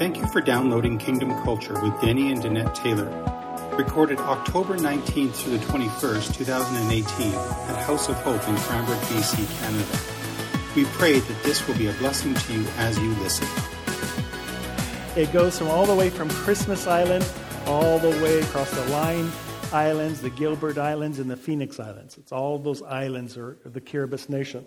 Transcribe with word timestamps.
Thank 0.00 0.16
you 0.16 0.26
for 0.28 0.40
downloading 0.40 0.96
Kingdom 0.96 1.28
Culture 1.42 1.78
with 1.82 2.00
Denny 2.00 2.32
and 2.32 2.40
Danette 2.42 2.74
Taylor. 2.74 3.10
Recorded 3.76 4.18
October 4.18 4.78
19th 4.78 5.34
through 5.34 5.58
the 5.58 5.64
21st, 5.66 6.34
2018 6.36 7.34
at 7.34 7.84
House 7.84 8.08
of 8.08 8.14
Hope 8.22 8.48
in 8.48 8.56
Cranbrook, 8.56 8.98
BC, 9.00 9.46
Canada. 9.60 10.74
We 10.74 10.86
pray 10.96 11.18
that 11.18 11.42
this 11.42 11.68
will 11.68 11.76
be 11.76 11.88
a 11.88 11.92
blessing 11.92 12.32
to 12.32 12.52
you 12.54 12.66
as 12.78 12.98
you 12.98 13.10
listen. 13.16 13.46
It 15.16 15.30
goes 15.34 15.58
from 15.58 15.68
all 15.68 15.84
the 15.84 15.94
way 15.94 16.08
from 16.08 16.30
Christmas 16.30 16.86
Island 16.86 17.30
all 17.66 17.98
the 17.98 18.08
way 18.08 18.40
across 18.40 18.70
the 18.70 18.86
Line 18.86 19.30
Islands, 19.70 20.22
the 20.22 20.30
Gilbert 20.30 20.78
Islands, 20.78 21.18
and 21.18 21.30
the 21.30 21.36
Phoenix 21.36 21.78
Islands. 21.78 22.16
It's 22.16 22.32
all 22.32 22.58
those 22.58 22.80
islands 22.80 23.36
are 23.36 23.58
the 23.66 23.82
Kiribati 23.82 24.30
nation. 24.30 24.64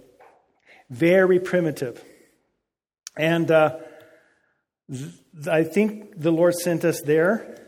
Very 0.91 1.39
primitive. 1.39 2.03
And 3.17 3.49
uh, 3.49 3.79
I 5.49 5.63
think 5.63 6.19
the 6.19 6.31
Lord 6.31 6.53
sent 6.53 6.85
us 6.85 7.01
there 7.01 7.59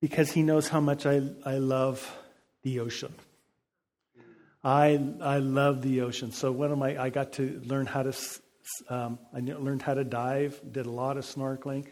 because 0.00 0.32
He 0.32 0.42
knows 0.42 0.68
how 0.68 0.80
much 0.80 1.06
I, 1.06 1.22
I 1.44 1.58
love 1.58 2.10
the 2.62 2.80
ocean. 2.80 3.14
I, 4.64 4.98
I 5.20 5.38
love 5.38 5.82
the 5.82 6.00
ocean. 6.00 6.32
So 6.32 6.50
one 6.50 6.72
of 6.72 6.78
my 6.78 7.00
I 7.00 7.10
got 7.10 7.34
to 7.34 7.60
learn 7.64 7.86
how 7.86 8.02
to 8.02 8.16
um, 8.88 9.18
I 9.34 9.40
learned 9.40 9.82
how 9.82 9.94
to 9.94 10.04
dive. 10.04 10.60
Did 10.72 10.86
a 10.86 10.90
lot 10.90 11.16
of 11.16 11.24
snorkeling. 11.24 11.86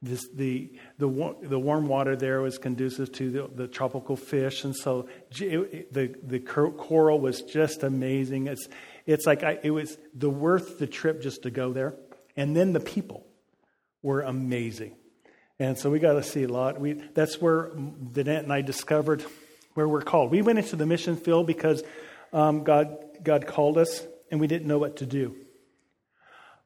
This, 0.00 0.28
the, 0.32 0.70
the, 0.98 1.08
the 1.42 1.58
warm 1.58 1.88
water 1.88 2.14
there 2.14 2.40
was 2.40 2.56
conducive 2.56 3.10
to 3.12 3.30
the, 3.32 3.50
the 3.52 3.66
tropical 3.66 4.14
fish, 4.14 4.62
and 4.62 4.76
so 4.76 5.08
it, 5.32 5.92
the, 5.92 6.14
the 6.22 6.38
coral 6.38 7.18
was 7.18 7.42
just 7.42 7.82
amazing. 7.82 8.46
It's, 8.46 8.68
it's 9.06 9.26
like 9.26 9.42
I, 9.42 9.58
it 9.60 9.72
was 9.72 9.98
the 10.14 10.30
worth 10.30 10.78
the 10.78 10.86
trip 10.86 11.20
just 11.20 11.42
to 11.42 11.50
go 11.50 11.72
there. 11.72 11.96
And 12.36 12.54
then 12.54 12.74
the 12.74 12.80
people 12.80 13.26
were 14.02 14.22
amazing. 14.22 14.96
And 15.58 15.76
so 15.76 15.90
we 15.90 15.98
got 15.98 16.12
to 16.12 16.22
see 16.22 16.44
a 16.44 16.48
lot. 16.48 16.80
We, 16.80 16.92
that's 16.92 17.40
where 17.40 17.70
Danette 17.70 18.44
and 18.44 18.52
I 18.52 18.60
discovered 18.60 19.24
where 19.74 19.88
we're 19.88 20.02
called. 20.02 20.30
We 20.30 20.42
went 20.42 20.58
into 20.58 20.76
the 20.76 20.86
mission 20.86 21.16
field 21.16 21.46
because 21.46 21.82
um, 22.32 22.64
God, 22.64 22.96
God 23.22 23.46
called 23.46 23.78
us 23.78 24.06
and 24.30 24.40
we 24.40 24.46
didn't 24.46 24.68
know 24.68 24.78
what 24.78 24.98
to 24.98 25.06
do. 25.06 25.34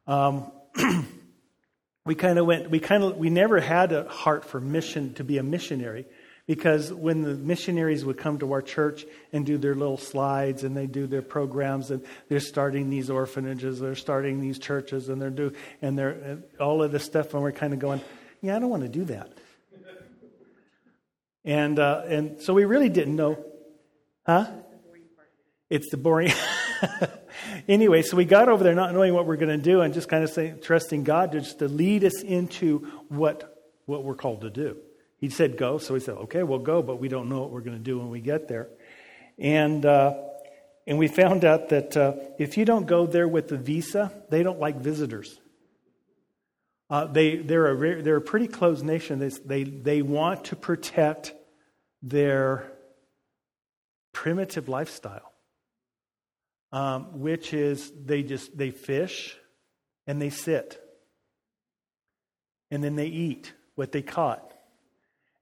Um, 0.07 0.51
we 2.05 2.15
kind 2.15 2.39
of 2.39 2.47
went, 2.47 2.71
we 2.71 2.81
kind 2.81 3.03
of, 3.03 3.17
we 3.17 3.31
never 3.31 3.61
had 3.61 3.93
a 3.93 4.09
heart 4.09 4.45
for 4.45 4.61
mission, 4.61 5.15
to 5.15 5.25
be 5.25 5.39
a 5.39 5.43
missionary. 5.43 6.07
Because 6.47 6.93
when 6.93 7.23
the 7.23 7.35
missionaries 7.35 8.05
would 8.05 8.19
come 8.19 8.39
to 8.41 8.53
our 8.53 8.63
church 8.63 9.05
and 9.33 9.47
do 9.47 9.59
their 9.59 9.77
little 9.77 9.97
slides 9.97 10.65
and 10.65 10.77
they 10.77 10.87
do 10.87 11.07
their 11.07 11.23
programs 11.23 11.93
and 11.93 12.05
they're 12.29 12.41
starting 12.41 12.91
these 12.91 13.11
orphanages, 13.11 13.79
they're 13.79 13.95
starting 13.95 14.41
these 14.41 14.59
churches 14.59 15.09
and 15.09 15.23
they're 15.23 15.31
do 15.31 15.53
and 15.81 15.97
they're 15.97 16.11
and 16.11 16.43
all 16.59 16.83
of 16.83 16.91
this 16.91 17.05
stuff, 17.05 17.33
and 17.35 17.43
we're 17.43 17.53
kind 17.53 17.73
of 17.73 17.79
going, 17.79 18.01
yeah, 18.41 18.57
I 18.57 18.59
don't 18.59 18.71
want 18.71 18.83
to 18.83 18.89
do 18.89 19.05
that. 19.05 19.33
And 21.45 21.79
uh, 21.79 22.03
and 22.07 22.41
so 22.41 22.55
we 22.55 22.65
really 22.65 22.89
didn't 22.89 23.17
know, 23.17 23.45
huh? 24.27 24.47
It's 25.71 25.91
the 25.91 25.97
boring. 25.97 26.33
anyway, 27.69 28.03
so 28.03 28.17
we 28.17 28.25
got 28.25 28.49
over 28.49 28.63
there 28.63 28.75
not 28.75 28.93
knowing 28.93 29.15
what 29.15 29.27
we're 29.27 29.37
going 29.37 29.57
to 29.57 29.63
do 29.63 29.81
and 29.81 29.95
just 29.95 30.09
kind 30.09 30.23
of 30.23 30.31
saying, 30.31 30.59
trusting 30.61 31.05
God 31.05 31.33
to 31.33 31.41
just 31.41 31.61
to 31.61 31.69
lead 31.69 32.05
us 32.05 32.23
into 32.23 32.81
what 33.09 33.65
what 33.87 34.05
we're 34.05 34.15
called 34.15 34.43
to 34.43 34.51
do. 34.51 34.77
He 35.23 35.31
said 35.31 35.57
go, 35.57 35.79
so 35.79 35.95
we 35.95 36.01
said, 36.01 36.17
okay, 36.17 36.43
we'll 36.43 36.59
go, 36.59 36.83
but 36.83 36.97
we 36.97 37.07
don't 37.07 37.29
know 37.29 37.43
what 37.43 37.53
we're 37.53 37.61
going 37.61 37.79
to 37.79 37.83
do 37.83 37.97
when 37.97 38.11
we 38.11 38.21
get 38.21 38.49
there. 38.49 38.67
And, 39.39 39.87
uh, 39.87 40.15
and 40.85 40.99
we 40.99 41.07
found 41.07 41.45
out 41.45 41.69
that 41.69 41.97
uh, 41.97 42.15
if 42.41 42.59
you 42.59 42.65
don't 42.65 42.89
go 42.89 43.07
there 43.07 43.29
with 43.29 43.47
the 43.47 43.57
visa, 43.57 44.13
they 44.31 44.43
don't 44.43 44.59
like 44.59 44.79
visitors. 44.81 45.39
Uh, 46.91 47.05
they, 47.05 47.37
they're, 47.37 47.69
a, 47.69 48.03
they're 48.03 48.17
a 48.17 48.21
pretty 48.21 48.49
closed 48.49 48.85
nation. 48.85 49.21
They, 49.21 49.29
they, 49.29 49.63
they 49.63 50.03
want 50.03 50.47
to 50.47 50.57
protect 50.57 51.33
their 52.03 52.73
primitive 54.13 54.69
lifestyle, 54.69 55.33
um, 56.73 57.21
which 57.21 57.55
is 57.55 57.93
they 57.93 58.25
just 58.25 58.59
they 58.59 58.73
fish 58.73 59.37
and 60.09 60.21
they 60.21 60.31
sit 60.31 60.83
and 62.73 62.83
then 62.83 62.97
they 62.97 63.07
eat 63.07 63.53
what 63.77 63.93
they 63.93 64.03
caught 64.03 64.52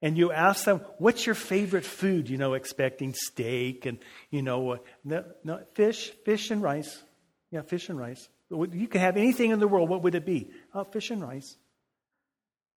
and 0.02 0.16
you 0.16 0.32
ask 0.32 0.64
them, 0.64 0.80
what's 0.98 1.26
your 1.26 1.34
favorite 1.34 1.84
food? 1.84 2.28
You 2.28 2.38
know, 2.38 2.54
expecting 2.54 3.14
steak 3.14 3.86
and, 3.86 3.98
you 4.30 4.42
know, 4.42 4.70
uh, 4.70 4.76
no, 5.04 5.24
no, 5.44 5.60
fish, 5.74 6.10
fish 6.24 6.50
and 6.50 6.62
rice. 6.62 7.02
Yeah, 7.50 7.62
fish 7.62 7.88
and 7.88 7.98
rice. 7.98 8.28
You 8.50 8.88
can 8.88 9.00
have 9.00 9.16
anything 9.16 9.50
in 9.50 9.60
the 9.60 9.68
world. 9.68 9.88
What 9.88 10.02
would 10.02 10.14
it 10.14 10.24
be? 10.24 10.50
Oh, 10.74 10.84
fish 10.84 11.10
and 11.10 11.22
rice. 11.22 11.56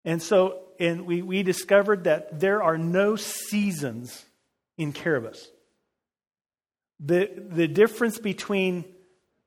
And 0.05 0.23
so, 0.23 0.61
and 0.81 1.07
we, 1.07 1.23
we 1.23 1.43
discovered 1.43 2.05
that 2.05 2.41
there 2.41 2.63
are 2.63 2.77
no 2.77 3.17
seasons 3.17 4.25
in 4.77 4.93
Kiribati. 4.93 5.47
The, 6.99 7.31
the 7.37 7.69
difference 7.69 8.19
between 8.19 8.85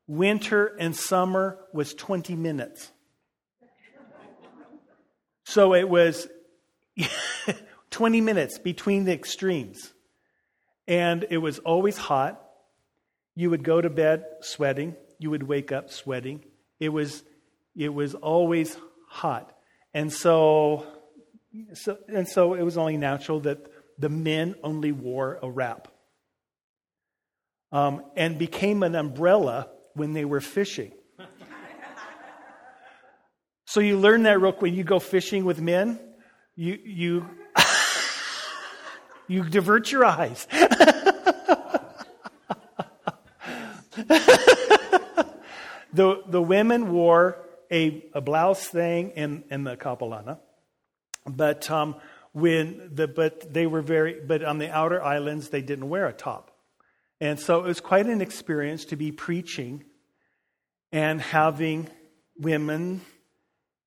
winter 0.07 0.75
and 0.79 0.95
summer 0.95 1.59
was 1.73 1.93
20 1.93 2.35
minutes. 2.35 2.91
So 5.45 5.73
it 5.73 5.87
was 5.87 6.27
20 7.95 8.19
minutes 8.19 8.57
between 8.59 9.05
the 9.05 9.13
extremes. 9.13 9.93
And 10.85 11.25
it 11.29 11.37
was 11.37 11.59
always 11.59 11.95
hot. 11.95 12.45
You 13.35 13.51
would 13.51 13.63
go 13.63 13.79
to 13.79 13.89
bed 13.89 14.25
sweating. 14.41 14.97
You 15.17 15.29
would 15.29 15.43
wake 15.43 15.71
up 15.71 15.89
sweating. 15.89 16.43
It 16.77 16.89
was, 16.89 17.23
it 17.73 17.93
was 17.93 18.13
always 18.13 18.75
hot. 19.07 19.55
And 19.93 20.11
so, 20.11 20.85
so, 21.71 21.97
and 22.09 22.27
so 22.27 22.53
it 22.53 22.63
was 22.63 22.77
only 22.77 22.97
natural 22.97 23.39
that 23.41 23.65
the 23.97 24.09
men 24.09 24.55
only 24.61 24.91
wore 24.91 25.39
a 25.41 25.49
wrap 25.49 25.87
um, 27.71 28.03
and 28.17 28.37
became 28.37 28.83
an 28.83 28.95
umbrella 28.95 29.69
when 29.93 30.11
they 30.11 30.25
were 30.25 30.41
fishing. 30.41 30.91
so 33.65 33.79
you 33.79 33.97
learn 33.97 34.23
that 34.23 34.41
real 34.41 34.51
quick. 34.51 34.73
You 34.73 34.83
go 34.83 34.99
fishing 34.99 35.45
with 35.45 35.61
men, 35.61 35.97
you, 36.57 36.77
you 36.83 37.29
you 39.27 39.43
divert 39.43 39.91
your 39.91 40.05
eyes. 40.05 40.47
the, 45.93 46.21
the 46.27 46.41
women 46.41 46.91
wore 46.91 47.37
a, 47.71 48.05
a 48.13 48.21
blouse 48.21 48.67
thing 48.67 49.13
and, 49.15 49.43
and 49.49 49.65
the 49.65 49.77
kapalana. 49.77 50.39
But 51.25 51.69
um, 51.71 51.95
when 52.33 52.91
the 52.93 53.07
but 53.07 53.53
they 53.53 53.65
were 53.65 53.81
very 53.81 54.19
but 54.19 54.43
on 54.43 54.57
the 54.57 54.69
outer 54.69 55.01
islands 55.01 55.49
they 55.49 55.61
didn't 55.61 55.87
wear 55.89 56.05
a 56.05 56.13
top. 56.13 56.51
And 57.21 57.39
so 57.39 57.59
it 57.59 57.63
was 57.63 57.79
quite 57.79 58.07
an 58.07 58.21
experience 58.21 58.83
to 58.85 58.97
be 58.97 59.11
preaching 59.13 59.85
and 60.91 61.21
having 61.21 61.89
women 62.37 63.01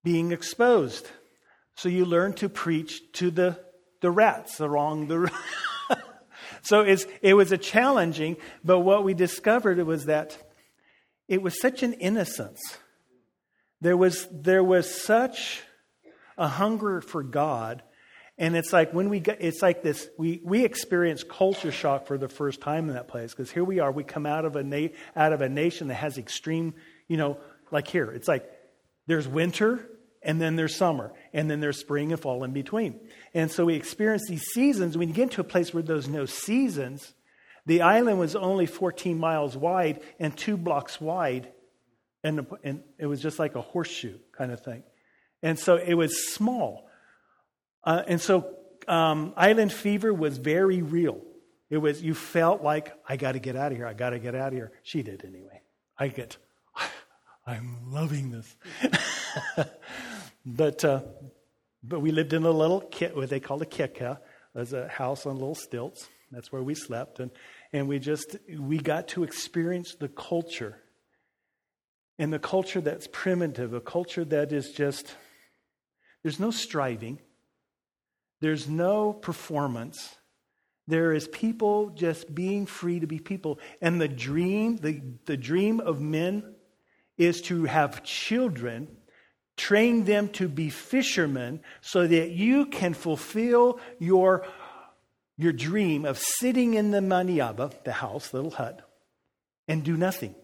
being 0.02 0.32
exposed. 0.32 1.06
So 1.76 1.90
you 1.90 2.06
learn 2.06 2.32
to 2.34 2.48
preach 2.48 3.12
to 3.12 3.30
the 3.30 3.60
the 4.00 4.10
rats, 4.10 4.60
wrong, 4.60 5.08
the. 5.08 5.30
so 6.62 6.82
it 6.82 7.34
was 7.34 7.52
a 7.52 7.58
challenging, 7.58 8.36
but 8.64 8.80
what 8.80 9.04
we 9.04 9.14
discovered 9.14 9.78
was 9.84 10.06
that 10.06 10.36
it 11.26 11.42
was 11.42 11.60
such 11.60 11.82
an 11.82 11.92
innocence. 11.94 12.60
There 13.80 13.96
was, 13.96 14.26
there 14.32 14.64
was 14.64 15.02
such 15.02 15.62
a 16.36 16.48
hunger 16.48 17.00
for 17.00 17.22
God. 17.22 17.82
And 18.38 18.56
it's 18.56 18.72
like 18.72 18.94
when 18.94 19.08
we 19.08 19.20
get, 19.20 19.38
it's 19.40 19.62
like 19.62 19.82
this, 19.82 20.08
we, 20.16 20.40
we 20.44 20.64
experience 20.64 21.24
culture 21.24 21.72
shock 21.72 22.06
for 22.06 22.16
the 22.16 22.28
first 22.28 22.60
time 22.60 22.88
in 22.88 22.94
that 22.94 23.08
place. 23.08 23.32
Because 23.32 23.50
here 23.50 23.64
we 23.64 23.80
are, 23.80 23.90
we 23.90 24.04
come 24.04 24.26
out 24.26 24.44
of 24.44 24.56
a 24.56 24.62
na- 24.62 24.88
out 25.16 25.32
of 25.32 25.42
a 25.42 25.48
nation 25.48 25.88
that 25.88 25.94
has 25.94 26.18
extreme, 26.18 26.74
you 27.08 27.16
know, 27.16 27.38
like 27.72 27.88
here. 27.88 28.10
It's 28.10 28.28
like 28.28 28.48
there's 29.06 29.26
winter 29.26 29.84
and 30.28 30.42
then 30.42 30.56
there's 30.56 30.76
summer, 30.76 31.10
and 31.32 31.50
then 31.50 31.60
there's 31.60 31.80
spring 31.80 32.12
and 32.12 32.20
fall 32.20 32.44
in 32.44 32.52
between. 32.52 33.00
And 33.32 33.50
so 33.50 33.64
we 33.64 33.74
experience 33.76 34.28
these 34.28 34.42
seasons. 34.42 34.94
When 34.94 35.08
you 35.08 35.14
get 35.14 35.30
to 35.32 35.40
a 35.40 35.44
place 35.44 35.72
where 35.72 35.82
there's 35.82 36.06
no 36.06 36.26
seasons, 36.26 37.14
the 37.64 37.80
island 37.80 38.18
was 38.18 38.36
only 38.36 38.66
14 38.66 39.18
miles 39.18 39.56
wide 39.56 40.02
and 40.20 40.36
two 40.36 40.58
blocks 40.58 41.00
wide, 41.00 41.50
and, 42.22 42.46
and 42.62 42.82
it 42.98 43.06
was 43.06 43.22
just 43.22 43.38
like 43.38 43.54
a 43.54 43.62
horseshoe 43.62 44.18
kind 44.36 44.52
of 44.52 44.62
thing. 44.62 44.82
And 45.42 45.58
so 45.58 45.76
it 45.76 45.94
was 45.94 46.28
small. 46.28 46.90
Uh, 47.82 48.02
and 48.06 48.20
so 48.20 48.54
um, 48.86 49.32
island 49.34 49.72
fever 49.72 50.12
was 50.12 50.36
very 50.36 50.82
real. 50.82 51.22
It 51.70 51.78
was, 51.78 52.02
you 52.02 52.12
felt 52.12 52.62
like, 52.62 52.92
I 53.08 53.16
got 53.16 53.32
to 53.32 53.38
get 53.38 53.56
out 53.56 53.72
of 53.72 53.78
here. 53.78 53.86
I 53.86 53.94
got 53.94 54.10
to 54.10 54.18
get 54.18 54.34
out 54.34 54.48
of 54.48 54.52
here. 54.52 54.72
She 54.82 55.02
did 55.02 55.24
anyway. 55.24 55.62
I 55.98 56.08
get, 56.08 56.36
I'm 57.46 57.78
loving 57.90 58.30
this. 58.30 58.56
but, 60.56 60.84
uh, 60.84 61.02
but 61.82 62.00
we 62.00 62.10
lived 62.10 62.32
in 62.32 62.44
a 62.44 62.50
little 62.50 62.80
kit, 62.80 63.14
what 63.14 63.28
they 63.28 63.40
called 63.40 63.62
a 63.62 63.66
kika. 63.66 64.18
Was 64.54 64.72
a 64.72 64.88
house 64.88 65.24
on 65.24 65.34
little 65.34 65.54
stilts. 65.54 66.08
That's 66.32 66.50
where 66.50 66.62
we 66.62 66.74
slept. 66.74 67.20
And, 67.20 67.30
and 67.72 67.86
we 67.86 68.00
just, 68.00 68.36
we 68.58 68.78
got 68.78 69.06
to 69.08 69.22
experience 69.22 69.94
the 69.94 70.08
culture. 70.08 70.80
And 72.18 72.32
the 72.32 72.40
culture 72.40 72.80
that's 72.80 73.06
primitive, 73.12 73.72
a 73.72 73.80
culture 73.80 74.24
that 74.24 74.52
is 74.52 74.72
just 74.72 75.14
There's 76.22 76.40
no 76.40 76.50
striving. 76.50 77.20
There's 78.40 78.68
no 78.68 79.12
performance. 79.12 80.16
There 80.86 81.12
is 81.12 81.28
people 81.28 81.90
just 81.90 82.34
being 82.34 82.66
free 82.66 83.00
to 83.00 83.06
be 83.06 83.18
people. 83.18 83.60
And 83.80 84.00
the 84.00 84.08
dream, 84.08 84.76
the, 84.76 85.02
the 85.26 85.36
dream 85.36 85.80
of 85.80 86.00
men 86.00 86.54
is 87.16 87.42
to 87.42 87.64
have 87.64 88.02
children, 88.02 88.88
train 89.58 90.04
them 90.04 90.28
to 90.30 90.48
be 90.48 90.70
fishermen 90.70 91.60
so 91.80 92.06
that 92.06 92.30
you 92.30 92.66
can 92.66 92.94
fulfill 92.94 93.80
your, 93.98 94.46
your 95.36 95.52
dream 95.52 96.04
of 96.04 96.18
sitting 96.18 96.74
in 96.74 96.90
the 96.90 97.00
maniaba, 97.00 97.72
the 97.84 97.92
house, 97.92 98.32
little 98.32 98.52
hut, 98.52 98.80
and 99.66 99.84
do 99.84 99.96
nothing. 99.96 100.34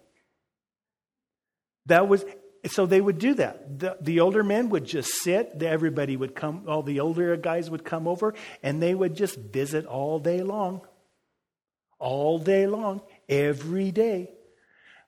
That 1.86 2.08
was 2.08 2.24
so 2.66 2.86
they 2.86 3.00
would 3.00 3.18
do 3.18 3.34
that. 3.34 3.78
The, 3.78 3.98
the, 4.00 4.20
older 4.20 4.42
men 4.42 4.70
would 4.70 4.86
just 4.86 5.22
sit. 5.22 5.62
Everybody 5.62 6.16
would 6.16 6.34
come, 6.34 6.64
all 6.66 6.82
the 6.82 7.00
older 7.00 7.36
guys 7.36 7.70
would 7.70 7.84
come 7.84 8.08
over, 8.08 8.34
and 8.62 8.82
they 8.82 8.94
would 8.94 9.14
just 9.14 9.36
visit 9.36 9.84
all 9.84 10.18
day 10.18 10.42
long. 10.42 10.80
All 11.98 12.38
day 12.38 12.66
long, 12.66 13.02
every 13.28 13.90
day. 13.90 14.30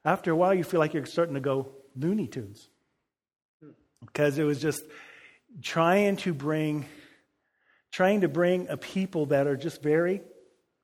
After 0.05 0.31
a 0.31 0.37
while, 0.37 0.55
you 0.55 0.65
feel 0.65 0.81
like 0.81 0.95
you're 0.95 1.07
starting 1.07 1.35
to 1.35 1.41
go 1.41 1.73
Looney 1.97 2.27
Tunes. 2.27 2.69
Because 4.05 4.39
it 4.39 4.45
was 4.45 4.61
just 4.61 4.83
trying 5.63 6.17
to 6.19 6.35
bring 6.35 6.87
trying 7.93 8.21
to 8.21 8.29
bring 8.29 8.69
a 8.69 8.77
people 8.77 9.27
that 9.27 9.47
are 9.47 9.57
just 9.57 9.83
very 9.83 10.21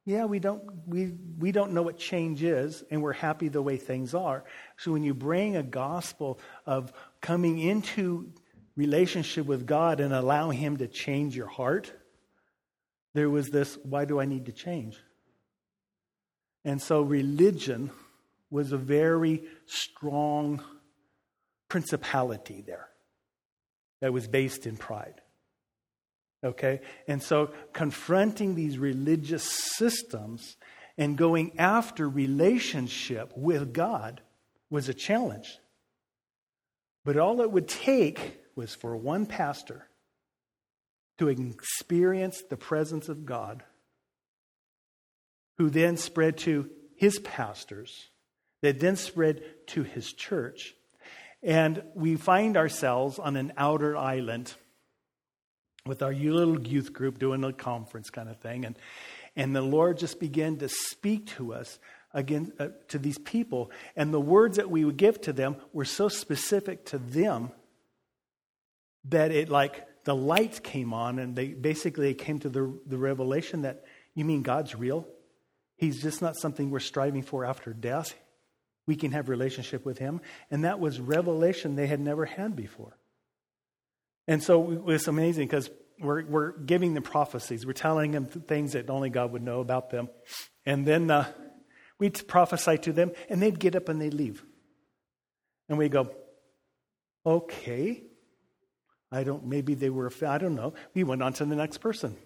yeah, 0.04 0.24
we 0.24 0.40
don't, 0.40 0.62
we, 0.86 1.12
we 1.38 1.52
don't 1.52 1.72
know 1.72 1.82
what 1.82 1.96
change 1.96 2.42
is, 2.42 2.82
and 2.90 3.02
we're 3.02 3.12
happy 3.12 3.48
the 3.48 3.62
way 3.62 3.76
things 3.76 4.14
are. 4.14 4.42
So 4.76 4.90
when 4.90 5.04
you 5.04 5.14
bring 5.14 5.56
a 5.56 5.62
gospel 5.62 6.40
of 6.66 6.92
coming 7.20 7.60
into 7.60 8.32
relationship 8.74 9.46
with 9.46 9.64
God 9.64 10.00
and 10.00 10.12
allow 10.12 10.50
Him 10.50 10.78
to 10.78 10.88
change 10.88 11.36
your 11.36 11.46
heart, 11.46 11.92
there 13.14 13.30
was 13.30 13.50
this 13.50 13.78
why 13.84 14.04
do 14.04 14.18
I 14.18 14.24
need 14.24 14.46
to 14.46 14.52
change? 14.52 14.98
And 16.64 16.82
so 16.82 17.02
religion 17.02 17.90
was 18.50 18.72
a 18.72 18.78
very 18.78 19.44
strong 19.66 20.62
principality 21.68 22.62
there 22.66 22.88
that 24.02 24.12
was 24.12 24.26
based 24.26 24.66
in 24.66 24.76
pride. 24.76 25.22
Okay? 26.44 26.80
And 27.06 27.22
so 27.22 27.52
confronting 27.72 28.54
these 28.54 28.76
religious 28.76 29.44
systems 29.44 30.56
and 30.98 31.16
going 31.16 31.58
after 31.58 32.08
relationship 32.08 33.32
with 33.36 33.72
God 33.72 34.20
was 34.68 34.88
a 34.88 34.94
challenge. 34.94 35.56
But 37.04 37.16
all 37.16 37.40
it 37.40 37.50
would 37.50 37.68
take 37.68 38.40
was 38.56 38.74
for 38.74 38.96
one 38.96 39.24
pastor 39.24 39.86
to 41.18 41.28
experience 41.28 42.42
the 42.50 42.56
presence 42.56 43.08
of 43.08 43.24
God, 43.24 43.62
who 45.58 45.70
then 45.70 45.96
spread 45.96 46.38
to 46.38 46.68
his 46.96 47.20
pastors, 47.20 48.08
that 48.62 48.80
then 48.80 48.96
spread 48.96 49.42
to 49.68 49.84
his 49.84 50.12
church. 50.12 50.74
And 51.42 51.82
we 51.94 52.16
find 52.16 52.56
ourselves 52.56 53.18
on 53.18 53.36
an 53.36 53.52
outer 53.56 53.96
island 53.96 54.54
with 55.84 56.02
our 56.02 56.12
little 56.12 56.60
youth 56.60 56.92
group 56.92 57.18
doing 57.18 57.42
a 57.42 57.52
conference 57.52 58.10
kind 58.10 58.28
of 58.28 58.36
thing. 58.38 58.64
And, 58.64 58.78
and 59.34 59.54
the 59.54 59.62
Lord 59.62 59.98
just 59.98 60.20
began 60.20 60.56
to 60.58 60.68
speak 60.68 61.26
to 61.38 61.54
us 61.54 61.80
again 62.14 62.52
uh, 62.58 62.68
to 62.88 62.98
these 62.98 63.18
people. 63.18 63.70
And 63.96 64.14
the 64.14 64.20
words 64.20 64.56
that 64.56 64.70
we 64.70 64.84
would 64.84 64.96
give 64.96 65.20
to 65.22 65.32
them 65.32 65.56
were 65.72 65.84
so 65.84 66.08
specific 66.08 66.84
to 66.86 66.98
them 66.98 67.50
that 69.06 69.32
it 69.32 69.48
like 69.48 69.86
the 70.04 70.14
light 70.14 70.62
came 70.62 70.92
on 70.94 71.18
and 71.18 71.34
they 71.34 71.48
basically 71.48 72.14
came 72.14 72.38
to 72.40 72.48
the, 72.48 72.78
the 72.86 72.98
revelation 72.98 73.62
that 73.62 73.84
you 74.14 74.24
mean 74.24 74.42
God's 74.42 74.74
real? 74.74 75.06
He's 75.76 76.00
just 76.00 76.22
not 76.22 76.36
something 76.36 76.70
we're 76.70 76.80
striving 76.80 77.22
for 77.22 77.44
after 77.44 77.72
death. 77.72 78.14
We 78.86 78.96
can 78.96 79.12
have 79.12 79.28
relationship 79.28 79.84
with 79.84 79.98
him. 79.98 80.20
And 80.50 80.64
that 80.64 80.80
was 80.80 81.00
revelation 81.00 81.76
they 81.76 81.86
had 81.86 82.00
never 82.00 82.24
had 82.24 82.56
before. 82.56 82.98
And 84.26 84.42
so 84.42 84.70
it 84.72 84.82
was 84.82 85.08
amazing 85.08 85.46
because 85.46 85.70
we're, 86.00 86.24
we're 86.24 86.52
giving 86.58 86.94
them 86.94 87.02
prophecies. 87.02 87.66
We're 87.66 87.72
telling 87.72 88.12
them 88.12 88.26
things 88.26 88.72
that 88.72 88.90
only 88.90 89.10
God 89.10 89.32
would 89.32 89.42
know 89.42 89.60
about 89.60 89.90
them. 89.90 90.08
And 90.66 90.86
then 90.86 91.10
uh, 91.10 91.26
we'd 91.98 92.26
prophesy 92.26 92.78
to 92.78 92.92
them, 92.92 93.12
and 93.28 93.42
they'd 93.42 93.58
get 93.58 93.76
up 93.76 93.88
and 93.88 94.00
they'd 94.00 94.14
leave. 94.14 94.44
And 95.68 95.78
we 95.78 95.88
go, 95.88 96.10
okay. 97.24 98.02
I 99.10 99.24
don't, 99.24 99.46
maybe 99.46 99.74
they 99.74 99.90
were, 99.90 100.10
I 100.26 100.38
don't 100.38 100.54
know. 100.54 100.74
We 100.94 101.04
went 101.04 101.22
on 101.22 101.34
to 101.34 101.44
the 101.44 101.54
next 101.54 101.78
person, 101.78 102.16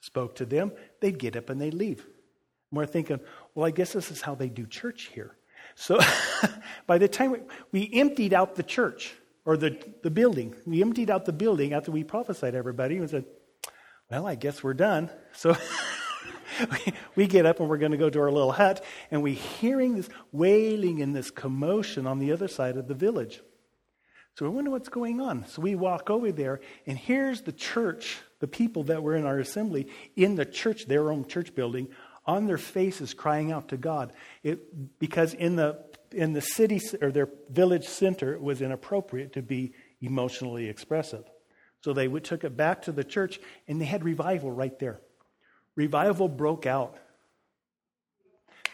spoke 0.00 0.34
to 0.36 0.44
them, 0.44 0.72
they'd 1.00 1.18
get 1.18 1.36
up 1.36 1.50
and 1.50 1.60
they'd 1.60 1.74
leave. 1.74 2.00
And 2.00 2.78
we're 2.78 2.86
thinking, 2.86 3.20
well, 3.54 3.66
I 3.66 3.70
guess 3.70 3.92
this 3.92 4.10
is 4.10 4.22
how 4.22 4.34
they 4.34 4.48
do 4.48 4.66
church 4.66 5.10
here. 5.14 5.36
So 5.74 5.98
by 6.86 6.98
the 6.98 7.08
time 7.08 7.32
we, 7.32 7.38
we 7.72 7.90
emptied 7.92 8.34
out 8.34 8.56
the 8.56 8.62
church, 8.62 9.14
or 9.44 9.56
the, 9.56 9.76
the 10.02 10.10
building. 10.10 10.54
We 10.66 10.82
emptied 10.82 11.10
out 11.10 11.24
the 11.24 11.32
building 11.32 11.72
after 11.72 11.90
we 11.90 12.04
prophesied 12.04 12.54
everybody 12.54 12.96
and 12.98 13.10
said, 13.10 13.24
Well, 14.10 14.26
I 14.26 14.34
guess 14.34 14.62
we're 14.62 14.74
done. 14.74 15.10
So 15.32 15.56
we 17.16 17.26
get 17.26 17.46
up 17.46 17.60
and 17.60 17.68
we're 17.68 17.78
going 17.78 17.92
to 17.92 17.98
go 17.98 18.10
to 18.10 18.20
our 18.20 18.30
little 18.30 18.52
hut, 18.52 18.84
and 19.10 19.22
we're 19.22 19.34
hearing 19.34 19.96
this 19.96 20.08
wailing 20.30 21.02
and 21.02 21.14
this 21.14 21.30
commotion 21.30 22.06
on 22.06 22.18
the 22.18 22.32
other 22.32 22.48
side 22.48 22.76
of 22.76 22.88
the 22.88 22.94
village. 22.94 23.40
So 24.34 24.48
we 24.48 24.54
wonder 24.54 24.70
what's 24.70 24.88
going 24.88 25.20
on. 25.20 25.46
So 25.46 25.60
we 25.60 25.74
walk 25.74 26.08
over 26.08 26.32
there, 26.32 26.60
and 26.86 26.96
here's 26.96 27.42
the 27.42 27.52
church, 27.52 28.18
the 28.40 28.48
people 28.48 28.84
that 28.84 29.02
were 29.02 29.14
in 29.14 29.26
our 29.26 29.38
assembly, 29.38 29.88
in 30.16 30.36
the 30.36 30.46
church, 30.46 30.86
their 30.86 31.10
own 31.10 31.26
church 31.26 31.54
building, 31.54 31.88
on 32.24 32.46
their 32.46 32.58
faces 32.58 33.14
crying 33.14 33.52
out 33.52 33.68
to 33.68 33.76
God. 33.76 34.12
It, 34.42 34.98
because 34.98 35.34
in 35.34 35.56
the 35.56 35.84
in 36.12 36.32
the 36.34 36.40
city 36.40 36.80
or 37.00 37.10
their 37.10 37.28
village 37.48 37.86
center, 37.86 38.34
it 38.34 38.40
was 38.40 38.60
inappropriate 38.60 39.32
to 39.32 39.42
be 39.42 39.72
emotionally 40.00 40.68
expressive. 40.68 41.24
So 41.80 41.92
they 41.92 42.08
took 42.08 42.44
it 42.44 42.56
back 42.56 42.82
to 42.82 42.92
the 42.92 43.04
church 43.04 43.40
and 43.66 43.80
they 43.80 43.86
had 43.86 44.04
revival 44.04 44.50
right 44.50 44.78
there. 44.78 45.00
Revival 45.74 46.28
broke 46.28 46.66
out. 46.66 46.96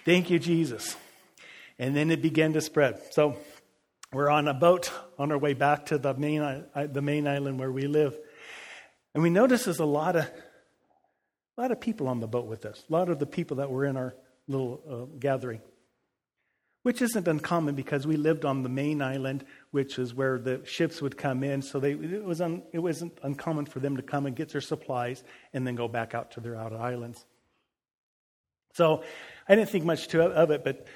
Thank 0.05 0.31
you, 0.31 0.39
Jesus. 0.39 0.97
And 1.79 1.95
then 1.95 2.11
it 2.11 2.21
began 2.21 2.55
to 2.55 2.61
spread. 2.61 3.01
So 3.13 3.37
we're 4.13 4.31
on 4.31 4.49
a 4.49 4.55
boat 4.55 4.91
on 5.19 5.31
our 5.33 5.39
way 5.39 5.55
back 5.55 5.87
to 5.87 5.99
the 5.99 6.15
main, 6.15 6.65
the 6.75 7.03
main 7.03 7.29
island 7.29 7.59
where 7.59 7.71
we 7.71 7.87
live. 7.87 8.19
And 9.15 9.23
we 9.23 9.31
notice 9.31 9.65
there's 9.65 9.79
a 9.79 9.85
lot 9.85 10.17
of, 10.17 10.31
a 11.59 11.61
lot 11.61 11.73
of 11.73 11.81
people 11.81 12.09
on 12.09 12.21
the 12.21 12.29
boat 12.29 12.47
with 12.47 12.65
us, 12.65 12.85
a 12.89 12.93
lot 12.93 13.09
of 13.09 13.19
the 13.19 13.27
people 13.27 13.59
that 13.59 13.71
were 13.71 13.85
in 13.85 13.97
our 13.97 14.15
little 14.47 14.81
uh, 14.89 15.19
gathering 15.19 15.61
which 16.83 17.03
isn't 17.03 17.29
uncommon 17.29 17.75
because 17.75 18.07
we 18.07 18.17
lived 18.17 18.47
on 18.47 18.63
the 18.63 18.69
main 18.71 19.03
island, 19.03 19.45
which 19.73 19.99
is 19.99 20.15
where 20.15 20.39
the 20.39 20.65
ships 20.65 21.03
would 21.03 21.19
come 21.19 21.43
in. 21.43 21.61
So 21.61 21.81
they, 21.81 21.93
it, 21.93 22.25
was 22.25 22.41
un, 22.41 22.63
it 22.73 22.79
wasn't 22.79 23.19
uncommon 23.23 23.67
for 23.67 23.81
them 23.81 23.97
to 23.97 24.03
come 24.03 24.25
and 24.25 24.35
get 24.35 24.51
their 24.51 24.61
supplies 24.63 25.23
and 25.53 25.67
then 25.67 25.75
go 25.75 25.87
back 25.87 26.15
out 26.15 26.31
to 26.33 26.41
their 26.41 26.57
outer 26.57 26.79
islands. 26.79 27.25
So 28.73 29.03
I 29.49 29.55
didn't 29.55 29.71
think 29.71 29.85
much 29.85 30.09
to, 30.09 30.23
of 30.23 30.51
it, 30.51 30.65
but, 30.65 30.87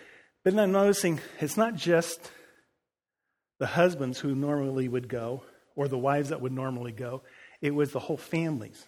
but 0.45 0.59
I'm 0.59 0.73
noticing 0.73 1.21
it's 1.41 1.59
not 1.59 1.75
just 1.75 2.31
the 3.59 3.67
husbands 3.67 4.19
who 4.19 4.35
normally 4.35 4.89
would 4.89 5.09
go 5.09 5.43
or 5.75 5.89
the 5.89 5.99
wives 5.99 6.31
that 6.31 6.41
would 6.41 6.53
normally 6.53 6.93
go, 6.93 7.23
it 7.61 7.75
was 7.75 7.93
the 7.93 8.01
whole 8.01 8.17
families. 8.17 8.87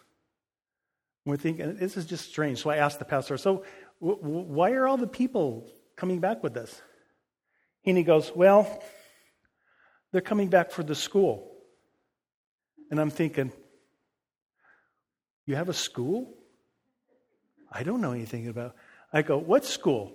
We're 1.24 1.36
thinking, 1.36 1.76
this 1.76 1.96
is 1.96 2.04
just 2.04 2.28
strange. 2.28 2.62
So 2.62 2.70
I 2.70 2.76
asked 2.76 2.98
the 2.98 3.04
pastor, 3.04 3.38
so 3.38 3.64
w- 4.00 4.20
w- 4.20 4.46
why 4.46 4.72
are 4.72 4.86
all 4.86 4.98
the 4.98 5.06
people 5.06 5.70
coming 5.96 6.20
back 6.20 6.42
with 6.42 6.56
us? 6.56 6.82
And 7.86 7.96
he 7.96 8.02
goes, 8.02 8.32
Well, 8.34 8.82
they're 10.12 10.20
coming 10.20 10.48
back 10.48 10.70
for 10.70 10.82
the 10.82 10.94
school. 10.94 11.50
And 12.90 13.00
I'm 13.00 13.10
thinking, 13.10 13.52
You 15.46 15.56
have 15.56 15.68
a 15.68 15.74
school? 15.74 16.34
I 17.72 17.82
don't 17.82 18.00
know 18.00 18.12
anything 18.12 18.48
about. 18.48 18.76
I 19.12 19.22
go, 19.22 19.38
What 19.38 19.64
school? 19.64 20.14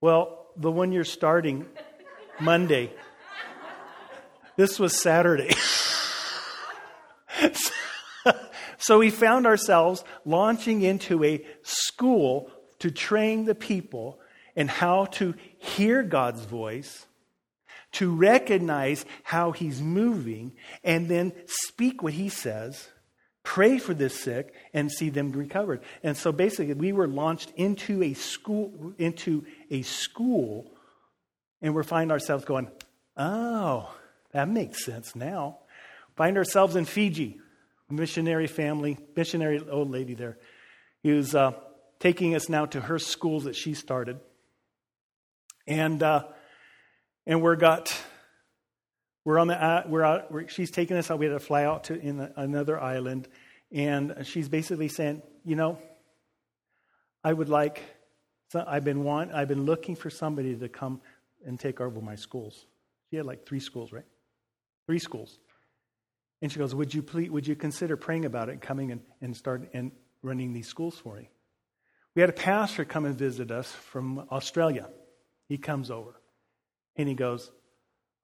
Well, 0.00 0.48
the 0.56 0.70
one 0.70 0.92
you're 0.92 1.04
starting 1.04 1.66
Monday. 2.40 2.92
This 4.56 4.78
was 4.78 4.98
Saturday. 4.98 5.52
so 7.52 7.72
we 8.98 9.10
found 9.10 9.46
ourselves 9.46 10.02
launching 10.24 10.82
into 10.82 11.22
a 11.22 11.44
school 11.62 12.50
to 12.78 12.90
train 12.90 13.44
the 13.44 13.54
people 13.54 14.18
in 14.56 14.68
how 14.68 15.04
to 15.04 15.34
hear 15.58 16.02
God's 16.02 16.44
voice, 16.44 17.06
to 17.92 18.14
recognize 18.14 19.04
how 19.22 19.52
He's 19.52 19.80
moving, 19.80 20.52
and 20.82 21.08
then 21.08 21.32
speak 21.46 22.02
what 22.02 22.14
He 22.14 22.28
says, 22.30 22.88
pray 23.42 23.78
for 23.78 23.94
the 23.94 24.08
sick, 24.08 24.54
and 24.72 24.90
see 24.90 25.10
them 25.10 25.32
recovered. 25.32 25.82
And 26.02 26.16
so 26.16 26.32
basically, 26.32 26.74
we 26.74 26.92
were 26.92 27.08
launched 27.08 27.52
into 27.56 28.02
a 28.02 28.14
school, 28.14 28.94
into 28.98 29.44
a 29.70 29.82
school, 29.82 30.72
and 31.60 31.74
we 31.74 31.82
find 31.82 32.10
ourselves 32.10 32.44
going, 32.44 32.70
oh, 33.16 33.94
that 34.32 34.48
makes 34.48 34.84
sense 34.84 35.14
now. 35.14 35.58
Find 36.16 36.38
ourselves 36.38 36.76
in 36.76 36.86
Fiji. 36.86 37.40
Missionary 37.90 38.46
family, 38.46 38.98
missionary 39.16 39.60
old 39.68 39.90
lady 39.90 40.14
there, 40.14 40.38
who's 41.02 41.34
uh, 41.34 41.52
taking 41.98 42.34
us 42.34 42.48
now 42.48 42.66
to 42.66 42.80
her 42.80 42.98
school 42.98 43.40
that 43.40 43.54
she 43.54 43.74
started. 43.74 44.20
And, 45.66 46.02
uh, 46.02 46.24
and 47.26 47.42
we're 47.42 47.56
got, 47.56 47.96
we're 49.24 49.38
on 49.38 49.48
the, 49.48 49.62
uh, 49.62 49.84
we're 49.86 50.02
out, 50.02 50.32
we're, 50.32 50.48
she's 50.48 50.70
taking 50.70 50.96
us 50.96 51.10
out. 51.10 51.18
We 51.18 51.26
had 51.26 51.32
to 51.32 51.40
fly 51.40 51.64
out 51.64 51.84
to 51.84 52.00
in 52.00 52.20
another 52.36 52.80
island. 52.80 53.28
And 53.72 54.14
she's 54.24 54.48
basically 54.48 54.88
saying, 54.88 55.22
you 55.44 55.56
know, 55.56 55.78
I 57.22 57.32
would 57.32 57.48
like, 57.48 57.82
I've 58.54 58.84
been 58.84 59.04
want, 59.04 59.32
I've 59.32 59.48
been 59.48 59.64
looking 59.64 59.94
for 59.94 60.10
somebody 60.10 60.56
to 60.56 60.68
come 60.68 61.00
and 61.46 61.60
take 61.60 61.80
over 61.80 62.00
my 62.00 62.16
schools. 62.16 62.66
She 63.10 63.16
had 63.16 63.26
like 63.26 63.46
three 63.46 63.60
schools, 63.60 63.92
right? 63.92 64.04
Three 64.86 64.98
schools. 64.98 65.38
And 66.42 66.50
she 66.50 66.58
goes, 66.58 66.74
Would 66.74 66.94
you 66.94 67.02
please, 67.02 67.30
would 67.30 67.46
you 67.46 67.56
consider 67.56 67.96
praying 67.96 68.24
about 68.24 68.48
it, 68.48 68.60
coming 68.60 68.92
and, 68.92 69.00
and 69.20 69.36
start 69.36 69.68
and 69.72 69.92
running 70.22 70.52
these 70.52 70.68
schools 70.68 70.96
for 70.96 71.16
me? 71.16 71.28
We 72.14 72.20
had 72.20 72.30
a 72.30 72.34
pastor 72.34 72.84
come 72.84 73.04
and 73.04 73.16
visit 73.16 73.50
us 73.50 73.70
from 73.70 74.26
Australia. 74.30 74.88
He 75.48 75.58
comes 75.58 75.90
over 75.90 76.20
and 76.96 77.08
he 77.08 77.14
goes, 77.14 77.50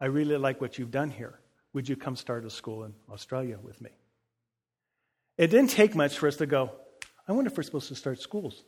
I 0.01 0.07
really 0.07 0.37
like 0.37 0.61
what 0.61 0.79
you've 0.79 0.91
done 0.91 1.11
here. 1.11 1.39
Would 1.73 1.89
you 1.89 1.97
come 1.97 2.17
start 2.17 2.45
a 2.45 2.51
school 2.51 2.85
in 2.85 2.95
Australia 3.11 3.59
with 3.63 3.81
me? 3.81 3.91
It 5.39 5.49
didn't 5.49 5.71
take 5.71 5.95
much 5.95 6.19
for 6.19 6.27
us 6.27 6.37
to 6.37 6.47
go, 6.47 6.71
I 7.29 7.33
wonder 7.33 7.51
if 7.51 7.57
we're 7.57 7.65
supposed 7.65 7.89
to 7.89 7.95
start 7.97 8.21
schools. 8.21 8.63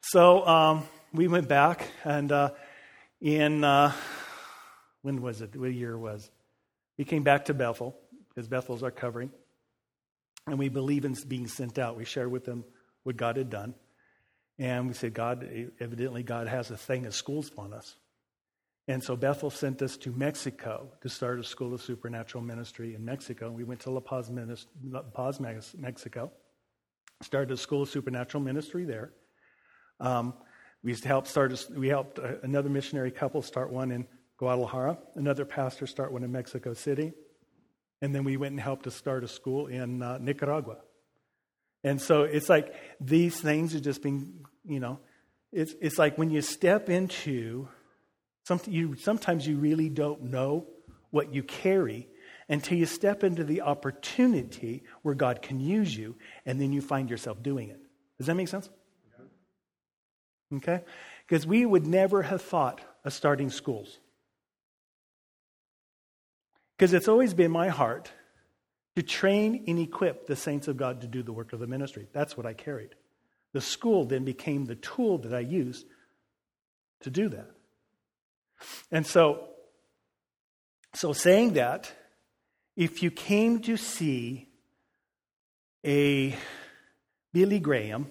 so 0.00 0.46
um, 0.46 0.84
we 1.12 1.28
went 1.28 1.46
back, 1.46 1.86
and 2.02 2.32
uh, 2.32 2.50
in, 3.20 3.62
uh, 3.62 3.92
when 5.02 5.20
was 5.20 5.42
it? 5.42 5.54
What 5.54 5.72
year 5.72 5.98
was? 5.98 6.30
We 7.02 7.06
came 7.06 7.24
back 7.24 7.46
to 7.46 7.54
Bethel, 7.54 7.96
because 8.28 8.46
Bethel's 8.46 8.84
our 8.84 8.92
covering, 8.92 9.32
and 10.46 10.56
we 10.56 10.68
believe 10.68 11.04
in 11.04 11.16
being 11.26 11.48
sent 11.48 11.76
out. 11.76 11.96
We 11.96 12.04
shared 12.04 12.30
with 12.30 12.44
them 12.44 12.64
what 13.02 13.16
God 13.16 13.36
had 13.36 13.50
done. 13.50 13.74
And 14.56 14.86
we 14.86 14.94
said, 14.94 15.12
God, 15.12 15.44
evidently, 15.80 16.22
God 16.22 16.46
has 16.46 16.70
a 16.70 16.76
thing 16.76 17.06
of 17.06 17.12
schools 17.16 17.50
on 17.58 17.72
us. 17.72 17.96
And 18.86 19.02
so 19.02 19.16
Bethel 19.16 19.50
sent 19.50 19.82
us 19.82 19.96
to 19.96 20.12
Mexico 20.12 20.92
to 21.00 21.08
start 21.08 21.40
a 21.40 21.42
school 21.42 21.74
of 21.74 21.82
supernatural 21.82 22.44
ministry 22.44 22.94
in 22.94 23.04
Mexico. 23.04 23.50
We 23.50 23.64
went 23.64 23.80
to 23.80 23.90
La 23.90 23.98
Paz, 23.98 24.30
La 24.84 25.02
Paz 25.02 25.40
Mexico, 25.40 26.30
started 27.20 27.52
a 27.52 27.56
school 27.56 27.82
of 27.82 27.88
supernatural 27.88 28.44
ministry 28.44 28.84
there. 28.84 29.10
Um, 29.98 30.34
we 30.84 30.94
helped 30.94 31.26
start. 31.26 31.50
A, 31.50 31.72
we 31.76 31.88
helped 31.88 32.20
another 32.44 32.68
missionary 32.68 33.10
couple 33.10 33.42
start 33.42 33.72
one 33.72 33.90
in 33.90 34.06
Guadalajara. 34.42 34.98
Another 35.14 35.44
pastor 35.44 35.86
start 35.86 36.10
one 36.10 36.24
in 36.24 36.32
Mexico 36.32 36.74
City, 36.74 37.12
and 38.00 38.12
then 38.12 38.24
we 38.24 38.36
went 38.36 38.50
and 38.50 38.60
helped 38.60 38.82
to 38.82 38.90
start 38.90 39.22
a 39.22 39.28
school 39.28 39.68
in 39.68 40.02
uh, 40.02 40.18
Nicaragua. 40.18 40.78
And 41.84 42.00
so 42.00 42.24
it's 42.24 42.48
like 42.48 42.74
these 43.00 43.40
things 43.40 43.72
are 43.76 43.78
just 43.78 44.02
being, 44.02 44.44
you 44.66 44.80
know, 44.80 44.98
it's 45.52 45.76
it's 45.80 45.96
like 45.96 46.18
when 46.18 46.30
you 46.30 46.42
step 46.42 46.90
into 46.90 47.68
something, 48.42 48.74
you 48.74 48.96
sometimes 48.96 49.46
you 49.46 49.58
really 49.58 49.88
don't 49.88 50.24
know 50.24 50.66
what 51.10 51.32
you 51.32 51.44
carry 51.44 52.08
until 52.48 52.76
you 52.76 52.86
step 52.86 53.22
into 53.22 53.44
the 53.44 53.60
opportunity 53.60 54.82
where 55.02 55.14
God 55.14 55.40
can 55.40 55.60
use 55.60 55.96
you, 55.96 56.16
and 56.44 56.60
then 56.60 56.72
you 56.72 56.80
find 56.80 57.08
yourself 57.08 57.40
doing 57.44 57.68
it. 57.68 57.80
Does 58.18 58.26
that 58.26 58.34
make 58.34 58.48
sense? 58.48 58.68
Okay? 60.56 60.80
Because 61.28 61.46
we 61.46 61.64
would 61.64 61.86
never 61.86 62.22
have 62.22 62.42
thought 62.42 62.80
of 63.04 63.12
starting 63.12 63.48
schools. 63.48 64.00
Because 66.82 66.94
it's 66.94 67.06
always 67.06 67.32
been 67.32 67.52
my 67.52 67.68
heart 67.68 68.10
to 68.96 69.04
train 69.04 69.62
and 69.68 69.78
equip 69.78 70.26
the 70.26 70.34
saints 70.34 70.66
of 70.66 70.76
God 70.76 71.02
to 71.02 71.06
do 71.06 71.22
the 71.22 71.32
work 71.32 71.52
of 71.52 71.60
the 71.60 71.68
ministry. 71.68 72.08
That's 72.12 72.36
what 72.36 72.44
I 72.44 72.54
carried. 72.54 72.96
The 73.52 73.60
school 73.60 74.04
then 74.04 74.24
became 74.24 74.64
the 74.64 74.74
tool 74.74 75.18
that 75.18 75.32
I 75.32 75.38
used 75.38 75.86
to 77.02 77.10
do 77.10 77.28
that. 77.28 77.52
And 78.90 79.06
so, 79.06 79.50
so 80.92 81.12
saying 81.12 81.52
that, 81.52 81.92
if 82.76 83.00
you 83.00 83.12
came 83.12 83.60
to 83.60 83.76
see 83.76 84.48
a 85.86 86.36
Billy 87.32 87.60
Graham 87.60 88.08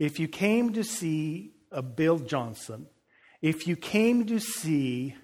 if 0.00 0.18
you 0.18 0.26
came 0.26 0.72
to 0.72 0.82
see 0.82 1.52
a 1.70 1.82
Bill 1.82 2.18
Johnson, 2.18 2.88
if 3.40 3.68
you 3.68 3.76
came 3.76 4.26
to 4.26 4.40
see, 4.40 5.14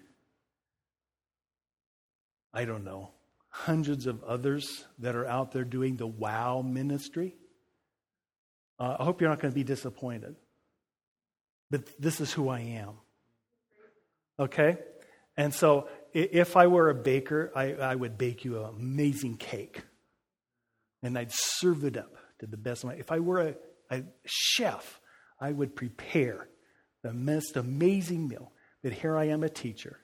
I 2.58 2.64
don't 2.64 2.84
know, 2.84 3.10
hundreds 3.50 4.06
of 4.06 4.24
others 4.24 4.84
that 4.98 5.14
are 5.14 5.26
out 5.26 5.52
there 5.52 5.64
doing 5.64 5.96
the 5.96 6.08
wow 6.08 6.60
ministry, 6.60 7.36
uh, 8.80 8.96
I 8.98 9.04
hope 9.04 9.20
you're 9.20 9.30
not 9.30 9.40
going 9.40 9.52
to 9.52 9.54
be 9.54 9.62
disappointed. 9.62 10.34
But 11.70 11.88
this 12.00 12.20
is 12.20 12.32
who 12.32 12.48
I 12.48 12.60
am. 12.60 12.94
Okay? 14.40 14.78
And 15.36 15.54
so 15.54 15.88
if 16.12 16.56
I 16.56 16.66
were 16.66 16.90
a 16.90 16.94
baker, 16.94 17.52
I, 17.54 17.74
I 17.74 17.94
would 17.94 18.18
bake 18.18 18.44
you 18.44 18.58
an 18.58 18.64
amazing 18.64 19.36
cake. 19.36 19.82
And 21.02 21.16
I'd 21.16 21.30
serve 21.32 21.84
it 21.84 21.96
up 21.96 22.16
to 22.40 22.46
the 22.46 22.56
best 22.56 22.82
of 22.82 22.90
my. 22.90 22.96
If 22.96 23.12
I 23.12 23.20
were 23.20 23.40
a 23.40 23.54
a 23.90 24.02
chef, 24.26 25.00
I 25.40 25.52
would 25.52 25.76
prepare 25.76 26.48
the 27.02 27.12
most 27.12 27.56
amazing 27.56 28.28
meal. 28.28 28.52
But 28.82 28.92
here 28.92 29.16
I 29.16 29.28
am, 29.28 29.42
a 29.42 29.48
teacher, 29.48 30.00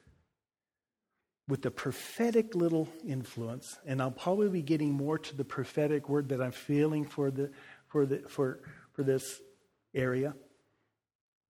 with 1.48 1.62
the 1.62 1.70
prophetic 1.70 2.54
little 2.54 2.88
influence, 3.06 3.78
and 3.86 4.00
I'll 4.00 4.10
probably 4.10 4.48
be 4.48 4.62
getting 4.62 4.92
more 4.92 5.18
to 5.18 5.36
the 5.36 5.44
prophetic 5.44 6.08
word 6.08 6.30
that 6.30 6.40
I'm 6.40 6.52
feeling 6.52 7.04
for 7.04 7.30
the 7.30 7.50
for 7.88 8.06
the 8.06 8.20
for 8.28 8.60
for 8.92 9.02
this 9.02 9.40
area 9.94 10.34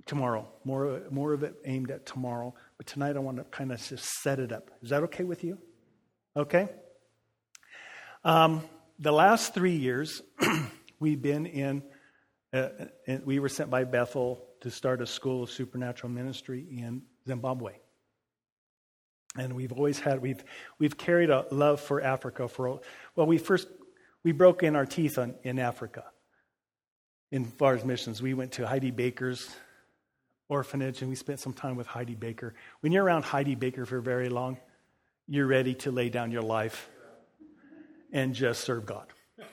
tomorrow. 0.07 0.49
More 0.65 1.03
more 1.11 1.33
of 1.33 1.43
it 1.43 1.55
aimed 1.65 1.91
at 1.91 2.07
tomorrow. 2.07 2.55
But 2.77 2.87
tonight 2.87 3.17
I 3.17 3.21
want 3.21 3.37
to 3.37 3.45
kind 3.45 3.73
of 3.73 3.81
just 3.81 4.05
set 4.23 4.41
it 4.41 4.53
up. 4.53 4.71
Is 4.83 4.91
that 4.91 5.05
okay 5.05 5.25
with 5.25 5.45
you? 5.45 5.59
Okay. 6.37 6.69
Um, 8.25 8.63
the 8.99 9.13
last 9.13 9.55
three 9.55 9.77
years, 9.77 10.23
we've 10.99 11.21
been 11.23 11.47
in 11.47 11.83
uh, 12.53 12.69
and 13.07 13.25
we 13.27 13.39
were 13.39 13.49
sent 13.49 13.71
by 13.71 13.85
Bethel 13.85 14.45
to 14.61 14.71
start 14.71 15.03
a 15.03 15.07
school 15.07 15.43
of 15.43 15.51
supernatural 15.51 16.11
ministry 16.13 16.67
in 16.71 17.03
Zimbabwe. 17.27 17.73
And 19.37 19.55
we've 19.55 19.73
always 19.73 19.99
had, 19.99 20.23
we've, 20.23 20.45
we've 20.79 20.97
carried 20.97 21.31
a 21.31 21.47
love 21.51 21.81
for 21.81 22.01
Africa 22.01 22.47
for, 22.49 22.81
well, 23.17 23.27
we 23.27 23.39
first, 23.39 23.67
we 24.23 24.33
broke 24.33 24.63
in 24.63 24.77
our 24.77 24.87
teeth 24.87 25.19
on, 25.19 25.35
in 25.43 25.59
Africa 25.59 26.05
in 27.33 27.45
far 27.45 27.75
as 27.75 27.85
missions. 27.85 28.23
We 28.23 28.33
went 28.33 28.53
to 28.53 28.67
Heidi 28.67 28.93
Baker's 28.93 29.49
orphanage 30.49 31.01
and 31.01 31.11
we 31.11 31.17
spent 31.17 31.41
some 31.41 31.53
time 31.53 31.75
with 31.75 31.87
Heidi 31.89 32.15
Baker. 32.15 32.55
When 32.81 32.93
you're 32.93 33.03
around 33.03 33.25
Heidi 33.25 33.57
Baker 33.57 33.87
for 33.87 34.01
very 34.01 34.29
long, 34.29 34.59
you're 35.27 35.47
ready 35.47 35.75
to 35.75 35.91
lay 35.91 36.11
down 36.11 36.31
your 36.31 36.43
life 36.43 36.89
and 38.13 38.35
just 38.35 38.63
serve 38.63 38.87
God. 38.87 39.07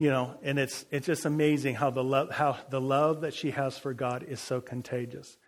You 0.00 0.10
know, 0.10 0.34
and 0.42 0.58
it's, 0.58 0.84
it's 0.90 1.06
just 1.06 1.24
amazing 1.24 1.76
how 1.76 1.90
the, 1.90 2.02
love, 2.02 2.32
how 2.32 2.58
the 2.68 2.80
love 2.80 3.20
that 3.20 3.32
she 3.32 3.52
has 3.52 3.78
for 3.78 3.94
God 3.94 4.24
is 4.24 4.40
so 4.40 4.60
contagious. 4.60 5.38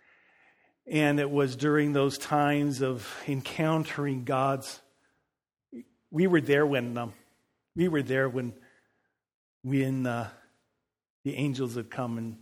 And 0.89 1.19
it 1.19 1.29
was 1.29 1.55
during 1.55 1.93
those 1.93 2.17
times 2.17 2.81
of 2.81 3.07
encountering 3.27 4.23
God's. 4.23 4.79
We 6.11 6.27
were 6.27 6.41
there 6.41 6.65
when 6.65 6.97
um, 6.97 7.13
we 7.75 7.89
were 7.89 8.01
there 8.01 8.29
when 8.29 8.53
when 9.63 10.05
uh, 10.05 10.29
the 11.25 11.35
angels 11.35 11.75
would 11.75 11.91
come 11.91 12.17
and 12.17 12.37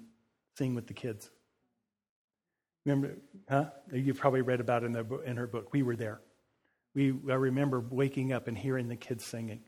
sing 0.57 0.75
with 0.75 0.85
the 0.85 0.93
kids. 0.93 1.29
Remember, 2.85 3.15
huh? 3.49 3.65
You 3.91 4.13
probably 4.13 4.41
read 4.41 4.59
about 4.59 4.83
it 4.83 4.87
in, 4.87 4.91
the, 4.91 5.19
in 5.25 5.37
her 5.37 5.47
book. 5.47 5.73
We 5.73 5.81
were 5.81 5.95
there. 5.95 6.21
We, 6.93 7.09
I 7.29 7.33
remember 7.33 7.79
waking 7.79 8.31
up 8.31 8.47
and 8.47 8.55
hearing 8.55 8.87
the 8.87 8.95
kids 8.95 9.25
singing. 9.25 9.61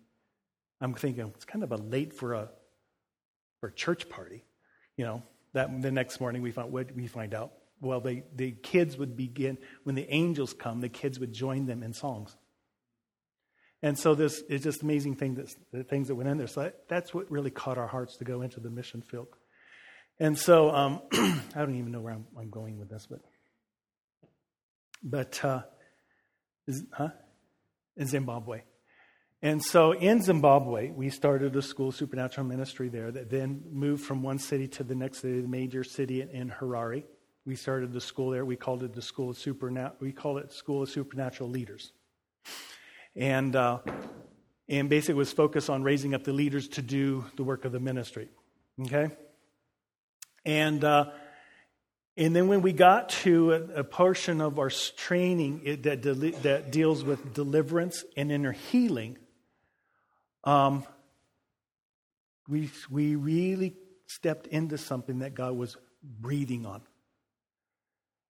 I'm 0.79 0.93
thinking 0.93 1.31
it's 1.35 1.45
kind 1.45 1.63
of 1.63 1.71
a 1.71 1.77
late 1.77 2.13
for 2.13 2.33
a 2.33 2.49
for 3.59 3.69
a 3.69 3.73
church 3.73 4.07
party, 4.07 4.43
you 4.95 5.05
know. 5.05 5.23
That 5.53 5.81
the 5.81 5.91
next 5.91 6.19
morning 6.19 6.43
we 6.43 6.51
find 6.51 6.71
we 6.71 7.07
find 7.07 7.33
out. 7.33 7.53
Well, 7.79 8.01
they, 8.01 8.23
the 8.35 8.51
kids 8.51 8.97
would 8.97 9.15
begin 9.15 9.57
when 9.83 9.95
the 9.95 10.11
angels 10.11 10.53
come. 10.53 10.81
The 10.81 10.89
kids 10.89 11.19
would 11.19 11.33
join 11.33 11.65
them 11.65 11.83
in 11.83 11.93
songs. 11.93 12.35
And 13.83 13.97
so 13.97 14.15
this 14.15 14.41
is 14.49 14.63
just 14.63 14.81
amazing 14.81 15.15
thing 15.15 15.35
that 15.35 15.53
the 15.71 15.83
things 15.83 16.07
that 16.07 16.15
went 16.15 16.29
in 16.29 16.37
there. 16.37 16.47
So 16.47 16.63
that, 16.63 16.87
that's 16.89 17.13
what 17.13 17.29
really 17.29 17.51
caught 17.51 17.77
our 17.77 17.87
hearts 17.87 18.17
to 18.17 18.25
go 18.25 18.41
into 18.41 18.59
the 18.59 18.71
mission 18.71 19.01
field. 19.01 19.27
And 20.19 20.37
so 20.37 20.71
um, 20.71 21.01
I 21.13 21.59
don't 21.59 21.75
even 21.75 21.91
know 21.91 22.01
where 22.01 22.13
I'm, 22.13 22.25
I'm, 22.37 22.49
going 22.49 22.79
with 22.79 22.89
this, 22.89 23.05
but 23.07 23.19
but 25.03 25.45
uh, 25.45 25.61
is, 26.67 26.83
huh? 26.91 27.09
In 27.95 28.07
Zimbabwe. 28.07 28.61
And 29.43 29.63
so 29.63 29.91
in 29.91 30.23
Zimbabwe, 30.23 30.89
we 30.89 31.11
started 31.11 31.55
a 31.55 31.61
school 31.61 31.91
supernatural 31.91 32.47
ministry 32.47 32.89
there 32.89 33.11
that 33.11 33.29
then 33.29 33.61
moved 33.71 34.03
from 34.03 34.23
one 34.23 34.39
city 34.39 34.67
to 34.69 34.83
the 34.83 34.95
next 34.95 35.19
city, 35.19 35.41
the 35.41 35.47
major 35.47 35.83
city 35.83 36.21
in 36.21 36.49
Harare. 36.49 37.03
We 37.47 37.55
started 37.55 37.93
the 37.93 38.01
school 38.01 38.31
there. 38.31 38.43
We 38.43 38.57
called 38.57 38.83
it 38.83 38.93
the 38.93 39.01
School 39.01 39.29
of 39.29 39.37
Supernatural. 39.37 39.95
We 40.01 40.11
call 40.11 40.37
it 40.37 40.51
School 40.51 40.83
of 40.83 40.89
Supernatural 40.89 41.49
Leaders. 41.49 41.93
And, 43.15 43.55
uh, 43.55 43.79
and 44.67 44.89
basically 44.89 45.13
was 45.13 45.31
focused 45.31 45.69
on 45.69 45.81
raising 45.81 46.13
up 46.13 46.25
the 46.25 46.33
leaders 46.33 46.67
to 46.67 46.81
do 46.81 47.23
the 47.37 47.45
work 47.45 47.63
of 47.63 47.71
the 47.71 47.79
ministry. 47.79 48.27
Okay? 48.81 49.11
And, 50.43 50.83
uh, 50.83 51.11
and 52.17 52.35
then 52.35 52.49
when 52.49 52.61
we 52.61 52.73
got 52.73 53.07
to 53.21 53.53
a, 53.53 53.61
a 53.75 53.83
portion 53.85 54.41
of 54.41 54.59
our 54.59 54.69
training 54.69 55.61
it, 55.63 55.83
that, 55.83 56.01
de- 56.01 56.31
that 56.41 56.69
deals 56.69 57.05
with 57.05 57.33
deliverance 57.33 58.03
and 58.17 58.29
inner 58.29 58.51
healing, 58.51 59.17
um, 60.43 60.83
we, 62.49 62.69
we 62.89 63.15
really 63.15 63.77
stepped 64.05 64.47
into 64.47 64.77
something 64.77 65.19
that 65.19 65.33
God 65.33 65.55
was 65.55 65.77
breathing 66.03 66.65
on. 66.65 66.81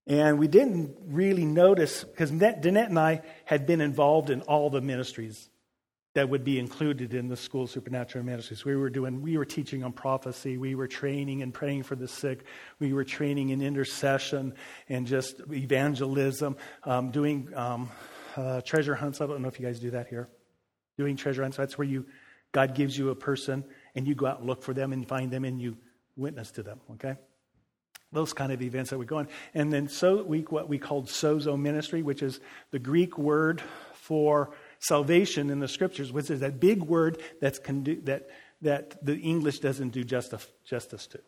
And 0.07 0.39
we 0.39 0.47
didn't 0.47 0.95
really 1.05 1.43
notice, 1.43 2.05
because 2.05 2.31
Danette 2.31 2.87
and 2.87 2.97
I 2.97 3.21
had 3.43 3.67
been 3.67 3.81
involved 3.81 4.29
in 4.29 4.41
all 4.41 4.69
the 4.69 4.79
ministries 4.79 5.49
that 6.13 6.29
would 6.29 6.43
be 6.43 6.57
included 6.57 7.13
in 7.13 7.27
the 7.27 7.35
school 7.35 7.65
of 7.65 7.69
supernatural 7.69 8.23
ministries. 8.23 8.63
We 8.63 8.75
were 8.75 8.89
doing, 8.89 9.21
we 9.21 9.37
were 9.37 9.45
teaching 9.45 9.83
on 9.83 9.91
prophecy, 9.91 10.57
we 10.57 10.75
were 10.75 10.87
training 10.87 11.43
and 11.43 11.53
praying 11.53 11.83
for 11.83 11.95
the 11.95 12.07
sick, 12.07 12.45
we 12.79 12.93
were 12.93 13.03
training 13.03 13.49
in 13.49 13.61
intercession 13.61 14.55
and 14.89 15.05
just 15.05 15.41
evangelism, 15.51 16.55
um, 16.85 17.11
doing 17.11 17.49
um, 17.53 17.91
uh, 18.35 18.61
treasure 18.61 18.95
hunts. 18.95 19.19
I 19.19 19.27
don't 19.27 19.41
know 19.41 19.49
if 19.49 19.59
you 19.59 19.65
guys 19.65 19.79
do 19.79 19.91
that 19.91 20.07
here. 20.07 20.29
Doing 20.97 21.17
treasure 21.17 21.43
hunts, 21.43 21.57
that's 21.57 21.77
where 21.77 21.87
you, 21.87 22.05
God 22.51 22.73
gives 22.73 22.97
you 22.97 23.09
a 23.09 23.15
person 23.15 23.65
and 23.93 24.07
you 24.07 24.15
go 24.15 24.25
out 24.25 24.39
and 24.39 24.47
look 24.47 24.63
for 24.63 24.73
them 24.73 24.93
and 24.93 25.07
find 25.07 25.29
them 25.29 25.43
and 25.43 25.61
you 25.61 25.77
witness 26.15 26.49
to 26.51 26.63
them, 26.63 26.79
okay? 26.93 27.17
Those 28.11 28.33
kind 28.33 28.51
of 28.51 28.61
events 28.61 28.89
that 28.91 28.97
we 28.97 29.05
go 29.05 29.17
on. 29.17 29.27
And 29.53 29.71
then 29.71 29.89
so 29.89 30.23
we, 30.23 30.41
what 30.41 30.69
we 30.69 30.77
called 30.77 31.07
sozo 31.07 31.59
ministry, 31.59 32.01
which 32.01 32.23
is 32.23 32.39
the 32.71 32.79
Greek 32.79 33.17
word 33.17 33.61
for 33.93 34.51
salvation 34.79 35.49
in 35.49 35.59
the 35.59 35.67
scriptures, 35.67 36.11
which 36.11 36.29
is 36.29 36.39
that 36.39 36.59
big 36.59 36.81
word 36.81 37.21
that's 37.41 37.59
condu- 37.59 38.05
that, 38.05 38.29
that 38.61 39.03
the 39.05 39.17
English 39.17 39.59
doesn't 39.59 39.89
do 39.89 40.03
justice, 40.03 40.47
justice 40.65 41.07
to. 41.07 41.19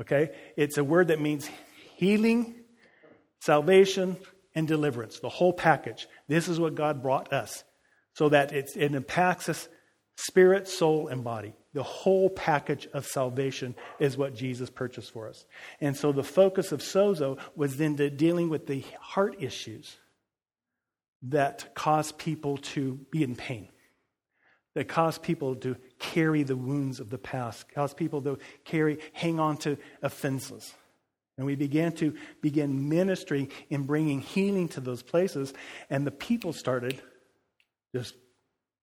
Okay? 0.00 0.30
It's 0.56 0.78
a 0.78 0.84
word 0.84 1.08
that 1.08 1.20
means 1.20 1.50
healing, 1.96 2.54
salvation, 3.40 4.16
and 4.54 4.68
deliverance, 4.68 5.18
the 5.20 5.28
whole 5.28 5.52
package. 5.52 6.06
This 6.28 6.48
is 6.48 6.60
what 6.60 6.74
God 6.74 7.02
brought 7.02 7.32
us 7.32 7.64
so 8.14 8.28
that 8.28 8.52
it 8.52 8.76
impacts 8.76 9.48
us 9.48 9.68
spirit, 10.18 10.66
soul, 10.66 11.06
and 11.06 11.22
body. 11.22 11.54
The 11.74 11.82
whole 11.84 12.28
package 12.28 12.88
of 12.92 13.06
salvation 13.06 13.76
is 14.00 14.16
what 14.16 14.34
Jesus 14.34 14.68
purchased 14.68 15.12
for 15.12 15.28
us. 15.28 15.46
And 15.80 15.96
so 15.96 16.10
the 16.10 16.24
focus 16.24 16.72
of 16.72 16.80
Sozo 16.80 17.38
was 17.54 17.76
then 17.76 17.96
to 17.98 18.10
dealing 18.10 18.48
with 18.48 18.66
the 18.66 18.84
heart 19.00 19.36
issues 19.40 19.96
that 21.22 21.72
cause 21.76 22.10
people 22.10 22.56
to 22.58 22.94
be 23.12 23.22
in 23.22 23.36
pain, 23.36 23.68
that 24.74 24.88
cause 24.88 25.18
people 25.18 25.54
to 25.56 25.76
carry 26.00 26.42
the 26.42 26.56
wounds 26.56 26.98
of 26.98 27.10
the 27.10 27.18
past, 27.18 27.72
cause 27.72 27.94
people 27.94 28.20
to 28.22 28.38
carry, 28.64 28.98
hang 29.12 29.38
on 29.38 29.56
to 29.58 29.78
offenses. 30.02 30.74
And 31.36 31.46
we 31.46 31.54
began 31.54 31.92
to 31.92 32.16
begin 32.42 32.88
ministry 32.88 33.50
in 33.70 33.84
bringing 33.84 34.20
healing 34.20 34.66
to 34.70 34.80
those 34.80 35.04
places, 35.04 35.54
and 35.90 36.04
the 36.04 36.10
people 36.10 36.52
started 36.52 37.00
just 37.94 38.14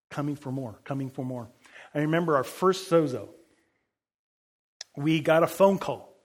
coming 0.10 0.36
for 0.36 0.52
more, 0.52 0.80
coming 0.84 1.10
for 1.10 1.26
more. 1.26 1.50
I 1.94 2.00
remember 2.00 2.36
our 2.36 2.44
first 2.44 2.90
sozo. 2.90 3.30
We 4.96 5.20
got 5.20 5.44
a 5.44 5.48
phone 5.48 5.78
call. 5.78 6.16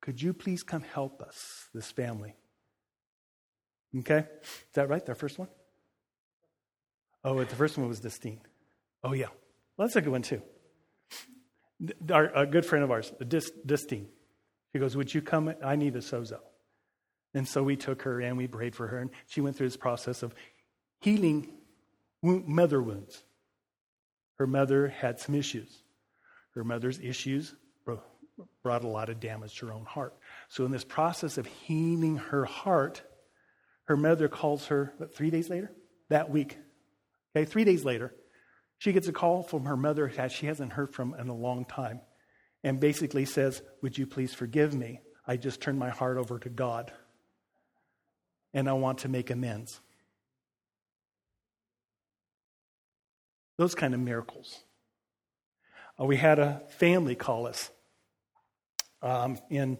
Could 0.00 0.22
you 0.22 0.32
please 0.32 0.62
come 0.62 0.82
help 0.82 1.20
us, 1.22 1.66
this 1.74 1.90
family? 1.90 2.36
Okay? 3.98 4.26
Is 4.42 4.74
that 4.74 4.88
right? 4.88 5.04
Their 5.04 5.14
first 5.14 5.38
one? 5.38 5.48
Oh, 7.24 7.42
the 7.42 7.56
first 7.56 7.76
one 7.76 7.88
was 7.88 8.00
Destine. 8.00 8.40
Oh, 9.02 9.12
yeah. 9.12 9.26
Well, 9.76 9.88
that's 9.88 9.96
a 9.96 10.00
good 10.00 10.12
one, 10.12 10.22
too. 10.22 10.42
Our, 12.10 12.26
a 12.34 12.46
good 12.46 12.64
friend 12.64 12.84
of 12.84 12.90
ours, 12.90 13.12
Destine. 13.66 14.08
She 14.72 14.78
goes, 14.78 14.96
Would 14.96 15.12
you 15.12 15.22
come? 15.22 15.52
I 15.64 15.76
need 15.76 15.96
a 15.96 16.00
sozo. 16.00 16.38
And 17.34 17.46
so 17.46 17.62
we 17.62 17.76
took 17.76 18.02
her 18.02 18.20
and 18.20 18.36
we 18.36 18.46
prayed 18.46 18.74
for 18.74 18.86
her, 18.86 18.98
and 18.98 19.10
she 19.26 19.40
went 19.40 19.56
through 19.56 19.66
this 19.66 19.76
process 19.76 20.22
of 20.22 20.34
healing 21.00 21.55
mother 22.26 22.82
wounds. 22.82 23.22
Her 24.38 24.46
mother 24.46 24.88
had 24.88 25.18
some 25.18 25.34
issues. 25.34 25.82
Her 26.54 26.64
mother's 26.64 26.98
issues 27.00 27.54
brought 28.62 28.84
a 28.84 28.88
lot 28.88 29.08
of 29.08 29.20
damage 29.20 29.58
to 29.58 29.66
her 29.66 29.72
own 29.72 29.84
heart. 29.84 30.14
So, 30.48 30.64
in 30.64 30.70
this 30.70 30.84
process 30.84 31.38
of 31.38 31.46
healing 31.46 32.16
her 32.16 32.44
heart, 32.44 33.02
her 33.84 33.96
mother 33.96 34.28
calls 34.28 34.66
her, 34.66 34.92
what, 34.98 35.14
three 35.14 35.30
days 35.30 35.48
later? 35.48 35.72
That 36.08 36.30
week. 36.30 36.58
Okay, 37.34 37.44
three 37.44 37.64
days 37.64 37.84
later, 37.84 38.14
she 38.78 38.92
gets 38.92 39.08
a 39.08 39.12
call 39.12 39.42
from 39.42 39.64
her 39.64 39.76
mother 39.76 40.12
that 40.16 40.32
she 40.32 40.46
hasn't 40.46 40.72
heard 40.72 40.92
from 40.92 41.14
in 41.14 41.28
a 41.28 41.34
long 41.34 41.64
time 41.64 42.00
and 42.62 42.80
basically 42.80 43.24
says, 43.24 43.62
Would 43.82 43.96
you 43.96 44.06
please 44.06 44.34
forgive 44.34 44.74
me? 44.74 45.00
I 45.26 45.36
just 45.36 45.60
turned 45.60 45.78
my 45.78 45.90
heart 45.90 46.18
over 46.18 46.38
to 46.38 46.48
God 46.48 46.92
and 48.52 48.68
I 48.68 48.72
want 48.74 48.98
to 48.98 49.08
make 49.08 49.30
amends. 49.30 49.80
Those 53.58 53.74
kind 53.74 53.94
of 53.94 54.00
miracles. 54.00 54.62
Uh, 55.98 56.04
we 56.04 56.16
had 56.16 56.38
a 56.38 56.62
family 56.78 57.14
call 57.14 57.46
us 57.46 57.70
um, 59.02 59.38
and 59.50 59.78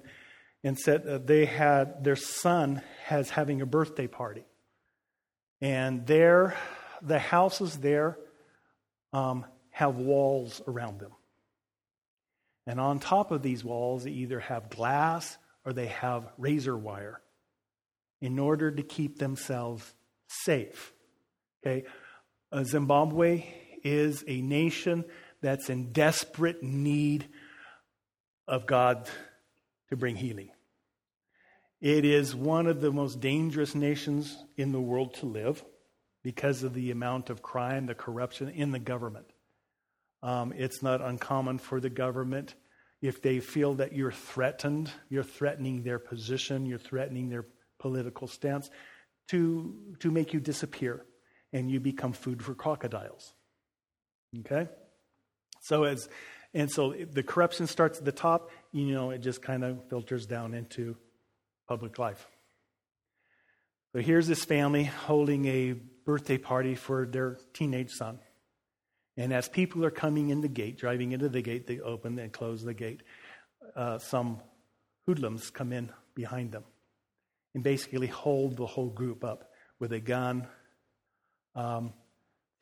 said 0.79 1.07
uh, 1.07 1.19
they 1.19 1.45
had 1.45 2.03
their 2.05 2.17
son 2.17 2.83
has 3.05 3.31
having 3.31 3.61
a 3.61 3.67
birthday 3.67 4.07
party, 4.07 4.45
and 5.61 6.07
there, 6.07 6.57
the 7.03 7.19
houses 7.19 7.77
there 7.79 8.19
um, 9.13 9.45
have 9.71 9.97
walls 9.97 10.63
around 10.67 11.01
them, 11.01 11.13
and 12.67 12.81
on 12.81 12.99
top 12.99 13.31
of 13.31 13.43
these 13.43 13.63
walls, 13.63 14.05
they 14.05 14.11
either 14.11 14.41
have 14.41 14.71
glass 14.71 15.37
or 15.65 15.73
they 15.73 15.89
have 15.89 16.27
razor 16.39 16.77
wire, 16.77 17.21
in 18.21 18.39
order 18.39 18.71
to 18.71 18.83
keep 18.83 19.19
themselves 19.19 19.95
safe. 20.29 20.93
Okay, 21.65 21.85
uh, 22.53 22.65
Zimbabwe 22.65 23.45
is 23.87 24.25
a 24.27 24.41
nation 24.41 25.05
that's 25.41 25.71
in 25.71 25.93
desperate 25.93 26.63
need 26.63 27.29
of 28.49 28.67
God 28.67 29.09
to 29.91 29.97
bring 29.97 30.17
healing. 30.17 30.51
It 31.81 32.05
is 32.05 32.35
one 32.35 32.67
of 32.67 32.81
the 32.81 32.91
most 32.91 33.21
dangerous 33.21 33.75
nations 33.77 34.37
in 34.57 34.73
the 34.73 34.81
world 34.81 35.15
to 35.15 35.27
live 35.27 35.65
because 36.25 36.65
of 36.65 36.75
the 36.75 36.91
amount 36.91 37.31
of 37.31 37.43
crime, 37.43 37.87
the 37.87 37.95
corruption 37.95 38.49
in 38.49 38.73
the 38.73 38.81
government. 38.81 39.27
Um, 40.21 40.53
it's 40.57 40.83
not 40.83 41.01
uncommon 41.01 41.59
for 41.59 41.79
the 41.79 41.91
government, 41.91 42.57
if 43.01 43.23
they 43.23 43.39
feel 43.39 43.75
that 43.75 43.93
you're 43.93 44.11
threatened, 44.11 44.91
you're 45.09 45.23
threatening 45.23 45.85
their 45.85 46.01
position, 46.01 46.67
you're 46.67 46.79
threatening 46.79 47.29
their 47.29 47.47
political 47.79 48.27
stance, 48.27 48.69
to, 49.29 49.77
to 50.01 50.11
make 50.11 50.33
you 50.33 50.41
disappear 50.41 51.05
and 51.53 51.71
you 51.71 51.79
become 51.79 52.13
food 52.13 52.43
for 52.43 52.55
crocodiles. 52.55 53.36
Okay? 54.41 54.69
So 55.61 55.85
as 55.85 56.09
and 56.55 56.71
so 56.71 56.93
the 56.93 57.23
corruption 57.23 57.67
starts 57.67 57.99
at 57.99 58.05
the 58.05 58.13
top, 58.13 58.51
you 58.73 58.87
know, 58.87 59.11
it 59.11 59.19
just 59.19 59.43
kind 59.43 59.63
of 59.63 59.89
filters 59.91 60.27
down 60.27 60.55
into 60.55 60.97
public 61.69 61.99
life. 61.99 62.27
So 63.93 64.01
here's 64.01 64.27
this 64.27 64.45
family 64.45 64.85
holding 64.85 65.47
a 65.47 65.73
birthday 65.73 66.39
party 66.39 66.75
for 66.75 67.07
their 67.07 67.39
teenage 67.53 67.93
son. 67.93 68.21
And 69.17 69.33
as 69.33 69.49
people 69.49 69.85
are 69.85 69.91
coming 69.91 70.31
in 70.31 70.41
the 70.41 70.49
gate, 70.49 70.79
driving 70.79 71.13
into 71.13 71.29
the 71.29 71.43
gate, 71.43 71.67
they 71.67 71.81
open 71.81 72.19
and 72.19 72.33
close 72.33 72.63
the 72.63 72.75
gate. 72.75 73.03
Uh, 73.75 73.99
some 73.99 74.41
hoodlums 75.07 75.51
come 75.51 75.73
in 75.73 75.91
behind 76.15 76.53
them 76.53 76.65
and 77.55 77.63
basically 77.63 78.07
hold 78.07 78.57
the 78.57 78.67
whole 78.67 78.91
group 78.91 79.25
up 79.25 79.51
with 79.79 79.93
a 79.93 80.01
gun, 80.01 80.47
um, 81.55 81.93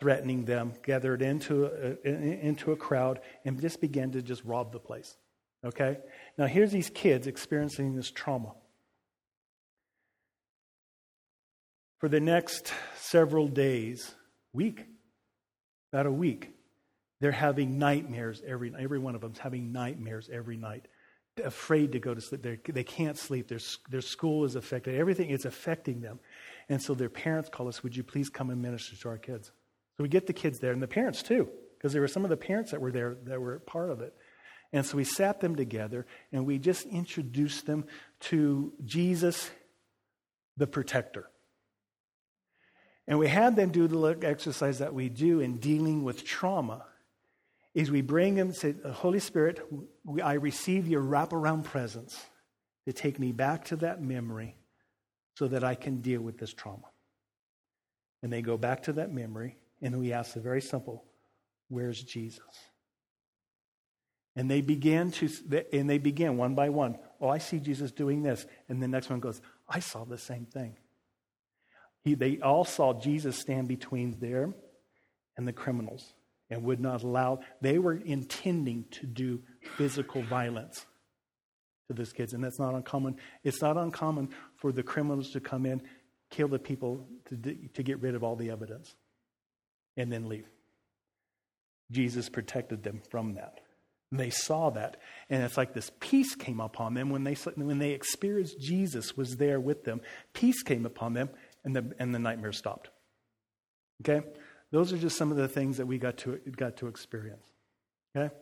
threatening 0.05 0.45
them, 0.45 0.75
gathered 0.83 1.23
into 1.23 1.64
a, 1.64 2.07
into 2.07 2.73
a 2.73 2.77
crowd, 2.77 3.21
and 3.47 3.59
just 3.59 3.81
began 3.81 4.11
to 4.11 4.21
just 4.21 4.45
rob 4.45 4.71
the 4.71 4.79
place. 4.79 5.17
Okay? 5.64 5.97
Now, 6.37 6.45
here's 6.45 6.73
these 6.73 6.90
kids 6.90 7.27
experiencing 7.27 7.97
this 7.97 8.11
trauma. 8.11 8.53
For 12.01 12.11
the 12.11 12.21
next 12.21 12.71
several 12.97 13.49
days, 13.49 14.14
week, 14.53 14.85
about 15.90 16.05
a 16.05 16.12
week, 16.12 16.51
they're 17.21 17.33
having 17.33 17.79
nightmares 17.79 18.43
every 18.47 18.75
every 18.79 18.99
one 18.99 19.14
of 19.14 19.23
them's 19.23 19.38
having 19.38 19.73
nightmares 19.73 20.29
every 20.31 20.59
night 20.59 20.87
afraid 21.43 21.93
to 21.93 21.99
go 21.99 22.12
to 22.12 22.21
sleep 22.21 22.43
they're, 22.43 22.59
they 22.69 22.85
can 22.85 23.07
not 23.07 23.17
sleep 23.17 23.49
their, 23.49 23.61
their 23.90 24.03
school 24.03 24.45
is 24.45 24.57
affected 24.57 24.97
everything 24.97 25.31
is 25.31 25.47
affecting 25.47 26.03
them 26.03 26.21
and 26.69 26.83
so 26.83 26.93
their 26.93 27.09
parents 27.09 27.49
call 27.49 27.69
us 27.69 27.83
would 27.83 27.97
you 27.97 28.03
please 28.03 28.29
come 28.29 28.51
and 28.51 28.61
minister 28.61 28.95
to 28.95 29.09
our 29.09 29.17
kids 29.17 29.53
so 29.96 30.02
we 30.02 30.09
get 30.09 30.26
the 30.26 30.33
kids 30.33 30.59
there 30.59 30.72
and 30.72 30.83
the 30.83 30.88
parents 30.88 31.22
too, 31.22 31.48
because 31.76 31.92
there 31.92 32.02
were 32.02 32.09
some 32.09 32.24
of 32.24 32.30
the 32.30 32.37
parents 32.37 32.70
that 32.72 32.80
were 32.80 32.92
there 32.92 33.16
that 33.24 33.40
were 33.40 33.59
part 33.61 33.90
of 33.90 34.00
it. 34.00 34.14
And 34.72 34.85
so 34.85 34.96
we 34.96 35.04
sat 35.04 35.40
them 35.40 35.54
together 35.54 36.04
and 36.33 36.44
we 36.46 36.59
just 36.59 36.87
introduced 36.87 37.66
them 37.66 37.85
to 38.20 38.72
Jesus, 38.85 39.50
the 40.57 40.66
protector. 40.66 41.30
And 43.07 43.18
we 43.18 43.28
had 43.28 43.54
them 43.54 43.70
do 43.70 43.87
the 43.87 44.18
exercise 44.26 44.78
that 44.78 44.94
we 44.94 45.09
do 45.09 45.40
in 45.40 45.59
dealing 45.59 46.02
with 46.02 46.24
trauma. 46.24 46.87
Is 47.74 47.90
we 47.90 48.02
bring 48.02 48.37
them, 48.37 48.52
say, 48.52 48.74
uh, 48.85 48.92
Holy 48.92 49.18
Spirit, 49.18 49.61
I 50.22 50.35
receive 50.35 50.87
your 50.87 51.02
wraparound 51.02 51.64
presence 51.64 52.24
to 52.87 52.92
take 52.92 53.18
me 53.18 53.33
back 53.33 53.64
to 53.66 53.76
that 53.76 54.00
memory 54.00 54.57
so 55.37 55.48
that 55.48 55.64
I 55.64 55.74
can 55.74 56.00
deal 56.00 56.20
with 56.20 56.38
this 56.38 56.52
trauma. 56.52 56.87
And 58.22 58.33
they 58.33 58.42
go 58.42 58.57
back 58.57 58.85
to 58.85 58.92
that 58.94 59.12
memory, 59.12 59.57
and 59.85 60.01
we 60.01 60.12
ask 60.12 60.35
the 60.35 60.40
very 60.40 60.62
simple, 60.62 61.05
Where's 61.68 62.03
Jesus? 62.03 62.40
And 64.35 64.51
they 64.51 64.62
begin 64.62 65.12
to, 65.12 65.29
and 65.73 65.88
they 65.88 65.99
begin 65.99 66.37
one 66.37 66.57
by 66.57 66.70
one. 66.70 66.99
Oh, 67.20 67.29
I 67.29 67.38
see 67.38 67.61
Jesus 67.61 67.92
doing 67.92 68.23
this. 68.23 68.47
And 68.68 68.83
the 68.83 68.88
next 68.88 69.09
one 69.09 69.20
goes, 69.20 69.40
I 69.68 69.79
saw 69.79 70.05
the 70.05 70.18
same 70.18 70.47
thing. 70.47 70.77
He, 72.03 72.14
they 72.14 72.40
all 72.40 72.64
saw 72.64 72.99
Jesus 72.99 73.38
stand 73.38 73.68
between 73.68 74.18
them 74.18 74.55
and 75.37 75.47
the 75.47 75.53
criminals 75.53 76.14
and 76.51 76.64
would 76.64 76.81
not 76.81 77.03
allow, 77.03 77.40
they 77.61 77.79
were 77.79 77.94
intending 77.94 78.87
to 78.90 79.07
do 79.07 79.40
physical 79.77 80.23
violence 80.23 80.85
to 81.88 81.94
these 81.94 82.12
kids. 82.12 82.33
And 82.33 82.42
that's 82.42 82.59
not 82.59 82.75
uncommon. 82.75 83.16
It's 83.44 83.62
not 83.62 83.77
uncommon 83.77 84.31
for 84.57 84.73
the 84.73 84.83
criminals 84.83 85.31
to 85.31 85.40
come 85.40 85.64
in, 85.64 85.81
kill 86.31 86.49
the 86.49 86.59
people 86.59 87.07
to, 87.29 87.37
to 87.73 87.83
get 87.83 88.01
rid 88.03 88.14
of 88.14 88.25
all 88.25 88.37
the 88.37 88.51
evidence, 88.51 88.94
and 89.96 90.11
then 90.12 90.28
leave. 90.28 90.48
Jesus 91.90 92.28
protected 92.28 92.83
them 92.83 93.02
from 93.11 93.35
that. 93.35 93.61
And 94.11 94.20
they 94.20 94.30
saw 94.30 94.70
that. 94.70 94.96
And 95.28 95.42
it's 95.42 95.57
like 95.57 95.74
this 95.74 95.90
peace 96.00 96.35
came 96.35 96.61
upon 96.61 96.94
them 96.94 97.11
when 97.11 97.24
they, 97.24 97.35
when 97.57 97.78
they 97.78 97.90
experienced 97.90 98.61
Jesus 98.61 99.16
was 99.16 99.37
there 99.37 99.61
with 99.61 99.85
them. 99.85 100.00
Peace 100.33 100.62
came 100.62 100.87
upon 100.87 101.14
them, 101.14 101.30
and 101.64 101.74
the, 101.74 101.92
and 101.98 102.14
the 102.14 102.18
nightmare 102.18 102.52
stopped. 102.52 102.90
Okay? 104.02 104.26
Those 104.70 104.92
are 104.92 104.98
just 104.98 105.16
some 105.16 105.30
of 105.30 105.37
the 105.37 105.48
things 105.48 105.78
that 105.78 105.87
we 105.87 105.98
got 105.98 106.18
to, 106.18 106.38
got 106.57 106.76
to 106.78 106.88
experience. 106.88 107.46
Okay? 108.16 108.35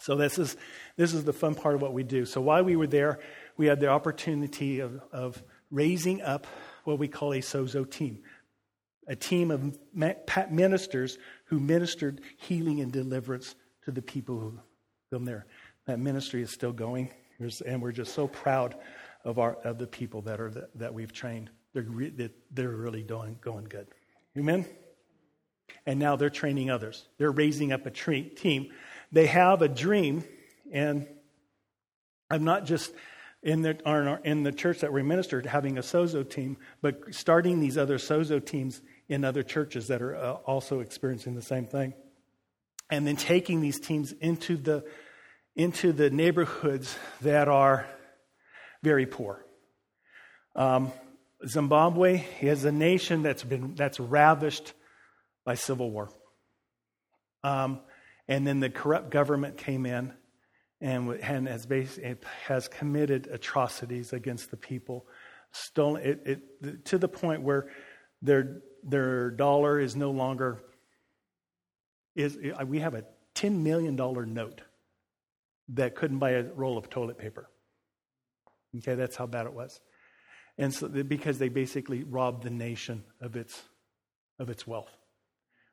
So 0.00 0.16
this 0.16 0.38
is, 0.38 0.56
this 0.96 1.12
is 1.12 1.24
the 1.24 1.32
fun 1.32 1.54
part 1.54 1.74
of 1.74 1.82
what 1.82 1.92
we 1.92 2.02
do. 2.02 2.24
So 2.24 2.40
while 2.40 2.64
we 2.64 2.74
were 2.74 2.86
there, 2.86 3.20
we 3.56 3.66
had 3.66 3.80
the 3.80 3.88
opportunity 3.88 4.80
of, 4.80 5.00
of 5.12 5.42
raising 5.70 6.22
up 6.22 6.46
what 6.84 6.98
we 6.98 7.06
call 7.06 7.32
a 7.32 7.38
sozo 7.38 7.88
team, 7.88 8.20
a 9.10 9.16
team 9.16 9.50
of 9.50 9.76
ministers 10.50 11.18
who 11.44 11.60
ministered 11.60 12.22
healing 12.38 12.80
and 12.80 12.90
deliverance 12.90 13.54
to 13.84 13.90
the 13.90 14.00
people 14.00 14.38
who 14.38 14.58
come 15.12 15.24
there. 15.24 15.44
That 15.86 15.98
ministry 15.98 16.42
is 16.42 16.50
still 16.50 16.72
going, 16.72 17.10
and 17.66 17.82
we're 17.82 17.92
just 17.92 18.14
so 18.14 18.28
proud 18.28 18.76
of, 19.24 19.38
our, 19.38 19.56
of 19.64 19.78
the 19.78 19.86
people 19.86 20.22
that, 20.22 20.40
are, 20.40 20.68
that, 20.76 20.94
we've 20.94 21.12
trained. 21.12 21.50
They're, 21.74 21.82
re, 21.82 22.30
they're 22.50 22.68
really 22.68 23.02
doing, 23.02 23.38
going 23.42 23.64
good. 23.64 23.88
Amen? 24.38 24.64
And 25.84 25.98
now 25.98 26.16
they're 26.16 26.30
training 26.30 26.70
others. 26.70 27.06
They're 27.18 27.30
raising 27.30 27.72
up 27.72 27.84
a 27.84 27.90
tre- 27.90 28.28
team 28.28 28.70
they 29.12 29.26
have 29.26 29.62
a 29.62 29.68
dream, 29.68 30.24
and 30.72 31.06
I'm 32.30 32.44
not 32.44 32.64
just 32.64 32.92
in 33.42 33.62
the, 33.62 34.20
in 34.24 34.42
the 34.42 34.52
church 34.52 34.80
that 34.80 34.92
we 34.92 35.02
ministered 35.02 35.46
having 35.46 35.78
a 35.78 35.80
sozo 35.80 36.28
team, 36.28 36.58
but 36.80 37.14
starting 37.14 37.60
these 37.60 37.76
other 37.76 37.98
sozo 37.98 38.44
teams 38.44 38.82
in 39.10 39.24
other 39.24 39.42
churches 39.42 39.88
that 39.88 40.00
are 40.00 40.14
uh, 40.14 40.32
also 40.46 40.78
experiencing 40.78 41.34
the 41.34 41.42
same 41.42 41.66
thing. 41.66 41.92
And 42.90 43.04
then 43.04 43.16
taking 43.16 43.60
these 43.60 43.80
teams 43.80 44.12
into 44.12 44.56
the, 44.56 44.84
into 45.56 45.92
the 45.92 46.10
neighborhoods 46.10 46.96
that 47.20 47.48
are 47.48 47.86
very 48.84 49.06
poor. 49.06 49.44
Um, 50.54 50.92
Zimbabwe 51.46 52.24
is 52.40 52.64
a 52.64 52.70
nation 52.72 53.22
that's 53.22 53.42
been 53.42 53.74
that's 53.74 53.98
ravished 53.98 54.74
by 55.44 55.54
civil 55.54 55.90
war. 55.90 56.10
Um, 57.42 57.80
and 58.28 58.46
then 58.46 58.60
the 58.60 58.70
corrupt 58.70 59.10
government 59.10 59.56
came 59.56 59.86
in 59.86 60.12
and, 60.80 61.10
and 61.14 61.48
has, 61.48 61.66
has 62.46 62.68
committed 62.68 63.26
atrocities 63.26 64.12
against 64.12 64.50
the 64.50 64.56
people, 64.56 65.06
stolen 65.50 66.02
it, 66.02 66.22
it, 66.62 66.84
to 66.86 66.98
the 66.98 67.08
point 67.08 67.42
where 67.42 67.70
their, 68.22 68.62
their 68.82 69.30
dollar 69.30 69.78
is 69.78 69.96
no 69.96 70.10
longer. 70.10 70.62
Is, 72.16 72.36
uh, 72.36 72.64
we 72.66 72.80
have 72.80 72.94
a 72.94 73.04
$10 73.34 73.58
million 73.60 73.96
note 73.96 74.62
that 75.70 75.94
couldn't 75.94 76.18
buy 76.18 76.30
a 76.32 76.42
roll 76.42 76.76
of 76.76 76.90
toilet 76.90 77.18
paper. 77.18 77.48
Okay, 78.78 78.94
that's 78.94 79.16
how 79.16 79.26
bad 79.26 79.46
it 79.46 79.52
was. 79.52 79.80
And 80.58 80.74
so, 80.74 80.88
because 80.88 81.38
they 81.38 81.48
basically 81.48 82.02
robbed 82.02 82.42
the 82.42 82.50
nation 82.50 83.04
of 83.20 83.36
its, 83.36 83.62
of 84.38 84.50
its 84.50 84.66
wealth 84.66 84.90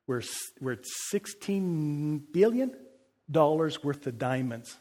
where, 0.07 0.23
where 0.60 0.79
$16 1.13 2.21
billion 2.33 2.73
worth 3.31 4.07
of 4.07 4.17
diamonds 4.17 4.77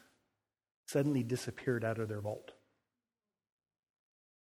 suddenly 0.87 1.23
disappeared 1.23 1.85
out 1.85 1.99
of 1.99 2.09
their 2.09 2.21
vault. 2.21 2.53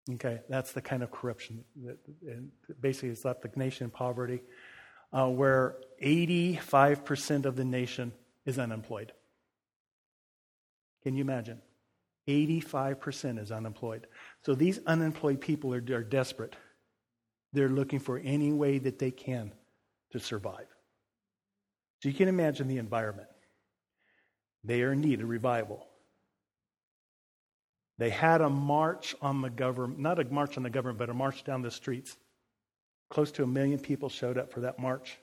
Okay, 0.08 0.40
that's 0.48 0.72
the 0.72 0.80
kind 0.80 1.02
of 1.02 1.10
corruption. 1.10 1.64
That, 1.84 1.98
basically, 2.80 3.10
it's 3.10 3.24
left 3.24 3.42
the 3.42 3.50
nation 3.56 3.84
in 3.84 3.90
poverty, 3.90 4.40
uh, 5.12 5.28
where 5.28 5.76
85% 6.02 7.44
of 7.44 7.56
the 7.56 7.64
nation 7.64 8.12
is 8.46 8.58
unemployed. 8.58 9.12
Can 11.02 11.14
you 11.14 11.22
imagine? 11.22 11.60
85% 12.28 13.40
is 13.40 13.50
unemployed. 13.50 14.06
So 14.44 14.54
these 14.54 14.80
unemployed 14.86 15.40
people 15.40 15.74
are, 15.74 15.84
are 15.92 16.02
desperate. 16.02 16.54
They're 17.52 17.68
looking 17.68 17.98
for 17.98 18.18
any 18.18 18.52
way 18.52 18.78
that 18.78 18.98
they 18.98 19.10
can 19.10 19.52
to 20.12 20.20
survive. 20.20 20.66
So 22.02 22.08
you 22.08 22.14
can 22.14 22.28
imagine 22.28 22.68
the 22.68 22.78
environment. 22.78 23.28
They 24.64 24.82
are 24.82 24.92
in 24.92 25.00
need 25.00 25.20
of 25.20 25.28
revival. 25.28 25.86
They 28.00 28.08
had 28.08 28.40
a 28.40 28.48
march 28.48 29.14
on 29.20 29.42
the 29.42 29.50
government, 29.50 30.00
not 30.00 30.18
a 30.18 30.24
march 30.24 30.56
on 30.56 30.62
the 30.62 30.70
government, 30.70 30.98
but 30.98 31.10
a 31.10 31.14
march 31.14 31.44
down 31.44 31.60
the 31.60 31.70
streets. 31.70 32.16
Close 33.10 33.30
to 33.32 33.42
a 33.42 33.46
million 33.46 33.78
people 33.78 34.08
showed 34.08 34.38
up 34.38 34.50
for 34.54 34.60
that 34.60 34.78
march. 34.78 35.18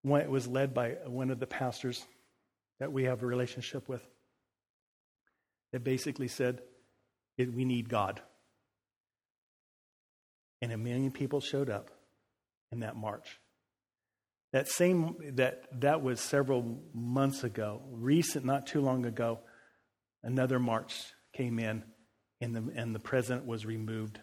One, 0.00 0.22
it 0.22 0.30
was 0.30 0.48
led 0.48 0.72
by 0.72 0.96
one 1.04 1.30
of 1.30 1.38
the 1.38 1.46
pastors 1.46 2.02
that 2.78 2.90
we 2.90 3.04
have 3.04 3.22
a 3.22 3.26
relationship 3.26 3.90
with. 3.90 4.00
That 5.72 5.84
basically 5.84 6.28
said, 6.28 6.62
We 7.36 7.66
need 7.66 7.90
God. 7.90 8.22
And 10.62 10.72
a 10.72 10.78
million 10.78 11.10
people 11.10 11.42
showed 11.42 11.68
up 11.68 11.90
in 12.72 12.80
that 12.80 12.96
march. 12.96 13.38
That 14.54 14.66
same 14.66 15.14
that 15.34 15.64
that 15.82 16.00
was 16.00 16.20
several 16.20 16.80
months 16.94 17.44
ago, 17.44 17.82
recent, 17.90 18.46
not 18.46 18.66
too 18.66 18.80
long 18.80 19.04
ago. 19.04 19.40
Another 20.22 20.58
march 20.58 20.94
came 21.32 21.58
in, 21.58 21.84
and 22.40 22.54
the 22.54 22.72
and 22.74 22.94
the 22.94 23.00
president 23.00 23.46
was 23.46 23.66
removed 23.66 24.18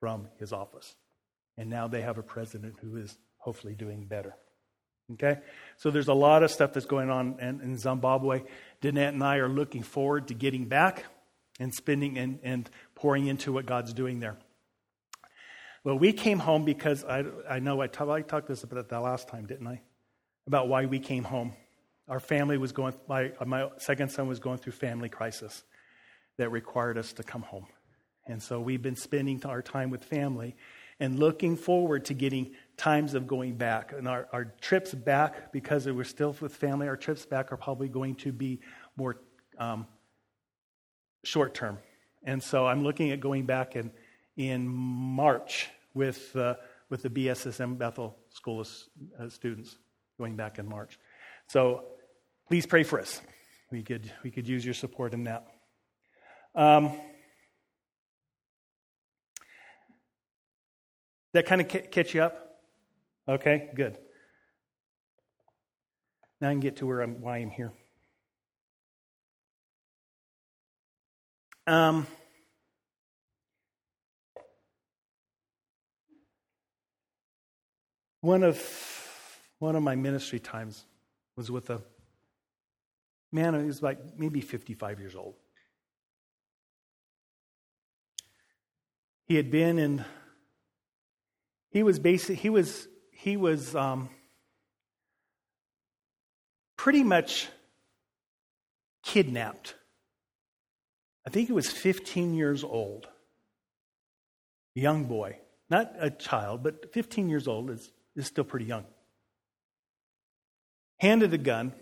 from 0.00 0.28
his 0.38 0.52
office, 0.52 0.94
and 1.56 1.68
now 1.68 1.88
they 1.88 2.02
have 2.02 2.18
a 2.18 2.22
president 2.22 2.76
who 2.80 2.96
is 2.96 3.16
hopefully 3.38 3.74
doing 3.74 4.06
better. 4.06 4.34
Okay, 5.14 5.38
so 5.78 5.90
there's 5.90 6.08
a 6.08 6.14
lot 6.14 6.42
of 6.42 6.50
stuff 6.50 6.74
that's 6.74 6.84
going 6.84 7.08
on 7.08 7.38
in, 7.40 7.60
in 7.62 7.78
Zimbabwe. 7.78 8.42
Danette 8.82 9.08
and 9.08 9.24
I 9.24 9.36
are 9.36 9.48
looking 9.48 9.82
forward 9.82 10.28
to 10.28 10.34
getting 10.34 10.66
back 10.66 11.04
and 11.58 11.74
spending 11.74 12.18
and, 12.18 12.38
and 12.42 12.68
pouring 12.94 13.26
into 13.26 13.52
what 13.52 13.64
God's 13.64 13.94
doing 13.94 14.20
there. 14.20 14.36
Well, 15.82 15.98
we 15.98 16.12
came 16.12 16.38
home 16.38 16.66
because 16.66 17.04
I, 17.04 17.24
I 17.48 17.58
know 17.58 17.80
I, 17.80 17.84
I 17.84 18.20
talked 18.22 18.48
this 18.48 18.64
about 18.64 18.90
that 18.90 19.00
last 19.00 19.28
time, 19.28 19.46
didn't 19.46 19.66
I? 19.66 19.80
About 20.46 20.68
why 20.68 20.84
we 20.84 20.98
came 20.98 21.24
home. 21.24 21.54
Our 22.08 22.20
family 22.20 22.58
was 22.58 22.72
going, 22.72 22.94
my, 23.08 23.32
my 23.44 23.70
second 23.78 24.10
son 24.10 24.28
was 24.28 24.38
going 24.38 24.58
through 24.58 24.72
family 24.72 25.08
crisis 25.08 25.64
that 26.38 26.50
required 26.50 26.96
us 26.96 27.12
to 27.14 27.22
come 27.22 27.42
home. 27.42 27.66
And 28.26 28.42
so 28.42 28.60
we've 28.60 28.82
been 28.82 28.96
spending 28.96 29.44
our 29.44 29.62
time 29.62 29.90
with 29.90 30.04
family 30.04 30.56
and 31.00 31.18
looking 31.18 31.56
forward 31.56 32.04
to 32.06 32.14
getting 32.14 32.50
times 32.76 33.14
of 33.14 33.26
going 33.26 33.54
back. 33.54 33.92
And 33.92 34.08
our, 34.08 34.28
our 34.32 34.46
trips 34.60 34.94
back, 34.94 35.52
because 35.52 35.86
we're 35.86 36.04
still 36.04 36.34
with 36.40 36.54
family, 36.54 36.88
our 36.88 36.96
trips 36.96 37.24
back 37.24 37.52
are 37.52 37.56
probably 37.56 37.88
going 37.88 38.16
to 38.16 38.32
be 38.32 38.60
more 38.96 39.20
um, 39.58 39.86
short 41.24 41.54
term. 41.54 41.78
And 42.24 42.42
so 42.42 42.66
I'm 42.66 42.82
looking 42.82 43.10
at 43.10 43.20
going 43.20 43.46
back 43.46 43.74
and 43.76 43.90
in 44.36 44.68
March 44.68 45.68
with, 45.94 46.34
uh, 46.36 46.54
with 46.90 47.02
the 47.02 47.10
BSSM 47.10 47.76
Bethel 47.76 48.16
School 48.30 48.60
of 48.60 48.70
uh, 49.18 49.28
Students 49.28 49.76
going 50.16 50.36
back 50.36 50.58
in 50.58 50.68
March. 50.68 50.98
So 51.48 51.84
please 52.46 52.66
pray 52.66 52.82
for 52.82 53.00
us. 53.00 53.20
We 53.70 53.82
could, 53.82 54.10
we 54.22 54.30
could 54.30 54.48
use 54.48 54.64
your 54.64 54.74
support 54.74 55.12
in 55.12 55.24
that. 55.24 55.57
Um, 56.58 56.90
that 61.32 61.46
kind 61.46 61.60
of 61.60 61.68
catch 61.68 62.14
you 62.14 62.22
up? 62.22 62.58
Okay, 63.28 63.70
good. 63.76 63.96
Now 66.40 66.48
I 66.48 66.50
can 66.50 66.58
get 66.58 66.78
to 66.78 66.86
where 66.86 67.00
I'm, 67.00 67.20
why 67.20 67.36
I'm 67.38 67.50
here. 67.50 67.72
Um, 71.68 72.08
one 78.20 78.42
of 78.42 78.60
one 79.60 79.76
of 79.76 79.84
my 79.84 79.94
ministry 79.94 80.40
times 80.40 80.86
was 81.36 81.52
with 81.52 81.70
a 81.70 81.80
man 83.30 83.54
who 83.54 83.64
was 83.64 83.80
like 83.80 84.00
maybe 84.18 84.40
55 84.40 84.98
years 84.98 85.14
old. 85.14 85.36
He 89.28 89.36
had 89.36 89.50
been 89.50 89.78
in 89.78 90.04
he 91.70 91.82
was 91.82 91.98
basic 91.98 92.38
he 92.38 92.48
was 92.48 92.88
he 93.12 93.36
was 93.36 93.74
um, 93.74 94.08
pretty 96.76 97.02
much 97.02 97.48
kidnapped. 99.02 99.74
I 101.26 101.30
think 101.30 101.48
he 101.48 101.52
was 101.52 101.70
15 101.70 102.32
years 102.32 102.64
old. 102.64 103.06
Young 104.74 105.04
boy. 105.04 105.40
Not 105.68 105.92
a 105.98 106.10
child, 106.10 106.62
but 106.62 106.94
15 106.94 107.28
years 107.28 107.46
old 107.46 107.70
is, 107.70 107.90
is 108.16 108.26
still 108.26 108.44
pretty 108.44 108.64
young. 108.64 108.84
Handed 110.98 111.34
a 111.34 111.38
gun 111.38 111.74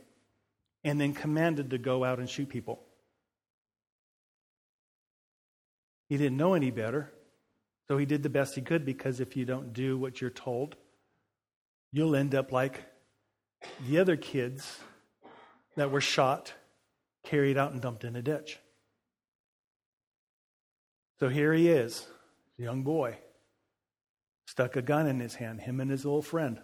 and 0.83 1.01
then 1.01 1.15
commanded 1.15 1.71
to 1.71 1.79
go 1.79 2.03
out 2.03 2.19
and 2.19 2.29
shoot 2.29 2.49
people. 2.49 2.83
He 6.09 6.17
didn't 6.17 6.37
know 6.37 6.55
any 6.55 6.71
better, 6.71 7.13
so 7.89 7.99
he 7.99 8.07
did 8.07 8.23
the 8.23 8.31
best 8.31 8.55
he 8.55 8.63
could 8.63 8.85
because 8.85 9.21
if 9.21 9.37
you 9.37 9.45
don't 9.45 9.73
do 9.73 9.97
what 9.97 10.21
you're 10.21 10.31
told, 10.31 10.77
you'll 11.93 12.17
end 12.17 12.35
up 12.35 12.53
like 12.53 12.85
the 13.89 13.99
other 13.99 14.17
kids 14.17 14.81
that 15.77 15.91
were 15.91 16.01
shot, 16.01 16.53
carried 17.25 17.57
out, 17.57 17.73
and 17.73 17.81
dumped 17.81 18.05
in 18.05 18.17
a 18.17 18.23
ditch. 18.23 18.59
So 21.21 21.29
here 21.29 21.53
he 21.53 21.69
is, 21.69 22.07
young 22.59 22.83
boy, 22.83 23.19
stuck 24.47 24.77
a 24.77 24.83
gun 24.83 25.07
in 25.07 25.21
his 25.21 25.35
hand, 25.35 25.61
him 25.61 25.81
and 25.81 25.91
his 25.91 26.05
old 26.05 26.27
friend. 26.27 26.59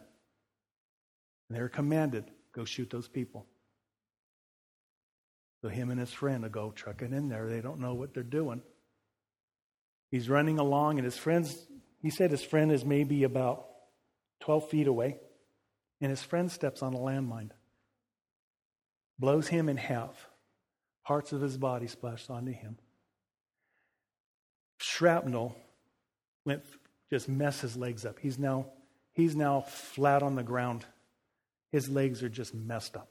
And 1.48 1.56
they 1.56 1.62
were 1.62 1.68
commanded, 1.68 2.24
go 2.54 2.64
shoot 2.64 2.90
those 2.90 3.08
people. 3.08 3.46
So 5.62 5.68
him 5.68 5.90
and 5.90 6.00
his 6.00 6.12
friend 6.12 6.42
will 6.42 6.50
go 6.50 6.72
trucking 6.72 7.12
in 7.12 7.28
there. 7.28 7.48
They 7.48 7.60
don't 7.60 7.80
know 7.80 7.94
what 7.94 8.12
they're 8.12 8.24
doing. 8.24 8.62
He's 10.12 10.28
running 10.28 10.58
along, 10.58 10.98
and 10.98 11.04
his 11.04 11.16
friend's, 11.16 11.56
he 12.02 12.10
said 12.10 12.30
his 12.30 12.44
friend 12.44 12.70
is 12.70 12.84
maybe 12.84 13.24
about 13.24 13.66
12 14.40 14.68
feet 14.68 14.86
away, 14.86 15.16
and 16.02 16.10
his 16.10 16.22
friend 16.22 16.52
steps 16.52 16.82
on 16.82 16.92
a 16.92 16.98
landmine, 16.98 17.50
blows 19.18 19.48
him 19.48 19.70
in 19.70 19.78
half. 19.78 20.28
Parts 21.04 21.32
of 21.32 21.40
his 21.40 21.56
body 21.56 21.88
splashed 21.88 22.30
onto 22.30 22.52
him. 22.52 22.76
Shrapnel 24.76 25.56
went 26.44 26.62
just 27.10 27.28
mess 27.28 27.60
his 27.60 27.76
legs 27.76 28.04
up. 28.04 28.18
He's 28.20 28.38
now 28.38 28.66
he's 29.14 29.34
now 29.34 29.62
flat 29.62 30.22
on 30.22 30.36
the 30.36 30.42
ground. 30.42 30.84
His 31.72 31.88
legs 31.88 32.22
are 32.22 32.28
just 32.28 32.54
messed 32.54 32.96
up. 32.96 33.10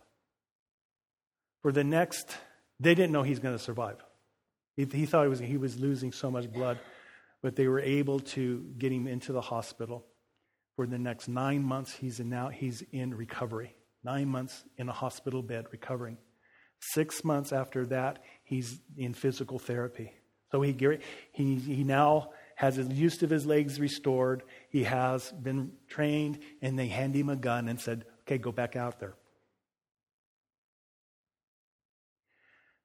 For 1.62 1.72
the 1.72 1.84
next, 1.84 2.38
they 2.80 2.96
didn't 2.96 3.12
know 3.12 3.24
he's 3.24 3.40
going 3.40 3.56
to 3.56 3.64
survive. 3.64 3.98
He, 4.76 4.86
he 4.86 5.06
thought 5.06 5.24
he 5.24 5.30
was, 5.30 5.40
he 5.40 5.58
was 5.58 5.80
losing 5.80 6.12
so 6.12 6.32
much 6.32 6.52
blood, 6.52 6.80
but 7.42 7.56
they 7.56 7.68
were 7.68 7.80
able 7.80 8.20
to 8.20 8.66
get 8.78 8.92
him 8.92 9.08
into 9.08 9.34
the 9.34 9.42
hospital. 9.42 10.06
For 10.76 10.88
the 10.88 11.00
next 11.00 11.28
nine 11.28 11.64
months, 11.64 11.94
he's 11.94 12.20
in, 12.20 12.30
now 12.30 12.50
he's 12.50 12.82
in 12.92 13.14
recovery. 13.14 13.76
Nine 14.04 14.30
months 14.30 14.64
in 14.78 14.90
a 14.90 14.94
hospital 14.94 15.42
bed 15.42 15.66
recovering. 15.72 16.18
Six 16.80 17.24
months 17.24 17.52
after 17.52 17.86
that, 17.88 18.24
he's 18.44 18.80
in 18.98 19.14
physical 19.14 19.60
therapy. 19.60 20.14
So 20.52 20.62
he, 20.62 20.76
he, 21.32 21.56
he 21.56 21.84
now 21.84 22.32
has 22.56 22.76
his 22.76 22.90
use 22.90 23.22
of 23.22 23.30
his 23.30 23.46
legs 23.46 23.80
restored. 23.80 24.44
He 24.70 24.84
has 24.84 25.32
been 25.32 25.74
trained, 25.88 26.40
and 26.62 26.78
they 26.78 26.88
hand 26.88 27.16
him 27.16 27.30
a 27.30 27.36
gun 27.36 27.68
and 27.68 27.80
said, 27.80 28.06
okay, 28.22 28.38
go 28.38 28.52
back 28.52 28.76
out 28.76 29.00
there. 29.00 29.16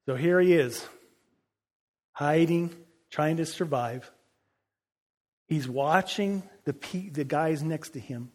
So 0.05 0.15
here 0.15 0.39
he 0.39 0.53
is, 0.53 0.87
hiding, 2.13 2.73
trying 3.09 3.37
to 3.37 3.45
survive. 3.45 4.09
He's 5.47 5.67
watching 5.67 6.43
the, 6.65 6.75
the 7.11 7.23
guys 7.23 7.63
next 7.63 7.91
to 7.91 7.99
him 7.99 8.31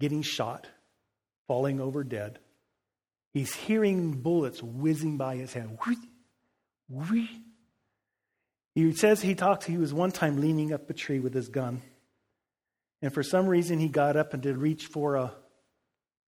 getting 0.00 0.22
shot, 0.22 0.68
falling 1.48 1.80
over 1.80 2.04
dead. 2.04 2.38
He's 3.34 3.54
hearing 3.54 4.12
bullets 4.12 4.62
whizzing 4.62 5.16
by 5.16 5.36
his 5.36 5.52
head. 5.52 5.76
He 8.74 8.92
says 8.92 9.20
he 9.20 9.34
talks, 9.34 9.66
he 9.66 9.76
was 9.76 9.92
one 9.92 10.12
time 10.12 10.40
leaning 10.40 10.72
up 10.72 10.88
a 10.88 10.94
tree 10.94 11.18
with 11.18 11.34
his 11.34 11.48
gun. 11.48 11.82
And 13.02 13.12
for 13.12 13.24
some 13.24 13.46
reason 13.46 13.80
he 13.80 13.88
got 13.88 14.16
up 14.16 14.34
and 14.34 14.42
did 14.42 14.56
reach 14.56 14.86
for 14.86 15.16
a 15.16 15.32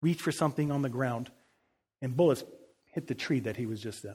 reach 0.02 0.20
for 0.20 0.32
something 0.32 0.70
on 0.72 0.82
the 0.82 0.88
ground. 0.88 1.30
And 2.02 2.16
bullets 2.16 2.42
hit 2.92 3.06
the 3.06 3.14
tree 3.14 3.40
that 3.40 3.56
he 3.56 3.66
was 3.66 3.80
just 3.80 4.04
in. 4.04 4.14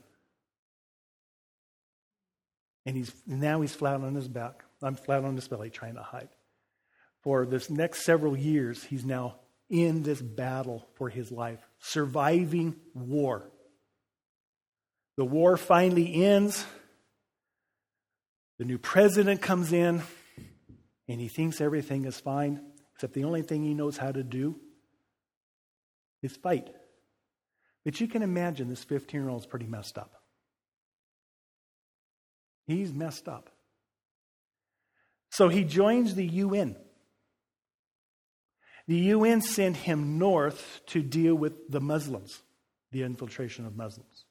And 2.85 2.97
he's 2.97 3.13
now 3.25 3.61
he's 3.61 3.73
flat 3.73 4.01
on 4.01 4.15
his 4.15 4.27
back. 4.27 4.64
I'm 4.85 4.95
flat 4.95 5.25
on 5.25 5.35
his 5.35 5.47
belly 5.47 5.71
trying 5.71 5.95
to 5.95 6.03
hide. 6.03 6.29
For 7.23 7.45
this 7.45 7.71
next 7.71 8.05
several 8.05 8.37
years, 8.37 8.83
he's 8.83 9.03
now 9.03 9.39
in 9.67 10.03
this 10.03 10.21
battle 10.21 10.87
for 10.93 11.09
his 11.09 11.31
life, 11.31 11.59
surviving 11.79 12.75
war. 12.93 13.49
The 15.17 15.25
war 15.25 15.57
finally 15.57 16.23
ends. 16.23 16.65
The 18.59 18.65
new 18.65 18.77
president 18.77 19.41
comes 19.41 19.73
in, 19.73 20.03
and 21.07 21.19
he 21.19 21.29
thinks 21.29 21.59
everything 21.59 22.05
is 22.05 22.19
fine, 22.19 22.61
except 22.93 23.13
the 23.13 23.23
only 23.23 23.41
thing 23.41 23.63
he 23.63 23.73
knows 23.73 23.97
how 23.97 24.11
to 24.11 24.23
do 24.23 24.55
is 26.21 26.37
fight. 26.37 26.69
But 27.83 27.99
you 27.99 28.07
can 28.07 28.21
imagine 28.21 28.67
this 28.67 28.83
15 28.83 29.19
year 29.19 29.29
old 29.29 29.41
is 29.41 29.47
pretty 29.47 29.67
messed 29.67 29.97
up. 29.97 30.13
He's 32.67 32.93
messed 32.93 33.27
up. 33.27 33.49
So 35.35 35.49
he 35.49 35.65
joins 35.65 36.15
the 36.15 36.25
UN. 36.25 36.77
The 38.87 38.95
UN 38.95 39.41
sent 39.41 39.75
him 39.75 40.17
north 40.17 40.79
to 40.85 41.01
deal 41.01 41.35
with 41.35 41.69
the 41.69 41.81
Muslims, 41.81 42.41
the 42.93 43.03
infiltration 43.03 43.65
of 43.65 43.75
Muslims. 43.75 44.23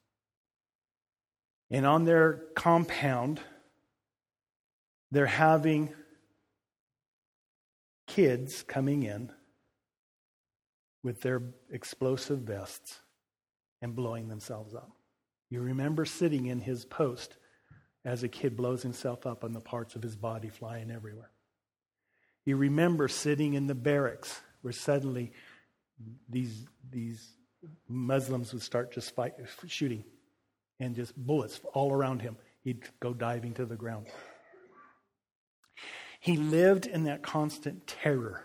And 1.69 1.85
on 1.85 2.05
their 2.05 2.41
compound, 2.55 3.39
they're 5.11 5.27
having 5.27 5.93
kids 8.07 8.63
coming 8.63 9.03
in 9.03 9.31
with 11.03 11.21
their 11.21 11.43
explosive 11.69 12.39
vests 12.39 13.01
and 13.79 13.95
blowing 13.95 14.27
themselves 14.27 14.73
up. 14.73 14.89
You 15.51 15.61
remember 15.61 16.03
sitting 16.05 16.47
in 16.47 16.61
his 16.61 16.83
post 16.83 17.37
as 18.05 18.23
a 18.23 18.27
kid 18.27 18.55
blows 18.55 18.83
himself 18.83 19.25
up 19.25 19.43
and 19.43 19.55
the 19.55 19.59
parts 19.59 19.95
of 19.95 20.03
his 20.03 20.15
body 20.15 20.47
flying 20.47 20.91
everywhere. 20.91 21.31
You 22.45 22.55
remember 22.55 23.07
sitting 23.07 23.55
in 23.55 23.65
the 23.65 23.75
barracks 23.75 24.41
where 24.61 24.71
suddenly 24.71 25.33
these, 26.29 26.65
these 26.91 27.27
Muslims 27.89 28.53
would 28.53 28.61
start 28.61 28.93
just 28.93 29.15
fight, 29.15 29.33
shooting 29.65 30.03
and 30.79 30.95
just 30.95 31.17
bullets 31.17 31.59
all 31.73 31.91
around 31.91 32.21
him. 32.21 32.37
He'd 32.63 32.83
go 32.99 33.13
diving 33.13 33.55
to 33.55 33.65
the 33.65 33.75
ground. 33.75 34.05
He 36.19 36.37
lived 36.37 36.85
in 36.85 37.05
that 37.05 37.23
constant 37.23 37.87
terror 37.87 38.43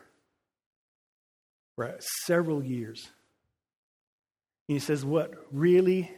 for 1.76 1.96
several 2.24 2.62
years. 2.62 3.08
he 4.66 4.78
says, 4.78 5.04
What 5.04 5.32
really 5.50 6.10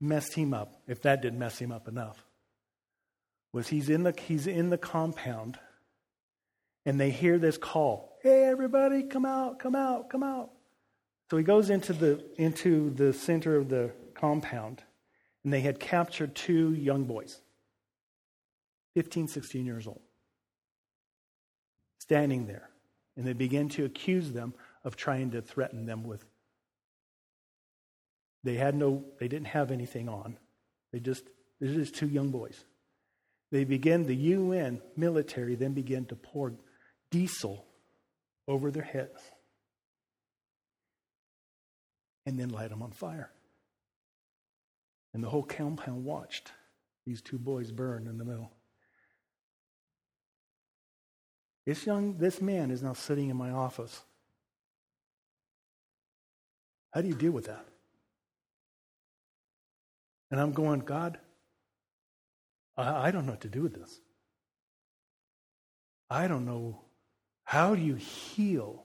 messed 0.00 0.34
him 0.34 0.54
up, 0.54 0.80
if 0.86 1.02
that 1.02 1.22
didn't 1.22 1.38
mess 1.38 1.58
him 1.58 1.72
up 1.72 1.88
enough, 1.88 2.24
was 3.52 3.68
he's 3.68 3.88
in 3.90 4.02
the, 4.02 4.14
he's 4.26 4.46
in 4.46 4.70
the 4.70 4.78
compound 4.78 5.58
and 6.86 6.98
they 6.98 7.10
hear 7.10 7.38
this 7.38 7.58
call 7.58 8.10
Hey, 8.22 8.44
everybody, 8.44 9.02
come 9.04 9.24
out, 9.24 9.58
come 9.58 9.74
out, 9.74 10.10
come 10.10 10.22
out. 10.22 10.50
So 11.30 11.38
he 11.38 11.42
goes 11.42 11.70
into 11.70 11.94
the, 11.94 12.22
into 12.36 12.90
the 12.90 13.14
center 13.14 13.56
of 13.56 13.70
the 13.70 13.92
compound 14.12 14.82
and 15.42 15.52
they 15.52 15.60
had 15.60 15.80
captured 15.80 16.34
two 16.34 16.74
young 16.74 17.04
boys, 17.04 17.40
15, 18.94 19.28
16 19.28 19.64
years 19.64 19.86
old, 19.86 20.02
standing 21.98 22.46
there. 22.46 22.68
And 23.16 23.26
they 23.26 23.32
begin 23.32 23.70
to 23.70 23.86
accuse 23.86 24.32
them 24.32 24.52
of 24.84 24.96
trying 24.96 25.30
to 25.30 25.40
threaten 25.40 25.86
them 25.86 26.04
with 26.04 26.24
they 28.42 28.54
had 28.54 28.74
no, 28.74 29.04
they 29.18 29.28
didn't 29.28 29.48
have 29.48 29.70
anything 29.70 30.08
on. 30.08 30.38
They 30.92 31.00
just, 31.00 31.24
they're 31.60 31.74
just 31.74 31.94
two 31.94 32.08
young 32.08 32.30
boys. 32.30 32.64
They 33.52 33.64
begin, 33.64 34.06
the 34.06 34.14
UN 34.14 34.80
military 34.96 35.56
then 35.56 35.72
began 35.72 36.04
to 36.06 36.16
pour 36.16 36.54
diesel 37.10 37.66
over 38.46 38.70
their 38.70 38.84
heads 38.84 39.20
and 42.26 42.38
then 42.38 42.50
light 42.50 42.70
them 42.70 42.82
on 42.82 42.92
fire. 42.92 43.30
And 45.12 45.22
the 45.22 45.28
whole 45.28 45.42
compound 45.42 46.04
watched 46.04 46.52
these 47.04 47.20
two 47.20 47.38
boys 47.38 47.72
burn 47.72 48.06
in 48.06 48.18
the 48.18 48.24
middle. 48.24 48.52
This 51.66 51.84
young, 51.86 52.16
this 52.18 52.40
man 52.40 52.70
is 52.70 52.82
now 52.82 52.92
sitting 52.92 53.28
in 53.28 53.36
my 53.36 53.50
office. 53.50 54.02
How 56.92 57.00
do 57.00 57.08
you 57.08 57.14
deal 57.14 57.32
with 57.32 57.46
that? 57.46 57.64
And 60.30 60.40
I'm 60.40 60.52
going, 60.52 60.80
God, 60.80 61.18
I, 62.76 63.08
I 63.08 63.10
don't 63.10 63.26
know 63.26 63.32
what 63.32 63.40
to 63.42 63.48
do 63.48 63.62
with 63.62 63.74
this. 63.74 64.00
I 66.08 66.28
don't 66.28 66.44
know. 66.44 66.80
How 67.44 67.74
do 67.74 67.82
you 67.82 67.94
heal 67.94 68.84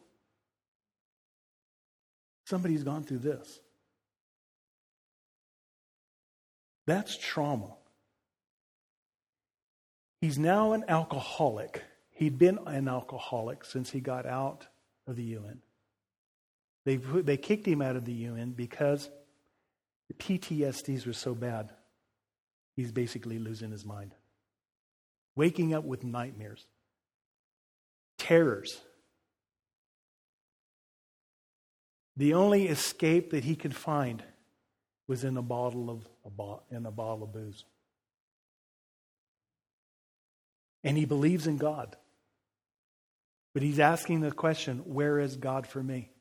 somebody 2.46 2.74
who's 2.74 2.84
gone 2.84 3.04
through 3.04 3.20
this? 3.20 3.60
That's 6.88 7.18
trauma. 7.18 7.76
He's 10.22 10.38
now 10.38 10.74
an 10.74 10.86
alcoholic. 10.88 11.84
He'd 12.12 12.38
been 12.38 12.60
an 12.66 12.88
alcoholic 12.88 13.66
since 13.66 13.90
he 13.92 14.00
got 14.00 14.26
out 14.26 14.68
of 15.08 15.16
the 15.16 15.24
UN. 15.24 15.62
They, 16.86 16.98
they 16.98 17.38
kicked 17.38 17.68
him 17.68 17.82
out 17.82 17.96
of 17.96 18.06
the 18.06 18.14
UN 18.14 18.52
because 18.52 19.10
the 20.08 20.13
PTSDs 20.13 21.06
were 21.06 21.13
so 21.13 21.34
bad, 21.34 21.70
he's 22.76 22.91
basically 22.91 23.39
losing 23.39 23.72
his 23.72 23.86
mind. 23.86 24.13
Waking 25.36 25.74
up 25.74 25.84
with 25.84 26.04
nightmares, 26.04 26.65
terrors. 28.18 28.80
The 32.15 32.34
only 32.34 32.68
escape 32.68 33.32
that 33.32 33.44
he 33.44 33.56
could 33.56 33.76
find 33.76 34.24
was 35.08 35.24
in 35.24 35.36
a 35.36 35.41
bottle 35.41 35.89
of 35.89 36.08
a 36.39 36.76
in 36.76 36.86
a 36.86 36.91
bottle 36.91 37.24
of 37.24 37.34
booze. 37.34 37.65
And 40.84 40.98
he 40.98 41.06
believes 41.06 41.48
in 41.48 41.58
God. 41.58 41.98
But 43.54 43.63
he's 43.63 43.80
asking 43.80 44.22
the 44.22 44.32
question, 44.32 44.80
where 44.86 45.20
is 45.20 45.36
God 45.36 45.65
for 45.65 45.82
me? 45.82 46.12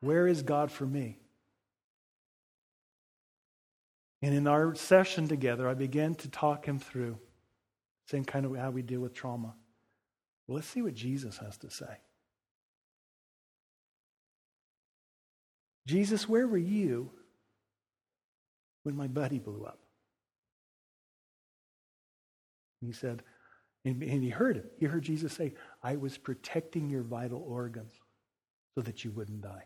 Where 0.00 0.26
is 0.26 0.42
God 0.42 0.70
for 0.70 0.86
me? 0.86 1.18
And 4.20 4.34
in 4.34 4.48
our 4.48 4.74
session 4.74 5.28
together, 5.28 5.68
I 5.68 5.74
began 5.74 6.14
to 6.16 6.28
talk 6.28 6.66
him 6.66 6.78
through, 6.78 7.18
same 8.06 8.24
kind 8.24 8.44
of 8.44 8.56
how 8.56 8.70
we 8.70 8.82
deal 8.82 9.00
with 9.00 9.14
trauma. 9.14 9.54
Well, 10.46 10.56
let's 10.56 10.68
see 10.68 10.82
what 10.82 10.94
Jesus 10.94 11.38
has 11.38 11.56
to 11.58 11.70
say. 11.70 11.98
Jesus, 15.86 16.28
where 16.28 16.46
were 16.46 16.58
you 16.58 17.10
when 18.82 18.96
my 18.96 19.06
buddy 19.06 19.38
blew 19.38 19.64
up? 19.64 19.78
And 22.80 22.92
he 22.92 22.98
said, 22.98 23.22
and, 23.84 24.02
and 24.02 24.22
he 24.22 24.30
heard 24.30 24.56
him. 24.56 24.66
He 24.78 24.86
heard 24.86 25.02
Jesus 25.02 25.32
say, 25.32 25.54
I 25.82 25.96
was 25.96 26.18
protecting 26.18 26.90
your 26.90 27.02
vital 27.02 27.42
organs 27.46 27.92
so 28.74 28.82
that 28.82 29.04
you 29.04 29.10
wouldn't 29.12 29.42
die. 29.42 29.64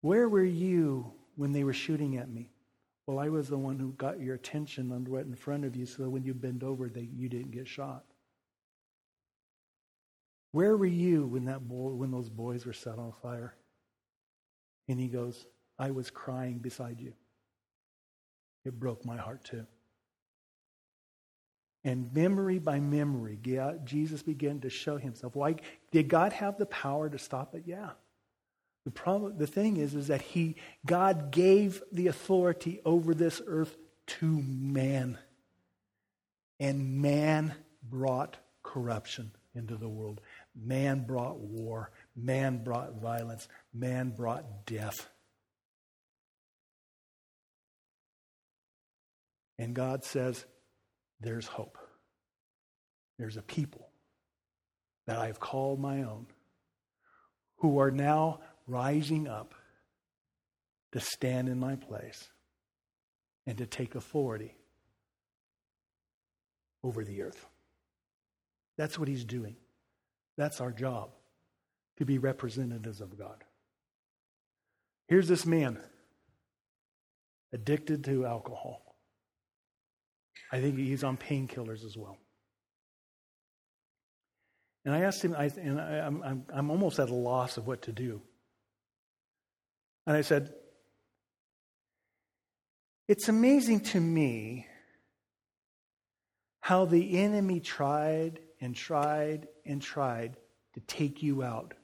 Where 0.00 0.28
were 0.28 0.44
you 0.44 1.12
when 1.36 1.52
they 1.52 1.64
were 1.64 1.72
shooting 1.72 2.16
at 2.16 2.30
me? 2.30 2.50
Well, 3.06 3.18
I 3.18 3.28
was 3.28 3.48
the 3.48 3.58
one 3.58 3.78
who 3.78 3.92
got 3.92 4.20
your 4.20 4.34
attention 4.34 4.90
on 4.90 5.04
right 5.04 5.26
in 5.26 5.34
front 5.34 5.64
of 5.64 5.76
you 5.76 5.84
so 5.84 6.02
that 6.02 6.10
when 6.10 6.24
you 6.24 6.32
bend 6.32 6.64
over, 6.64 6.88
they, 6.88 7.08
you 7.14 7.28
didn't 7.28 7.50
get 7.50 7.68
shot. 7.68 8.04
Where 10.52 10.76
were 10.76 10.86
you 10.86 11.26
when, 11.26 11.46
that 11.46 11.66
boy, 11.66 11.90
when 11.90 12.10
those 12.10 12.30
boys 12.30 12.64
were 12.64 12.72
set 12.72 12.98
on 12.98 13.12
fire? 13.22 13.54
And 14.88 14.98
he 15.00 15.08
goes, 15.08 15.46
I 15.78 15.90
was 15.90 16.10
crying 16.10 16.58
beside 16.58 17.00
you. 17.00 17.12
It 18.64 18.78
broke 18.78 19.04
my 19.04 19.16
heart 19.16 19.44
too. 19.44 19.66
And 21.84 22.10
memory 22.14 22.58
by 22.58 22.80
memory, 22.80 23.38
Jesus 23.84 24.22
began 24.22 24.60
to 24.60 24.70
show 24.70 24.96
himself. 24.96 25.34
Why 25.34 25.56
did 25.90 26.08
God 26.08 26.32
have 26.32 26.56
the 26.56 26.66
power 26.66 27.10
to 27.10 27.18
stop 27.18 27.54
it? 27.54 27.64
Yeah. 27.66 27.90
The 28.84 28.90
problem, 28.90 29.38
the 29.38 29.46
thing 29.46 29.78
is, 29.78 29.94
is 29.94 30.08
that 30.08 30.20
he, 30.20 30.56
God 30.84 31.30
gave 31.30 31.82
the 31.90 32.08
authority 32.08 32.80
over 32.84 33.14
this 33.14 33.40
earth 33.46 33.76
to 34.06 34.26
man. 34.26 35.18
And 36.60 37.00
man 37.00 37.54
brought 37.82 38.36
corruption 38.62 39.32
into 39.54 39.76
the 39.76 39.88
world. 39.88 40.20
Man 40.54 41.06
brought 41.06 41.38
war. 41.38 41.90
Man 42.14 42.62
brought 42.62 43.00
violence. 43.00 43.48
Man 43.72 44.10
brought 44.10 44.66
death. 44.66 45.08
And 49.58 49.74
God 49.74 50.04
says, 50.04 50.44
there's 51.20 51.46
hope. 51.46 51.78
There's 53.18 53.36
a 53.36 53.42
people 53.42 53.88
that 55.06 55.18
I've 55.18 55.40
called 55.40 55.80
my 55.80 56.02
own 56.02 56.26
who 57.58 57.78
are 57.78 57.90
now 57.90 58.40
rising 58.66 59.28
up 59.28 59.54
to 60.92 61.00
stand 61.00 61.48
in 61.48 61.58
my 61.58 61.76
place 61.76 62.28
and 63.46 63.58
to 63.58 63.66
take 63.66 63.94
authority 63.94 64.54
over 66.82 67.04
the 67.04 67.22
earth. 67.22 67.46
That's 68.76 68.98
what 68.98 69.08
he's 69.08 69.24
doing. 69.24 69.56
That's 70.36 70.60
our 70.60 70.72
job, 70.72 71.10
to 71.98 72.04
be 72.04 72.18
representatives 72.18 73.00
of 73.00 73.18
God. 73.18 73.44
Here's 75.08 75.28
this 75.28 75.46
man 75.46 75.78
addicted 77.52 78.04
to 78.04 78.26
alcohol. 78.26 78.96
I 80.50 80.60
think 80.60 80.76
he's 80.76 81.04
on 81.04 81.16
painkillers 81.16 81.84
as 81.84 81.96
well. 81.96 82.18
And 84.84 84.94
I 84.94 85.00
asked 85.00 85.24
him, 85.24 85.34
I, 85.36 85.44
and 85.56 85.80
I, 85.80 85.98
I'm, 86.00 86.44
I'm 86.52 86.70
almost 86.70 86.98
at 86.98 87.08
a 87.08 87.14
loss 87.14 87.56
of 87.56 87.66
what 87.66 87.82
to 87.82 87.92
do. 87.92 88.20
And 90.06 90.16
I 90.16 90.20
said, 90.20 90.52
It's 93.08 93.28
amazing 93.28 93.80
to 93.80 94.00
me 94.00 94.66
how 96.60 96.86
the 96.86 97.18
enemy 97.18 97.60
tried 97.60 98.40
and 98.60 98.74
tried 98.74 99.48
and 99.66 99.82
tried 99.82 100.36
to 100.74 100.80
take 100.80 101.22
you 101.22 101.42
out, 101.42 101.74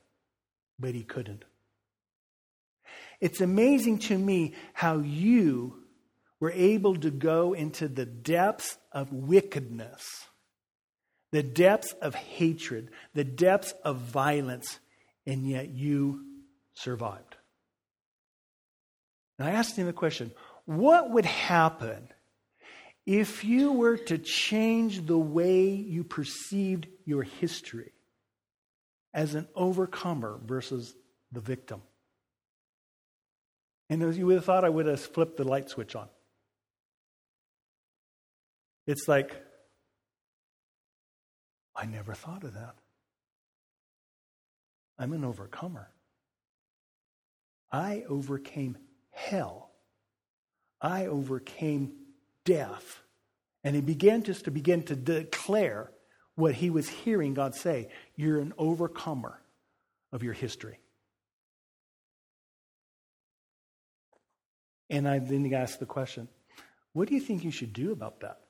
but 0.78 0.94
he 0.94 1.02
couldn't. 1.02 1.44
It's 3.20 3.40
amazing 3.40 3.98
to 3.98 4.18
me 4.18 4.54
how 4.72 4.98
you 4.98 5.84
were 6.40 6.52
able 6.52 6.96
to 6.96 7.10
go 7.10 7.52
into 7.52 7.86
the 7.88 8.06
depths 8.06 8.78
of 8.92 9.12
wickedness, 9.12 10.06
the 11.30 11.42
depths 11.42 11.92
of 12.00 12.14
hatred, 12.14 12.90
the 13.12 13.24
depths 13.24 13.74
of 13.84 13.98
violence, 13.98 14.78
and 15.26 15.46
yet 15.46 15.68
you 15.68 16.24
survived. 16.72 17.36
And 19.40 19.48
I 19.48 19.52
asked 19.52 19.76
him 19.76 19.86
the 19.86 19.94
question 19.94 20.32
what 20.66 21.10
would 21.10 21.24
happen 21.24 22.10
if 23.06 23.42
you 23.42 23.72
were 23.72 23.96
to 23.96 24.18
change 24.18 25.06
the 25.06 25.18
way 25.18 25.70
you 25.70 26.04
perceived 26.04 26.86
your 27.06 27.22
history 27.22 27.92
as 29.14 29.34
an 29.34 29.48
overcomer 29.56 30.38
versus 30.44 30.94
the 31.32 31.40
victim? 31.40 31.80
And 33.88 34.14
you 34.14 34.26
would 34.26 34.36
have 34.36 34.44
thought 34.44 34.62
I 34.62 34.68
would 34.68 34.84
have 34.84 35.00
flipped 35.00 35.38
the 35.38 35.44
light 35.44 35.70
switch 35.70 35.96
on. 35.96 36.10
It's 38.86 39.08
like, 39.08 39.42
I 41.74 41.86
never 41.86 42.12
thought 42.12 42.44
of 42.44 42.54
that. 42.54 42.74
I'm 44.98 45.14
an 45.14 45.24
overcomer. 45.24 45.88
I 47.72 48.04
overcame 48.06 48.76
hell. 49.10 49.70
I 50.80 51.06
overcame 51.06 51.92
death. 52.44 53.00
And 53.62 53.74
he 53.74 53.82
began 53.82 54.22
just 54.22 54.44
to 54.44 54.50
begin 54.50 54.82
to 54.84 54.96
declare 54.96 55.90
what 56.34 56.54
he 56.54 56.70
was 56.70 56.88
hearing 56.88 57.34
God 57.34 57.54
say 57.54 57.88
You're 58.16 58.40
an 58.40 58.54
overcomer 58.56 59.40
of 60.12 60.22
your 60.22 60.32
history. 60.32 60.78
And 64.88 65.06
I 65.06 65.20
then 65.20 65.52
asked 65.52 65.80
the 65.80 65.86
question 65.86 66.28
What 66.92 67.08
do 67.08 67.14
you 67.14 67.20
think 67.20 67.44
you 67.44 67.50
should 67.50 67.72
do 67.72 67.92
about 67.92 68.20
that? 68.20 68.40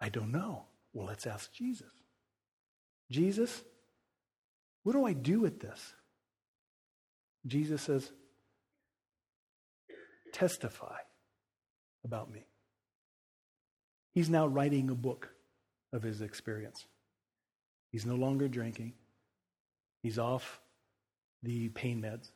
I 0.00 0.08
don't 0.08 0.32
know. 0.32 0.64
Well, 0.92 1.06
let's 1.06 1.26
ask 1.26 1.52
Jesus. 1.52 1.90
Jesus, 3.10 3.62
what 4.82 4.92
do 4.92 5.04
I 5.04 5.12
do 5.12 5.40
with 5.40 5.60
this? 5.60 5.94
Jesus 7.46 7.82
says, 7.82 8.10
testify 10.36 10.98
about 12.04 12.30
me. 12.30 12.44
He's 14.12 14.28
now 14.28 14.46
writing 14.46 14.90
a 14.90 14.94
book 14.94 15.30
of 15.94 16.02
his 16.02 16.20
experience. 16.20 16.84
He's 17.90 18.04
no 18.04 18.16
longer 18.16 18.46
drinking. 18.46 18.92
He's 20.02 20.18
off 20.18 20.60
the 21.42 21.70
pain 21.70 22.02
meds. 22.02 22.30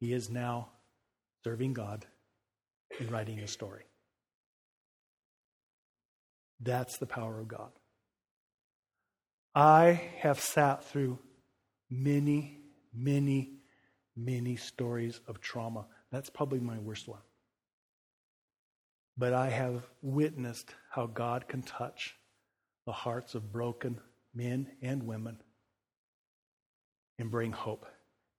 He 0.00 0.14
is 0.14 0.30
now 0.30 0.68
serving 1.44 1.74
God 1.74 2.06
and 2.98 3.10
writing 3.10 3.40
a 3.40 3.46
story. 3.46 3.84
That's 6.60 6.96
the 6.96 7.06
power 7.06 7.38
of 7.38 7.48
God. 7.48 7.72
I 9.54 10.00
have 10.20 10.40
sat 10.40 10.84
through 10.84 11.18
many, 11.90 12.60
many, 12.94 13.52
many 14.16 14.56
stories 14.56 15.20
of 15.28 15.42
trauma. 15.42 15.84
That's 16.12 16.30
probably 16.30 16.60
my 16.60 16.78
worst 16.78 17.08
one. 17.08 17.20
But 19.18 19.32
I 19.32 19.48
have 19.48 19.86
witnessed 20.02 20.74
how 20.90 21.06
God 21.06 21.48
can 21.48 21.62
touch 21.62 22.16
the 22.84 22.92
hearts 22.92 23.34
of 23.34 23.52
broken 23.52 23.98
men 24.34 24.68
and 24.82 25.02
women 25.02 25.38
and 27.18 27.30
bring 27.30 27.52
hope. 27.52 27.86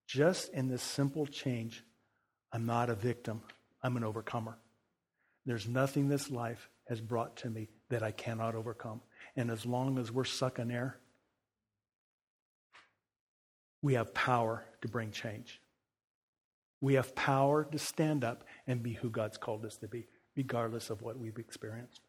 Just 0.07 0.53
in 0.53 0.67
this 0.67 0.83
simple 0.83 1.25
change, 1.25 1.83
I'm 2.53 2.65
not 2.65 2.89
a 2.89 2.95
victim, 2.95 3.41
I'm 3.83 3.97
an 3.97 4.03
overcomer. 4.03 4.57
There's 5.45 5.67
nothing 5.67 6.07
this 6.07 6.29
life 6.29 6.69
has 6.87 7.01
brought 7.01 7.37
to 7.37 7.49
me 7.49 7.69
that 7.89 8.03
I 8.03 8.11
cannot 8.11 8.55
overcome. 8.55 9.01
And 9.35 9.49
as 9.49 9.65
long 9.65 9.97
as 9.97 10.11
we're 10.11 10.25
sucking 10.25 10.71
air, 10.71 10.97
we 13.81 13.95
have 13.95 14.13
power 14.13 14.65
to 14.81 14.87
bring 14.87 15.11
change. 15.11 15.61
We 16.81 16.93
have 16.95 17.15
power 17.15 17.63
to 17.71 17.79
stand 17.79 18.23
up 18.23 18.43
and 18.67 18.83
be 18.83 18.93
who 18.93 19.09
God's 19.09 19.37
called 19.37 19.65
us 19.65 19.75
to 19.77 19.87
be, 19.87 20.07
regardless 20.35 20.89
of 20.89 21.01
what 21.01 21.17
we've 21.17 21.37
experienced. 21.37 22.01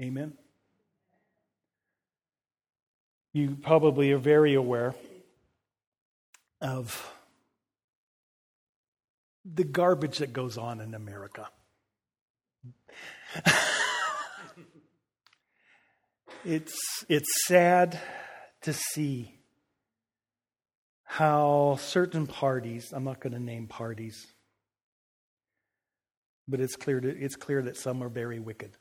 Amen. 0.00 0.32
You 3.32 3.56
probably 3.62 4.12
are 4.12 4.18
very 4.18 4.54
aware 4.54 4.94
of 6.60 7.12
the 9.44 9.64
garbage 9.64 10.18
that 10.18 10.32
goes 10.32 10.58
on 10.58 10.80
in 10.80 10.94
America. 10.94 11.48
it's, 16.44 17.04
it's 17.08 17.46
sad 17.46 17.98
to 18.62 18.72
see 18.72 19.41
how 21.12 21.76
certain 21.78 22.26
parties, 22.26 22.90
I'm 22.90 23.04
not 23.04 23.20
going 23.20 23.34
to 23.34 23.38
name 23.38 23.66
parties, 23.66 24.26
but 26.48 26.58
it's 26.58 26.74
clear, 26.74 27.02
to, 27.02 27.08
it's 27.10 27.36
clear 27.36 27.60
that 27.60 27.76
some 27.76 28.02
are 28.02 28.08
very 28.08 28.38
wicked. 28.38 28.78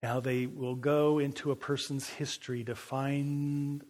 Now 0.00 0.20
they 0.20 0.46
will 0.46 0.76
go 0.76 1.18
into 1.18 1.50
a 1.50 1.56
person's 1.56 2.08
history 2.08 2.62
to 2.62 2.76
find, 2.76 3.82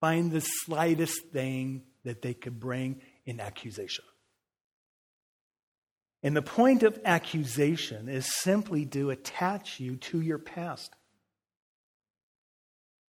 find 0.00 0.32
the 0.32 0.40
slightest 0.40 1.26
thing 1.30 1.82
that 2.04 2.22
they 2.22 2.32
could 2.32 2.58
bring 2.58 3.02
in 3.26 3.40
accusation. 3.40 4.06
And 6.22 6.34
the 6.34 6.40
point 6.40 6.84
of 6.84 6.98
accusation 7.04 8.08
is 8.08 8.34
simply 8.34 8.86
to 8.86 9.10
attach 9.10 9.78
you 9.78 9.96
to 9.96 10.22
your 10.22 10.38
past 10.38 10.94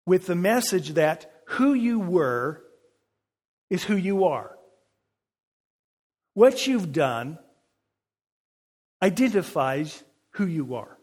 with 0.09 0.25
the 0.25 0.35
message 0.35 0.95
that 0.95 1.31
who 1.49 1.75
you 1.75 2.01
were 2.01 2.63
is 3.69 3.85
who 3.85 3.95
you 3.95 4.25
are. 4.25 4.57
What 6.33 6.67
you've 6.67 6.93
done 6.93 7.39
identifies 9.03 10.03
who 10.31 10.47
you 10.47 10.77
are. 10.77 10.97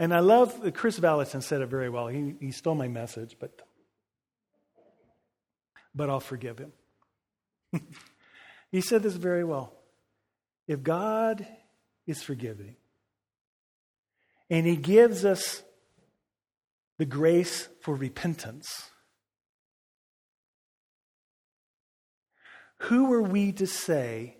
And 0.00 0.12
I 0.12 0.18
love 0.18 0.60
that 0.62 0.74
Kris 0.74 0.98
Vallotton 0.98 1.42
said 1.42 1.60
it 1.60 1.68
very 1.68 1.90
well. 1.90 2.08
He, 2.08 2.34
he 2.40 2.50
stole 2.50 2.74
my 2.74 2.88
message, 2.88 3.36
but, 3.38 3.62
but 5.94 6.10
I'll 6.10 6.18
forgive 6.18 6.58
him. 6.58 6.72
he 8.72 8.80
said 8.80 9.04
this 9.04 9.14
very 9.14 9.44
well. 9.44 9.72
If 10.66 10.82
God 10.82 11.46
is 12.04 12.20
forgiving, 12.20 12.74
and 14.50 14.66
He 14.66 14.76
gives 14.76 15.24
us 15.24 15.62
the 16.98 17.04
grace 17.04 17.68
for 17.80 17.94
repentance. 17.94 18.90
Who 22.80 23.12
are 23.12 23.22
we 23.22 23.52
to 23.52 23.66
say 23.66 24.36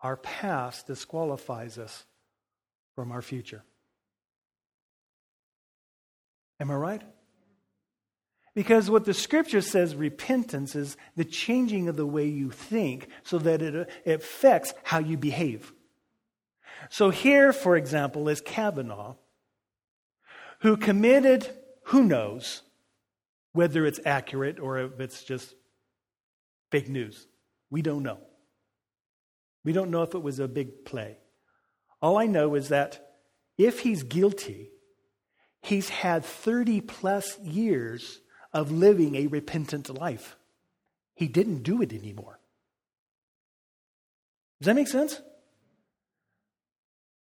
our 0.00 0.16
past 0.16 0.86
disqualifies 0.86 1.78
us 1.78 2.04
from 2.94 3.12
our 3.12 3.22
future? 3.22 3.64
Am 6.60 6.70
I 6.70 6.74
right? 6.74 7.02
Because 8.54 8.88
what 8.88 9.04
the 9.04 9.12
scripture 9.12 9.60
says, 9.60 9.94
repentance 9.94 10.74
is 10.74 10.96
the 11.14 11.26
changing 11.26 11.88
of 11.88 11.96
the 11.96 12.06
way 12.06 12.26
you 12.26 12.50
think 12.50 13.08
so 13.22 13.38
that 13.38 13.60
it, 13.60 13.76
uh, 13.76 13.84
it 14.06 14.22
affects 14.22 14.72
how 14.82 14.98
you 14.98 15.18
behave. 15.18 15.74
So, 16.88 17.10
here, 17.10 17.52
for 17.52 17.76
example, 17.76 18.28
is 18.30 18.40
Kavanaugh 18.40 19.16
who 20.66 20.76
committed, 20.76 21.48
who 21.84 22.02
knows 22.02 22.62
whether 23.52 23.86
it's 23.86 24.00
accurate 24.04 24.58
or 24.58 24.78
if 24.80 24.98
it's 24.98 25.22
just 25.22 25.54
fake 26.72 26.88
news. 26.88 27.28
We 27.70 27.82
don't 27.82 28.02
know. 28.02 28.18
We 29.64 29.72
don't 29.72 29.92
know 29.92 30.02
if 30.02 30.16
it 30.16 30.24
was 30.24 30.40
a 30.40 30.48
big 30.48 30.84
play. 30.84 31.18
All 32.02 32.18
I 32.18 32.26
know 32.26 32.56
is 32.56 32.70
that 32.70 33.12
if 33.56 33.78
he's 33.78 34.02
guilty, 34.02 34.70
he's 35.62 35.88
had 35.88 36.24
30 36.24 36.80
plus 36.80 37.38
years 37.38 38.20
of 38.52 38.72
living 38.72 39.14
a 39.14 39.28
repentant 39.28 39.88
life. 39.96 40.34
He 41.14 41.28
didn't 41.28 41.62
do 41.62 41.80
it 41.80 41.92
anymore. 41.92 42.40
Does 44.60 44.66
that 44.66 44.74
make 44.74 44.88
sense? 44.88 45.20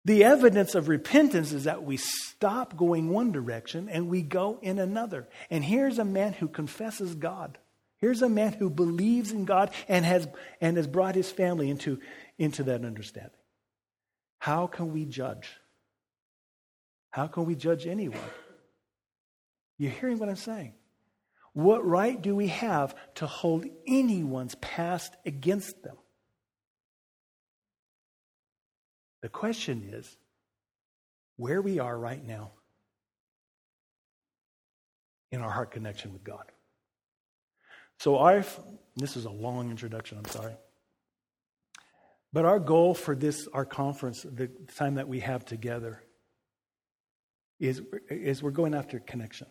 The 0.04 0.24
evidence 0.24 0.74
of 0.74 0.88
repentance 0.88 1.52
is 1.52 1.64
that 1.64 1.84
we 1.84 1.96
stop 1.96 2.76
going 2.76 3.10
one 3.10 3.30
direction 3.30 3.88
and 3.88 4.08
we 4.08 4.22
go 4.22 4.58
in 4.60 4.78
another. 4.78 5.28
And 5.48 5.64
here's 5.64 5.98
a 5.98 6.04
man 6.04 6.32
who 6.32 6.48
confesses 6.48 7.14
God. 7.14 7.58
Here's 7.98 8.20
a 8.20 8.28
man 8.28 8.54
who 8.54 8.68
believes 8.68 9.30
in 9.30 9.44
God 9.44 9.70
and 9.86 10.04
has, 10.04 10.26
and 10.60 10.76
has 10.76 10.88
brought 10.88 11.14
his 11.14 11.30
family 11.30 11.70
into, 11.70 12.00
into 12.36 12.64
that 12.64 12.84
understanding. 12.84 13.30
How 14.40 14.66
can 14.66 14.92
we 14.92 15.04
judge? 15.04 15.50
How 17.10 17.28
can 17.28 17.44
we 17.44 17.54
judge 17.54 17.86
anyone? 17.86 18.18
You're 19.78 19.92
hearing 19.92 20.18
what 20.18 20.28
I'm 20.28 20.34
saying? 20.34 20.74
What 21.52 21.86
right 21.86 22.20
do 22.20 22.34
we 22.34 22.48
have 22.48 22.96
to 23.16 23.26
hold 23.28 23.66
anyone's 23.86 24.56
past 24.56 25.14
against 25.24 25.82
them? 25.84 25.96
The 29.22 29.28
question 29.28 29.88
is 29.92 30.16
where 31.36 31.62
we 31.62 31.78
are 31.78 31.96
right 31.96 32.24
now 32.24 32.50
in 35.30 35.40
our 35.40 35.50
heart 35.50 35.70
connection 35.70 36.12
with 36.12 36.22
God. 36.22 36.44
So, 37.98 38.18
I've, 38.18 38.58
this 38.96 39.16
is 39.16 39.24
a 39.24 39.30
long 39.30 39.70
introduction, 39.70 40.18
I'm 40.18 40.30
sorry. 40.30 40.54
But 42.32 42.44
our 42.44 42.58
goal 42.58 42.94
for 42.94 43.14
this, 43.14 43.46
our 43.52 43.64
conference, 43.64 44.22
the 44.22 44.48
time 44.74 44.96
that 44.96 45.06
we 45.06 45.20
have 45.20 45.44
together, 45.44 46.02
is, 47.60 47.82
is 48.10 48.42
we're 48.42 48.50
going 48.50 48.74
after 48.74 48.98
connection. 48.98 49.46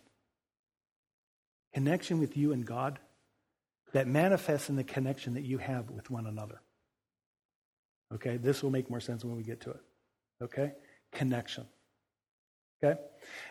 Connection 1.72 2.18
with 2.18 2.36
you 2.36 2.52
and 2.52 2.66
God 2.66 2.98
that 3.92 4.06
manifests 4.06 4.68
in 4.68 4.76
the 4.76 4.84
connection 4.84 5.34
that 5.34 5.44
you 5.44 5.58
have 5.58 5.90
with 5.90 6.10
one 6.10 6.26
another. 6.26 6.60
Okay, 8.14 8.36
this 8.36 8.62
will 8.62 8.70
make 8.70 8.90
more 8.90 9.00
sense 9.00 9.24
when 9.24 9.36
we 9.36 9.42
get 9.42 9.60
to 9.62 9.70
it. 9.70 9.80
Okay, 10.42 10.72
connection. 11.12 11.66
Okay, 12.82 13.00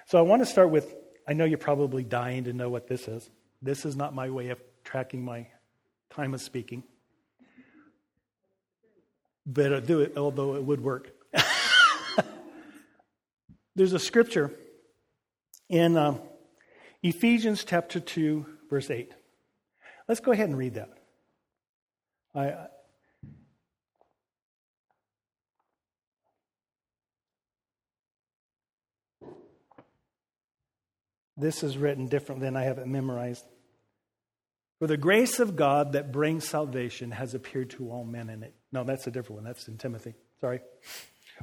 so 0.05 0.17
I 0.17 0.21
want 0.21 0.41
to 0.41 0.45
start 0.45 0.69
with 0.69 0.93
I 1.27 1.33
know 1.33 1.45
you're 1.45 1.57
probably 1.57 2.03
dying 2.03 2.45
to 2.45 2.53
know 2.53 2.69
what 2.69 2.87
this 2.87 3.07
is. 3.07 3.29
This 3.61 3.85
is 3.85 3.95
not 3.95 4.13
my 4.13 4.29
way 4.29 4.49
of 4.49 4.59
tracking 4.83 5.23
my 5.23 5.47
time 6.09 6.33
of 6.33 6.41
speaking. 6.41 6.83
But 9.45 9.73
I'll 9.73 9.81
do 9.81 10.01
it, 10.01 10.17
although 10.17 10.55
it 10.55 10.63
would 10.63 10.81
work. 10.81 11.11
There's 13.75 13.93
a 13.93 13.99
scripture 13.99 14.51
in 15.69 15.95
um, 15.97 16.19
Ephesians 17.01 17.63
chapter 17.63 17.99
2, 17.99 18.45
verse 18.69 18.89
8. 18.89 19.13
Let's 20.07 20.19
go 20.19 20.31
ahead 20.31 20.49
and 20.49 20.57
read 20.57 20.73
that. 20.75 20.89
I, 22.35 22.67
This 31.37 31.63
is 31.63 31.77
written 31.77 32.07
different 32.07 32.41
than 32.41 32.55
I 32.55 32.63
have 32.63 32.77
it 32.77 32.87
memorized. 32.87 33.45
For 34.79 34.87
the 34.87 34.97
grace 34.97 35.39
of 35.39 35.55
God 35.55 35.93
that 35.93 36.11
brings 36.11 36.47
salvation 36.47 37.11
has 37.11 37.33
appeared 37.33 37.69
to 37.71 37.91
all 37.91 38.03
men 38.03 38.29
in 38.29 38.43
it. 38.43 38.53
No, 38.71 38.83
that's 38.83 39.05
a 39.05 39.11
different 39.11 39.43
one. 39.43 39.43
That's 39.43 39.67
in 39.67 39.77
Timothy. 39.77 40.15
Sorry. 40.39 40.61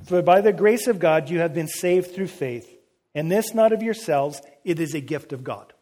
For 0.05 0.23
by 0.23 0.41
the 0.41 0.53
grace 0.53 0.87
of 0.89 0.99
God 0.99 1.31
you 1.31 1.39
have 1.39 1.55
been 1.55 1.69
saved 1.69 2.15
through 2.15 2.27
faith, 2.29 2.69
and 3.15 3.31
this 3.31 3.55
not 3.55 3.73
of 3.73 3.83
yourselves, 3.83 4.43
it 4.65 4.81
is 4.81 4.95
a 4.95 5.01
gift 5.01 5.33
of 5.33 5.45
God. 5.45 5.73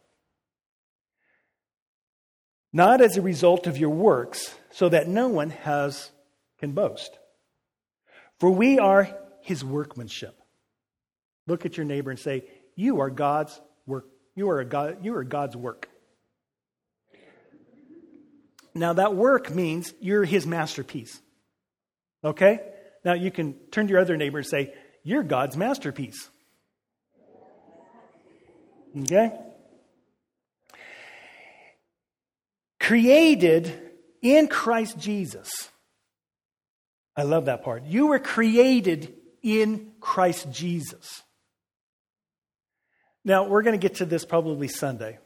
Not 2.73 3.01
as 3.01 3.17
a 3.17 3.23
result 3.23 3.67
of 3.67 3.79
your 3.79 3.91
works, 3.91 4.55
so 4.71 4.89
that 4.91 5.09
no 5.09 5.29
one 5.29 5.51
has 5.51 6.11
can 6.59 6.73
boast. 6.73 7.19
For 8.39 8.51
we 8.51 8.79
are 8.79 9.17
his 9.41 9.65
workmanship. 9.65 10.39
Look 11.47 11.65
at 11.65 11.77
your 11.77 11.87
neighbor 11.87 12.11
and 12.11 12.19
say, 12.19 12.45
You 12.75 13.01
are 13.01 13.11
God's. 13.11 13.59
You 14.37 14.51
are, 14.51 14.63
God, 14.65 14.99
you 15.03 15.15
are 15.17 15.25
God's 15.25 15.57
work. 15.57 15.89
Now, 18.75 18.93
that 18.93 19.17
work 19.17 19.53
means 19.53 19.95
you're 20.01 20.25
his 20.25 20.47
masterpiece. 20.47 21.19
Okay? 22.23 22.61
Now, 23.05 23.15
you 23.15 23.31
can 23.31 23.55
turn 23.71 23.87
to 23.87 23.91
your 23.93 24.01
other 24.01 24.19
neighbor 24.19 24.39
and 24.39 24.47
say, 24.47 24.75
You're 25.03 25.23
God's 25.23 25.57
masterpiece. 25.57 26.29
Okay? 28.99 29.33
Created 32.79 33.81
in 34.21 34.49
Christ 34.49 34.99
Jesus. 34.99 35.71
I 37.17 37.23
love 37.23 37.47
that 37.47 37.65
part. 37.65 37.85
You 37.85 38.09
were 38.09 38.19
created 38.19 39.15
in 39.43 39.93
Christ 40.01 40.51
Jesus. 40.53 41.23
Now, 43.27 43.47
we're 43.47 43.63
going 43.63 43.79
to 43.79 43.89
get 43.89 43.97
to 43.97 44.07
this 44.07 44.25
probably 44.25 44.69
Sunday. 44.69 45.19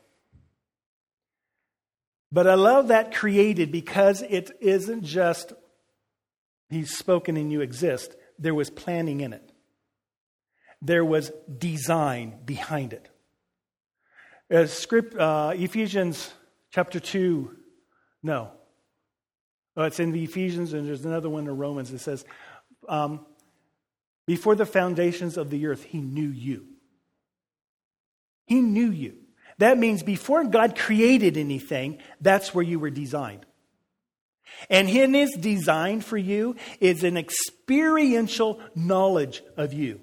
But 2.33 2.49
I 2.49 2.55
love 2.55 2.89
that 2.89 3.15
created 3.15 3.71
because 3.71 4.23
it 4.23 4.51
isn't 4.61 5.05
just 5.05 5.53
He's 6.71 6.97
spoken 6.97 7.37
and 7.37 7.51
you 7.51 7.61
exist. 7.61 8.15
There 8.39 8.55
was 8.55 8.71
planning 8.71 9.21
in 9.21 9.33
it, 9.33 9.53
there 10.81 11.05
was 11.05 11.31
design 11.59 12.39
behind 12.45 12.93
it. 12.93 13.11
Uh, 14.53 14.67
script, 14.67 15.15
uh, 15.15 15.53
Ephesians 15.55 16.33
chapter 16.71 16.99
2, 16.99 17.57
no. 18.23 18.51
Oh, 19.77 19.85
it's 19.85 20.01
in 20.01 20.11
the 20.11 20.25
Ephesians, 20.25 20.73
and 20.73 20.89
there's 20.89 21.05
another 21.05 21.31
one 21.31 21.47
in 21.47 21.57
Romans. 21.57 21.93
It 21.93 22.01
says, 22.01 22.25
um, 22.89 23.25
Before 24.27 24.57
the 24.57 24.67
foundations 24.67 25.37
of 25.37 25.51
the 25.51 25.67
earth, 25.67 25.85
he 25.85 25.99
knew 26.01 26.29
you. 26.29 26.67
He 28.51 28.61
knew 28.61 28.91
you. 28.91 29.15
That 29.59 29.79
means 29.79 30.03
before 30.03 30.43
God 30.43 30.77
created 30.77 31.37
anything, 31.37 31.99
that's 32.21 32.53
where 32.53 32.65
you 32.65 32.81
were 32.81 32.91
designed. 32.91 33.47
And 34.69 34.89
in 34.89 35.15
his 35.15 35.31
design 35.39 36.01
for 36.01 36.19
you 36.19 36.57
is 36.81 37.05
an 37.05 37.17
experiential 37.17 38.61
knowledge 38.75 39.41
of 39.57 39.73
you. 39.73 40.01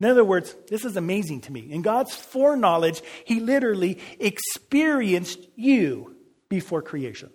In 0.00 0.08
other 0.08 0.24
words, 0.24 0.56
this 0.68 0.84
is 0.84 0.96
amazing 0.96 1.42
to 1.42 1.52
me. 1.52 1.70
In 1.70 1.82
God's 1.82 2.14
foreknowledge, 2.16 3.00
He 3.24 3.38
literally 3.38 4.00
experienced 4.18 5.38
you 5.54 6.16
before 6.48 6.82
creation. 6.82 7.30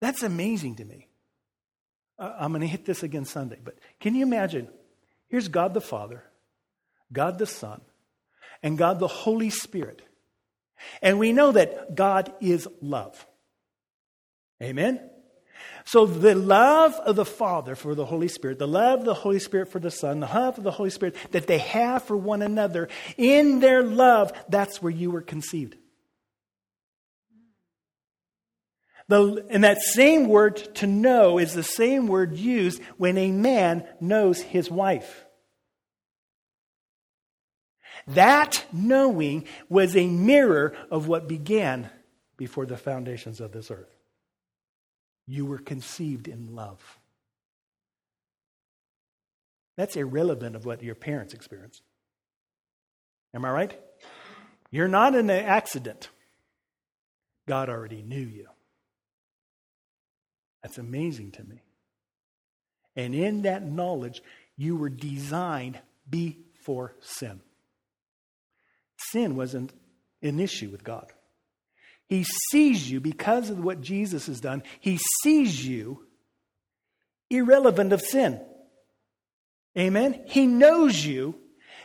That's 0.00 0.24
amazing 0.24 0.76
to 0.76 0.84
me. 0.84 1.08
Uh, 2.18 2.34
I'm 2.38 2.50
going 2.50 2.62
to 2.62 2.68
hit 2.68 2.84
this 2.84 3.04
again 3.04 3.24
Sunday, 3.24 3.58
but 3.62 3.78
can 4.00 4.16
you 4.16 4.24
imagine? 4.24 4.68
Here's 5.28 5.48
God 5.48 5.74
the 5.74 5.80
Father, 5.80 6.24
God 7.12 7.38
the 7.38 7.46
Son, 7.46 7.80
and 8.62 8.78
God 8.78 8.98
the 8.98 9.08
Holy 9.08 9.50
Spirit. 9.50 10.02
And 11.02 11.18
we 11.18 11.32
know 11.32 11.52
that 11.52 11.94
God 11.94 12.32
is 12.40 12.68
love. 12.80 13.26
Amen? 14.62 15.00
So 15.84 16.06
the 16.06 16.34
love 16.34 16.94
of 16.94 17.16
the 17.16 17.24
Father 17.24 17.74
for 17.74 17.94
the 17.94 18.04
Holy 18.04 18.28
Spirit, 18.28 18.58
the 18.58 18.68
love 18.68 19.00
of 19.00 19.06
the 19.06 19.14
Holy 19.14 19.38
Spirit 19.38 19.68
for 19.68 19.78
the 19.78 19.90
Son, 19.90 20.20
the 20.20 20.26
love 20.26 20.58
of 20.58 20.64
the 20.64 20.70
Holy 20.70 20.90
Spirit 20.90 21.16
that 21.32 21.46
they 21.46 21.58
have 21.58 22.04
for 22.04 22.16
one 22.16 22.42
another, 22.42 22.88
in 23.16 23.60
their 23.60 23.82
love, 23.82 24.32
that's 24.48 24.82
where 24.82 24.92
you 24.92 25.10
were 25.10 25.22
conceived. 25.22 25.76
The, 29.08 29.46
and 29.48 29.64
that 29.64 29.80
same 29.80 30.28
word 30.28 30.56
to 30.76 30.86
know 30.86 31.38
is 31.38 31.54
the 31.54 31.62
same 31.62 32.06
word 32.06 32.36
used 32.36 32.82
when 32.98 33.16
a 33.16 33.30
man 33.30 33.86
knows 34.00 34.40
his 34.40 34.70
wife. 34.70 35.24
That 38.08 38.64
knowing 38.72 39.46
was 39.68 39.96
a 39.96 40.06
mirror 40.06 40.74
of 40.90 41.08
what 41.08 41.28
began 41.28 41.90
before 42.36 42.66
the 42.66 42.76
foundations 42.76 43.40
of 43.40 43.52
this 43.52 43.70
earth. 43.70 43.94
You 45.26 45.46
were 45.46 45.58
conceived 45.58 46.28
in 46.28 46.54
love. 46.54 46.98
That's 49.76 49.96
irrelevant 49.96 50.56
of 50.56 50.66
what 50.66 50.82
your 50.82 50.94
parents 50.94 51.34
experienced. 51.34 51.82
Am 53.34 53.44
I 53.44 53.50
right? 53.50 53.80
You're 54.70 54.88
not 54.88 55.14
an 55.14 55.30
accident. 55.30 56.08
God 57.46 57.68
already 57.68 58.02
knew 58.02 58.16
you. 58.16 58.48
That's 60.62 60.78
amazing 60.78 61.32
to 61.32 61.44
me. 61.44 61.62
And 62.96 63.14
in 63.14 63.42
that 63.42 63.62
knowledge, 63.64 64.22
you 64.56 64.76
were 64.76 64.88
designed 64.88 65.78
before 66.08 66.96
sin. 67.00 67.40
Sin 69.12 69.36
wasn't 69.36 69.72
an 70.22 70.40
issue 70.40 70.68
with 70.70 70.82
God. 70.82 71.12
He 72.08 72.24
sees 72.50 72.90
you 72.90 73.00
because 73.00 73.50
of 73.50 73.62
what 73.62 73.80
Jesus 73.80 74.26
has 74.26 74.40
done. 74.40 74.62
He 74.80 74.98
sees 75.22 75.64
you 75.64 76.06
irrelevant 77.30 77.92
of 77.92 78.00
sin. 78.00 78.40
Amen? 79.76 80.22
He 80.26 80.46
knows 80.46 81.04
you, 81.04 81.38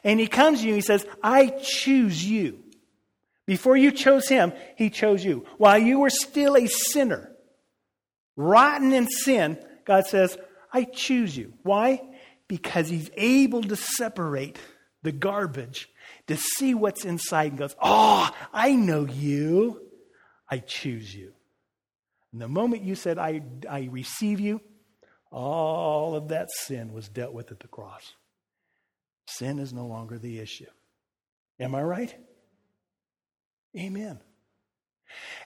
and 0.03 0.19
He 0.19 0.28
comes 0.28 0.59
to 0.59 0.65
you 0.65 0.74
and 0.74 0.82
He 0.82 0.86
says, 0.86 1.05
I 1.21 1.47
choose 1.61 2.26
you. 2.26 2.59
Before 3.45 3.78
you 3.78 3.91
chose 3.91 4.28
Him, 4.28 4.53
He 4.78 4.89
chose 4.89 5.24
you. 5.24 5.45
While 5.57 5.78
you 5.78 5.99
were 5.99 6.09
still 6.09 6.55
a 6.55 6.65
sinner, 6.67 7.32
rotten 8.36 8.93
in 8.93 9.07
sin, 9.07 9.57
God 9.86 10.05
says, 10.05 10.38
I 10.71 10.86
choose 10.86 11.36
you. 11.38 11.53
Why? 11.63 12.01
Because 12.47 12.89
He's 12.89 13.09
able 13.15 13.61
to 13.63 13.75
separate 13.75 14.57
the 15.03 15.11
garbage 15.11 15.89
to 16.27 16.38
see 16.38 16.73
what's 16.73 17.05
inside 17.05 17.51
and 17.51 17.59
goes, 17.59 17.75
Oh, 17.81 18.29
I 18.51 18.73
know 18.73 19.05
you. 19.05 19.81
I 20.49 20.59
choose 20.59 21.13
you. 21.13 21.34
And 22.31 22.41
the 22.41 22.47
moment 22.47 22.84
you 22.84 22.95
said, 22.95 23.17
I, 23.17 23.41
I 23.69 23.89
receive 23.91 24.39
you, 24.39 24.61
all 25.31 26.15
of 26.15 26.29
that 26.29 26.49
sin 26.51 26.93
was 26.93 27.09
dealt 27.09 27.34
with 27.34 27.51
at 27.51 27.59
the 27.59 27.67
cross. 27.67 28.13
Sin 29.27 29.59
is 29.59 29.73
no 29.73 29.86
longer 29.86 30.17
the 30.17 30.39
issue. 30.39 30.69
Am 31.59 31.73
I 31.75 31.84
right? 31.84 32.15
Amen. 33.77 34.19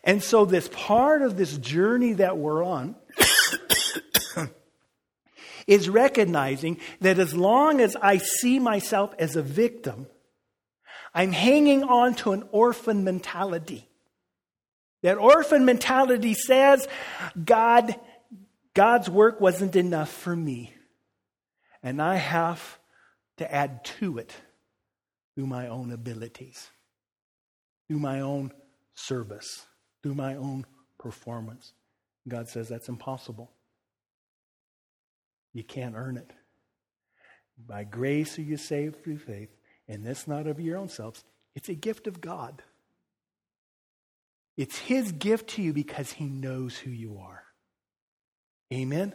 And 0.03 0.23
so, 0.23 0.45
this 0.45 0.69
part 0.71 1.21
of 1.21 1.37
this 1.37 1.57
journey 1.57 2.13
that 2.13 2.37
we're 2.37 2.63
on 2.63 2.95
is 5.67 5.89
recognizing 5.89 6.79
that 7.01 7.19
as 7.19 7.33
long 7.33 7.81
as 7.81 7.95
I 7.95 8.17
see 8.17 8.59
myself 8.59 9.13
as 9.19 9.35
a 9.35 9.41
victim, 9.41 10.07
I'm 11.13 11.31
hanging 11.31 11.83
on 11.83 12.15
to 12.15 12.31
an 12.31 12.43
orphan 12.51 13.03
mentality. 13.03 13.87
That 15.03 15.17
orphan 15.17 15.65
mentality 15.65 16.33
says 16.33 16.87
God, 17.43 17.95
God's 18.73 19.09
work 19.09 19.41
wasn't 19.41 19.75
enough 19.75 20.11
for 20.11 20.35
me. 20.35 20.73
And 21.83 22.01
I 22.01 22.15
have 22.15 22.79
to 23.37 23.53
add 23.53 23.85
to 23.99 24.17
it 24.17 24.33
through 25.35 25.47
my 25.47 25.67
own 25.67 25.91
abilities, 25.91 26.69
through 27.87 27.99
my 27.99 28.21
own 28.21 28.51
service, 28.97 29.67
through 30.01 30.15
my 30.15 30.35
own 30.35 30.65
performance. 30.97 31.73
God 32.27 32.49
says 32.49 32.67
that's 32.67 32.89
impossible. 32.89 33.51
You 35.53 35.63
can't 35.63 35.95
earn 35.95 36.17
it. 36.17 36.31
By 37.65 37.83
grace 37.83 38.37
are 38.37 38.43
you 38.43 38.57
saved 38.57 39.03
through 39.03 39.19
faith, 39.19 39.49
and 39.87 40.05
that's 40.05 40.27
not 40.27 40.47
of 40.47 40.59
your 40.59 40.77
own 40.77 40.89
selves. 40.89 41.23
It's 41.55 41.69
a 41.69 41.75
gift 41.75 42.07
of 42.07 42.21
God. 42.21 42.61
It's 44.57 44.77
His 44.77 45.11
gift 45.11 45.49
to 45.51 45.61
you 45.61 45.73
because 45.73 46.11
He 46.11 46.25
knows 46.25 46.77
who 46.77 46.89
you 46.89 47.19
are. 47.19 47.43
Amen? 48.73 49.13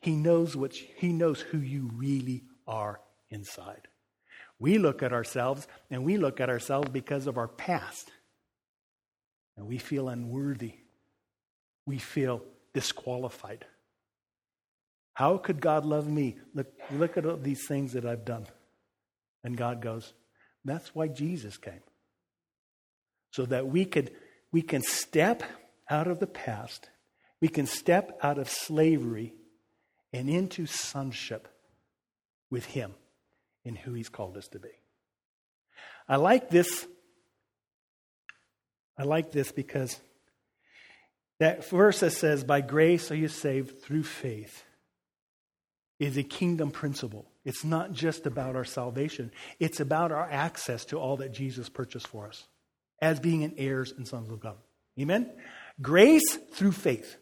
He 0.00 0.12
knows, 0.12 0.56
what, 0.56 0.74
he 0.74 1.12
knows 1.12 1.40
who 1.40 1.58
you 1.58 1.90
really 1.94 2.44
are 2.66 3.00
inside. 3.30 3.88
We 4.58 4.78
look 4.78 5.02
at 5.02 5.12
ourselves 5.12 5.66
and 5.90 6.04
we 6.04 6.16
look 6.16 6.40
at 6.40 6.50
ourselves 6.50 6.88
because 6.90 7.26
of 7.26 7.36
our 7.36 7.48
past. 7.48 8.10
And 9.60 9.68
we 9.68 9.76
feel 9.76 10.08
unworthy. 10.08 10.72
We 11.84 11.98
feel 11.98 12.42
disqualified. 12.72 13.66
How 15.12 15.36
could 15.36 15.60
God 15.60 15.84
love 15.84 16.08
me? 16.08 16.38
Look, 16.54 16.72
look 16.90 17.18
at 17.18 17.44
these 17.44 17.66
things 17.66 17.92
that 17.92 18.06
I've 18.06 18.24
done. 18.24 18.46
And 19.44 19.58
God 19.58 19.82
goes, 19.82 20.14
That's 20.64 20.94
why 20.94 21.08
Jesus 21.08 21.58
came. 21.58 21.82
So 23.32 23.44
that 23.46 23.66
we 23.66 23.84
could 23.84 24.12
we 24.50 24.62
can 24.62 24.80
step 24.80 25.42
out 25.90 26.08
of 26.08 26.20
the 26.20 26.26
past, 26.26 26.88
we 27.42 27.48
can 27.48 27.66
step 27.66 28.18
out 28.22 28.38
of 28.38 28.48
slavery 28.48 29.34
and 30.10 30.30
into 30.30 30.64
sonship 30.64 31.48
with 32.50 32.64
Him 32.64 32.94
in 33.62 33.76
who 33.76 33.92
He's 33.92 34.08
called 34.08 34.38
us 34.38 34.48
to 34.48 34.58
be. 34.58 34.70
I 36.08 36.16
like 36.16 36.48
this. 36.48 36.86
I 39.00 39.04
like 39.04 39.32
this 39.32 39.50
because 39.50 39.98
That 41.38 41.66
verse 41.70 42.00
that 42.00 42.12
says, 42.12 42.44
By 42.44 42.60
grace 42.60 43.10
are 43.10 43.16
you 43.16 43.28
saved 43.28 43.80
through 43.82 44.02
faith, 44.02 44.62
is 45.98 46.18
a 46.18 46.22
kingdom 46.22 46.70
principle. 46.70 47.26
It's 47.42 47.64
not 47.64 47.92
just 47.92 48.26
about 48.26 48.56
our 48.56 48.64
salvation, 48.64 49.32
it's 49.58 49.80
about 49.80 50.12
our 50.12 50.28
access 50.30 50.84
to 50.86 50.98
all 50.98 51.16
that 51.16 51.32
Jesus 51.32 51.70
purchased 51.70 52.08
for 52.08 52.28
us 52.28 52.46
as 53.00 53.18
being 53.18 53.42
an 53.42 53.54
heirs 53.56 53.90
and 53.96 54.06
sons 54.06 54.30
of 54.30 54.38
God. 54.38 54.58
Amen? 55.00 55.30
Grace 55.80 56.36
through 56.52 56.72
faith. 56.72 57.16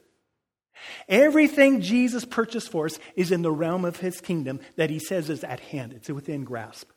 Everything 1.08 1.80
Jesus 1.80 2.24
purchased 2.24 2.72
for 2.72 2.86
us 2.86 2.98
is 3.14 3.30
in 3.30 3.42
the 3.42 3.52
realm 3.52 3.84
of 3.84 3.98
his 3.98 4.20
kingdom 4.20 4.58
that 4.74 4.90
he 4.90 4.98
says 4.98 5.30
is 5.30 5.44
at 5.44 5.60
hand, 5.60 5.92
it's 5.92 6.10
within 6.10 6.42
grasp. 6.42 6.90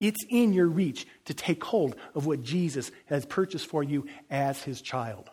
It's 0.00 0.24
in 0.28 0.54
your 0.54 0.66
reach 0.66 1.06
to 1.26 1.34
take 1.34 1.62
hold 1.62 1.94
of 2.14 2.26
what 2.26 2.42
Jesus 2.42 2.90
has 3.06 3.26
purchased 3.26 3.66
for 3.66 3.82
you 3.82 4.06
as 4.30 4.62
his 4.62 4.80
child. 4.80 5.30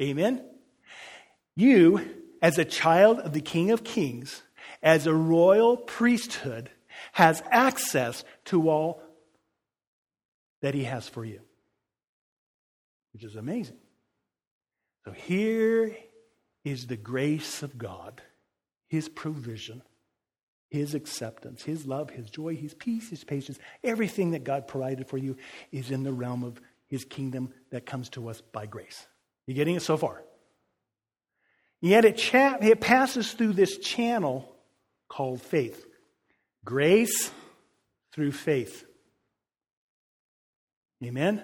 Amen? 0.00 0.42
You, 1.54 2.00
as 2.40 2.58
a 2.58 2.64
child 2.64 3.20
of 3.20 3.32
the 3.32 3.40
King 3.40 3.70
of 3.70 3.84
Kings, 3.84 4.42
as 4.82 5.06
a 5.06 5.14
royal 5.14 5.76
priesthood, 5.76 6.70
has 7.12 7.42
access 7.50 8.24
to 8.46 8.70
all 8.70 9.02
that 10.62 10.74
he 10.74 10.84
has 10.84 11.08
for 11.08 11.24
you, 11.24 11.40
which 13.12 13.24
is 13.24 13.36
amazing. 13.36 13.76
So 15.04 15.12
here 15.12 15.96
is 16.64 16.86
the 16.86 16.96
grace 16.96 17.62
of 17.62 17.78
God, 17.78 18.22
his 18.88 19.08
provision 19.08 19.82
his 20.76 20.94
acceptance, 20.94 21.62
His 21.62 21.86
love, 21.86 22.10
His 22.10 22.28
joy, 22.28 22.54
His 22.54 22.74
peace, 22.74 23.08
His 23.08 23.24
patience, 23.24 23.58
everything 23.82 24.32
that 24.32 24.44
God 24.44 24.68
provided 24.68 25.08
for 25.08 25.16
you 25.16 25.36
is 25.72 25.90
in 25.90 26.02
the 26.02 26.12
realm 26.12 26.44
of 26.44 26.60
His 26.86 27.04
kingdom 27.04 27.52
that 27.70 27.86
comes 27.86 28.10
to 28.10 28.28
us 28.28 28.42
by 28.52 28.66
grace. 28.66 29.06
You 29.46 29.54
getting 29.54 29.76
it 29.76 29.82
so 29.82 29.96
far? 29.96 30.22
Yet 31.80 32.04
it, 32.04 32.18
cha- 32.18 32.58
it 32.60 32.80
passes 32.80 33.32
through 33.32 33.54
this 33.54 33.78
channel 33.78 34.54
called 35.08 35.40
faith. 35.40 35.86
Grace 36.64 37.30
through 38.12 38.32
faith. 38.32 38.84
Amen? 41.02 41.42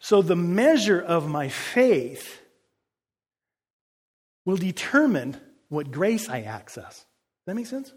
So 0.00 0.20
the 0.20 0.36
measure 0.36 1.00
of 1.00 1.28
my 1.28 1.48
faith 1.48 2.40
will 4.44 4.56
determine 4.56 5.38
what 5.68 5.90
grace 5.90 6.28
I 6.28 6.42
access. 6.42 6.96
Does 6.96 7.06
that 7.46 7.54
make 7.54 7.66
sense? 7.66 7.94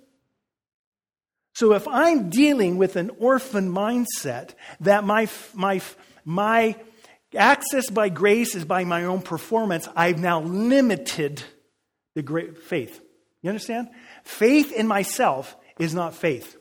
So 1.55 1.71
if 1.71 1.87
I'm 1.87 2.29
dealing 2.29 2.75
with 2.75 2.97
an 2.97 3.11
orphan 3.17 3.71
mindset 3.71 4.55
that 4.81 5.05
my, 5.05 5.29
my, 5.53 5.81
my 6.25 6.75
access 7.33 7.89
by 7.89 8.09
grace 8.09 8.55
is 8.55 8.65
by 8.65 8.83
my 8.83 9.05
own 9.05 9.21
performance, 9.21 9.87
I've 9.95 10.19
now 10.19 10.41
limited 10.41 11.41
the 12.13 12.21
great 12.21 12.57
faith. 12.57 13.01
You 13.41 13.49
understand? 13.49 13.87
Faith 14.25 14.73
in 14.73 14.85
myself 14.85 15.55
is 15.79 15.93
not 15.93 16.13
faith. 16.13 16.57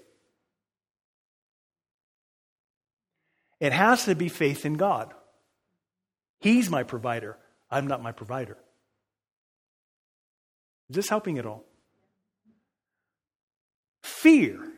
It 3.59 3.73
has 3.73 4.05
to 4.05 4.15
be 4.15 4.29
faith 4.29 4.65
in 4.65 4.75
God. 4.75 5.13
He's 6.39 6.71
my 6.71 6.85
provider. 6.85 7.37
I'm 7.69 7.89
not 7.89 8.01
my 8.01 8.13
provider. 8.13 8.59
Is 10.89 10.97
this 10.97 11.09
helping 11.09 11.39
at 11.39 11.47
all? 11.47 11.65
Fear 14.05 14.74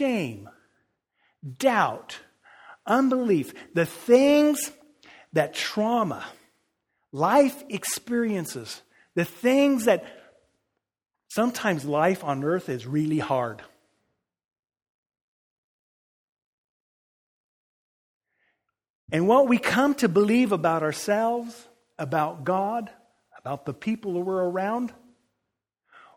shame, 0.00 0.48
doubt, 1.58 2.20
unbelief, 2.86 3.52
the 3.74 3.84
things 3.84 4.72
that 5.34 5.52
trauma, 5.52 6.24
life 7.12 7.62
experiences, 7.68 8.80
the 9.14 9.26
things 9.26 9.84
that 9.84 10.02
sometimes 11.28 11.84
life 11.84 12.24
on 12.24 12.42
earth 12.44 12.70
is 12.70 12.86
really 12.86 13.18
hard. 13.18 13.60
And 19.12 19.28
what 19.28 19.48
we 19.48 19.58
come 19.58 19.94
to 19.96 20.08
believe 20.08 20.52
about 20.52 20.82
ourselves, 20.82 21.68
about 21.98 22.44
God, 22.44 22.88
about 23.38 23.66
the 23.66 23.74
people 23.74 24.12
who 24.12 24.20
we're 24.20 24.48
around, 24.48 24.94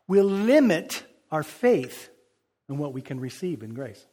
will 0.08 0.24
limit 0.24 1.04
our 1.30 1.44
faith 1.44 2.10
and 2.74 2.80
what 2.80 2.91
we 2.91 3.03
can 3.03 3.19
receive 3.19 3.61
in 3.61 3.76
grace. 3.76 4.03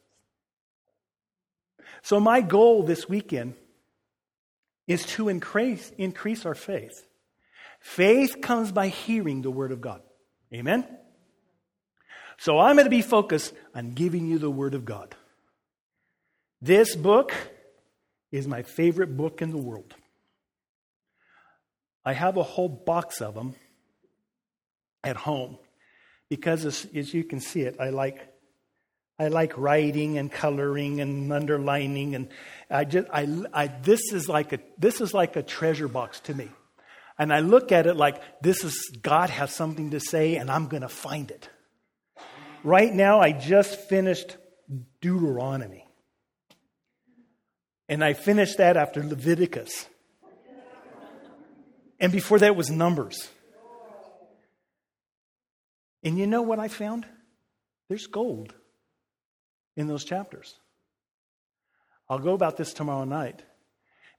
So, 2.02 2.20
my 2.20 2.42
goal 2.42 2.82
this 2.82 3.08
weekend 3.08 3.54
is 4.86 5.04
to 5.06 5.30
increase, 5.30 5.90
increase 5.96 6.44
our 6.44 6.54
faith. 6.54 7.06
Faith 7.80 8.42
comes 8.42 8.70
by 8.70 8.88
hearing 8.88 9.40
the 9.40 9.50
Word 9.50 9.72
of 9.72 9.80
God. 9.80 10.02
Amen? 10.52 10.86
So, 12.36 12.58
I'm 12.58 12.76
going 12.76 12.84
to 12.84 12.90
be 12.90 13.00
focused 13.00 13.54
on 13.74 13.92
giving 13.92 14.26
you 14.26 14.38
the 14.38 14.50
Word 14.50 14.74
of 14.74 14.84
God. 14.84 15.14
This 16.61 16.94
book 16.94 17.32
is 18.30 18.46
my 18.46 18.62
favorite 18.62 19.16
book 19.16 19.40
in 19.40 19.50
the 19.50 19.56
world. 19.56 19.94
I 22.04 22.12
have 22.12 22.36
a 22.36 22.42
whole 22.42 22.68
box 22.68 23.22
of 23.22 23.34
them 23.34 23.54
at 25.02 25.16
home 25.16 25.56
because, 26.28 26.66
as, 26.66 26.86
as 26.94 27.14
you 27.14 27.24
can 27.24 27.40
see 27.40 27.62
it, 27.62 27.76
I 27.80 27.88
like 27.88 28.30
I 29.21 29.29
like 29.29 29.53
writing 29.59 30.16
and 30.16 30.33
coloring 30.33 31.03
and 31.03 31.31
underlining, 31.31 32.14
and 32.14 32.29
I 32.71 32.85
just 32.85 33.07
I, 33.12 33.29
I 33.53 33.66
this 33.66 34.14
is 34.14 34.31
like 34.31 34.55
a 34.55 34.61
this 34.79 35.03
is 35.03 35.12
like 35.12 35.37
a 35.37 35.43
treasure 35.43 35.89
box 35.89 36.21
to 36.21 36.35
me, 36.35 36.49
and 37.18 37.31
I 37.31 37.41
look 37.41 37.71
at 37.71 37.87
it 37.87 37.97
like 37.97 38.23
this 38.41 38.64
is 38.64 38.91
God 39.03 39.29
has 39.29 39.55
something 39.55 39.91
to 39.91 40.01
say, 40.01 40.37
and 40.37 40.51
I'm 40.51 40.68
going 40.68 40.81
to 40.81 40.89
find 40.89 41.31
it. 41.31 41.51
Right 42.64 42.91
now, 42.95 43.21
I 43.21 43.33
just 43.33 43.79
finished 43.91 44.39
Deuteronomy, 45.03 45.87
and 47.91 48.03
I 48.03 48.14
finished 48.14 48.57
that 48.57 48.79
after 48.79 49.05
Leviticus, 49.05 49.87
and 51.99 52.11
before 52.11 52.39
that 52.39 52.57
was 52.57 52.71
Numbers. 52.71 53.29
And 56.03 56.16
you 56.16 56.27
know 56.27 56.41
what 56.41 56.59
I 56.59 56.68
found? 56.68 57.05
There's 57.91 58.07
gold 58.07 58.55
in 59.81 59.89
those 59.89 60.05
chapters. 60.05 60.55
I'll 62.09 62.18
go 62.18 62.35
about 62.35 62.57
this 62.57 62.72
tomorrow 62.72 63.05
night. 63.05 63.43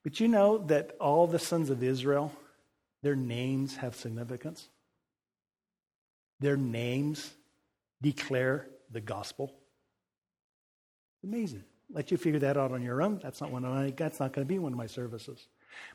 But 0.03 0.20
you 0.20 0.28
know 0.28 0.57
that 0.57 0.95
all 0.99 1.28
the 1.28 1.39
sons 1.39 1.70
of 1.70 1.84
Israel, 1.84 2.34
their 3.03 3.16
names 3.16 3.78
have 3.78 3.95
significance? 3.95 4.68
Their 6.39 6.57
names 6.57 7.32
declare 8.01 8.68
the 8.91 9.01
gospel. 9.01 9.53
Amazing. 11.24 11.64
Let 11.93 12.09
you 12.09 12.18
figure 12.18 12.39
that 12.39 12.57
out 12.57 12.72
on 12.72 12.82
your 12.82 13.01
own. 13.01 13.20
That's 13.22 13.41
not 13.41 13.51
one 13.51 13.64
of 13.64 13.74
my, 13.74 13.91
that's 13.91 14.20
not 14.20 14.34
going 14.34 14.47
to 14.47 14.49
be 14.49 14.57
one 14.57 14.72
of 14.72 14.78
my 14.78 14.88
services. 14.88 15.47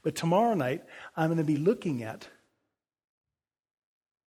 But 0.03 0.15
tomorrow 0.15 0.55
night, 0.55 0.85
I'm 1.17 1.29
going 1.29 1.39
to 1.39 1.45
be 1.45 1.57
looking 1.57 2.03
at 2.03 2.29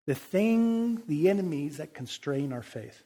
the 0.07 0.15
thing, 0.15 1.03
the 1.07 1.29
enemies 1.29 1.77
that 1.77 1.93
constrain 1.93 2.51
our 2.51 2.63
faith. 2.63 3.03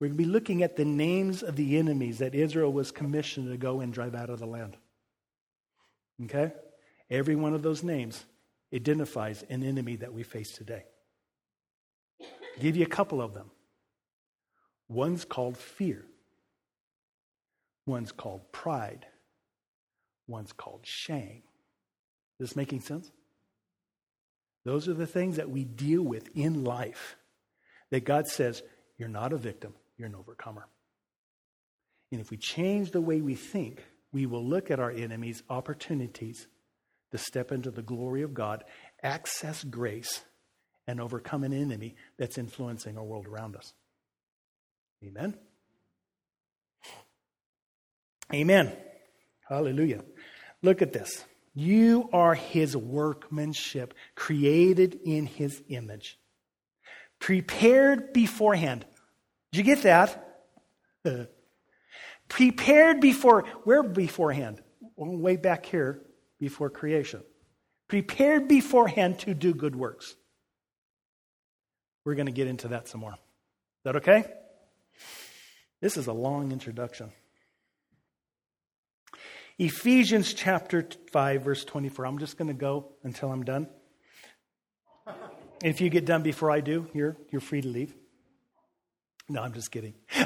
We're 0.00 0.08
going 0.08 0.18
to 0.18 0.24
be 0.24 0.30
looking 0.30 0.62
at 0.62 0.76
the 0.76 0.84
names 0.84 1.42
of 1.42 1.56
the 1.56 1.78
enemies 1.78 2.18
that 2.18 2.34
Israel 2.34 2.72
was 2.72 2.90
commissioned 2.90 3.50
to 3.50 3.56
go 3.56 3.80
and 3.80 3.92
drive 3.92 4.14
out 4.14 4.30
of 4.30 4.40
the 4.40 4.46
land. 4.46 4.76
Okay? 6.24 6.52
Every 7.10 7.36
one 7.36 7.54
of 7.54 7.62
those 7.62 7.82
names 7.82 8.24
identifies 8.74 9.44
an 9.48 9.62
enemy 9.62 9.96
that 9.96 10.12
we 10.12 10.22
face 10.22 10.52
today. 10.52 10.84
I'll 12.20 12.62
give 12.62 12.76
you 12.76 12.84
a 12.84 12.88
couple 12.88 13.22
of 13.22 13.34
them. 13.34 13.50
One's 14.88 15.24
called 15.24 15.56
fear. 15.56 16.04
One's 17.86 18.12
called 18.12 18.50
pride. 18.52 19.06
One's 20.26 20.52
called 20.52 20.80
shame. 20.82 21.42
Is 22.40 22.48
this 22.48 22.56
making 22.56 22.80
sense? 22.80 23.10
Those 24.64 24.88
are 24.88 24.94
the 24.94 25.06
things 25.06 25.36
that 25.36 25.50
we 25.50 25.64
deal 25.64 26.02
with 26.02 26.28
in 26.34 26.64
life 26.64 27.16
that 27.90 28.04
God 28.04 28.26
says, 28.26 28.62
you're 28.98 29.08
not 29.08 29.32
a 29.32 29.36
victim 29.36 29.74
you're 29.96 30.08
an 30.08 30.14
overcomer. 30.14 30.66
And 32.12 32.20
if 32.20 32.30
we 32.30 32.36
change 32.36 32.90
the 32.90 33.00
way 33.00 33.20
we 33.20 33.34
think, 33.34 33.84
we 34.12 34.26
will 34.26 34.44
look 34.44 34.70
at 34.70 34.78
our 34.78 34.90
enemies' 34.90 35.42
opportunities 35.48 36.46
to 37.10 37.18
step 37.18 37.52
into 37.52 37.70
the 37.70 37.82
glory 37.82 38.22
of 38.22 38.34
God, 38.34 38.64
access 39.02 39.64
grace, 39.64 40.22
and 40.86 41.00
overcome 41.00 41.44
an 41.44 41.52
enemy 41.52 41.96
that's 42.18 42.38
influencing 42.38 42.98
our 42.98 43.04
world 43.04 43.26
around 43.26 43.56
us. 43.56 43.72
Amen. 45.04 45.34
Amen. 48.32 48.72
Hallelujah. 49.48 50.04
Look 50.62 50.82
at 50.82 50.92
this. 50.92 51.24
You 51.54 52.08
are 52.12 52.34
his 52.34 52.76
workmanship, 52.76 53.94
created 54.14 54.98
in 55.04 55.26
his 55.26 55.62
image, 55.68 56.18
prepared 57.20 58.12
beforehand. 58.12 58.84
Did 59.54 59.64
you 59.68 59.74
get 59.76 59.84
that? 59.84 60.40
Uh. 61.04 61.26
Prepared 62.28 63.00
before, 63.00 63.44
where 63.62 63.84
beforehand? 63.84 64.60
Way 64.96 65.36
back 65.36 65.64
here 65.64 66.02
before 66.40 66.70
creation, 66.70 67.22
prepared 67.86 68.48
beforehand 68.48 69.20
to 69.20 69.32
do 69.32 69.54
good 69.54 69.76
works. 69.76 70.16
We're 72.04 72.16
going 72.16 72.26
to 72.26 72.32
get 72.32 72.48
into 72.48 72.66
that 72.68 72.88
some 72.88 73.00
more. 73.02 73.12
Is 73.12 73.18
that 73.84 73.96
okay? 73.96 74.24
This 75.80 75.96
is 75.96 76.08
a 76.08 76.12
long 76.12 76.50
introduction. 76.50 77.12
Ephesians 79.56 80.34
chapter 80.34 80.88
5, 81.12 81.42
verse 81.42 81.64
24. 81.64 82.06
I'm 82.06 82.18
just 82.18 82.36
going 82.38 82.48
to 82.48 82.54
go 82.54 82.88
until 83.04 83.30
I'm 83.30 83.44
done. 83.44 83.68
If 85.62 85.80
you 85.80 85.90
get 85.90 86.06
done 86.06 86.24
before 86.24 86.50
I 86.50 86.60
do, 86.60 86.88
you're, 86.92 87.16
you're 87.30 87.40
free 87.40 87.60
to 87.60 87.68
leave. 87.68 87.94
No, 89.28 89.42
I'm 89.42 89.52
just 89.54 89.70
kidding. 89.70 89.94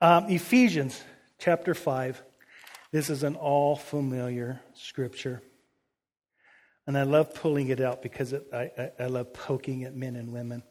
um, 0.00 0.28
Ephesians 0.28 1.00
chapter 1.38 1.74
5. 1.74 2.22
This 2.90 3.10
is 3.10 3.22
an 3.22 3.36
all 3.36 3.76
familiar 3.76 4.60
scripture. 4.74 5.42
And 6.86 6.96
I 6.96 7.02
love 7.02 7.34
pulling 7.34 7.68
it 7.68 7.80
out 7.80 8.02
because 8.02 8.32
it, 8.32 8.46
I, 8.52 8.70
I, 8.78 8.90
I, 9.00 9.06
love 9.06 9.34
poking 9.34 9.84
at 9.84 9.94
men 9.94 10.16
and 10.16 10.32
women. 10.32 10.62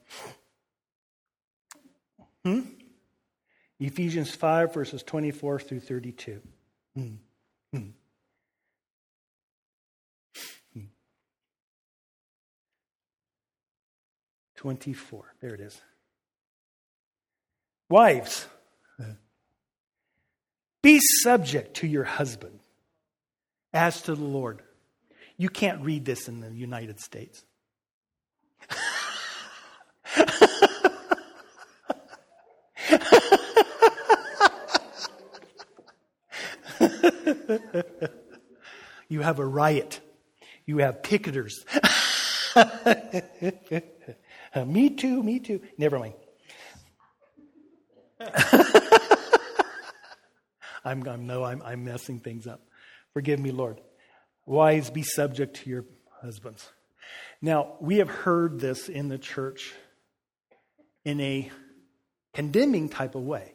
Hmm? 2.43 2.61
Ephesians 3.79 4.33
5, 4.33 4.73
verses 4.73 5.03
24 5.03 5.59
through 5.59 5.81
32. 5.81 6.41
Hmm. 6.95 7.15
Hmm. 7.71 7.89
24. 14.57 15.33
There 15.41 15.53
it 15.53 15.61
is. 15.61 15.81
Wives, 17.89 18.47
be 20.81 20.99
subject 21.21 21.77
to 21.77 21.87
your 21.87 22.03
husband 22.03 22.59
as 23.73 24.01
to 24.03 24.13
the 24.15 24.23
Lord. 24.23 24.61
You 25.37 25.49
can't 25.49 25.81
read 25.83 26.03
this 26.03 26.27
in 26.27 26.41
the 26.41 26.51
United 26.51 26.99
States. 26.99 27.45
you 39.07 39.21
have 39.21 39.39
a 39.39 39.45
riot. 39.45 40.01
You 40.65 40.79
have 40.79 41.01
picketers. 41.01 41.53
Uh, 44.53 44.65
me 44.65 44.89
too, 44.89 45.23
me 45.23 45.39
too. 45.39 45.61
Never 45.77 45.99
mind. 45.99 46.13
I'm, 50.85 51.07
I'm, 51.07 51.27
no, 51.27 51.43
I'm, 51.43 51.61
I'm 51.63 51.83
messing 51.83 52.19
things 52.19 52.47
up. 52.47 52.61
Forgive 53.13 53.39
me, 53.39 53.51
Lord. 53.51 53.81
Wives, 54.45 54.89
be 54.89 55.03
subject 55.03 55.57
to 55.57 55.69
your 55.69 55.85
husbands. 56.21 56.69
Now, 57.41 57.75
we 57.81 57.97
have 57.97 58.09
heard 58.09 58.59
this 58.59 58.87
in 58.89 59.09
the 59.09 59.17
church 59.17 59.73
in 61.03 61.19
a 61.19 61.51
condemning 62.33 62.89
type 62.89 63.15
of 63.15 63.23
way, 63.23 63.53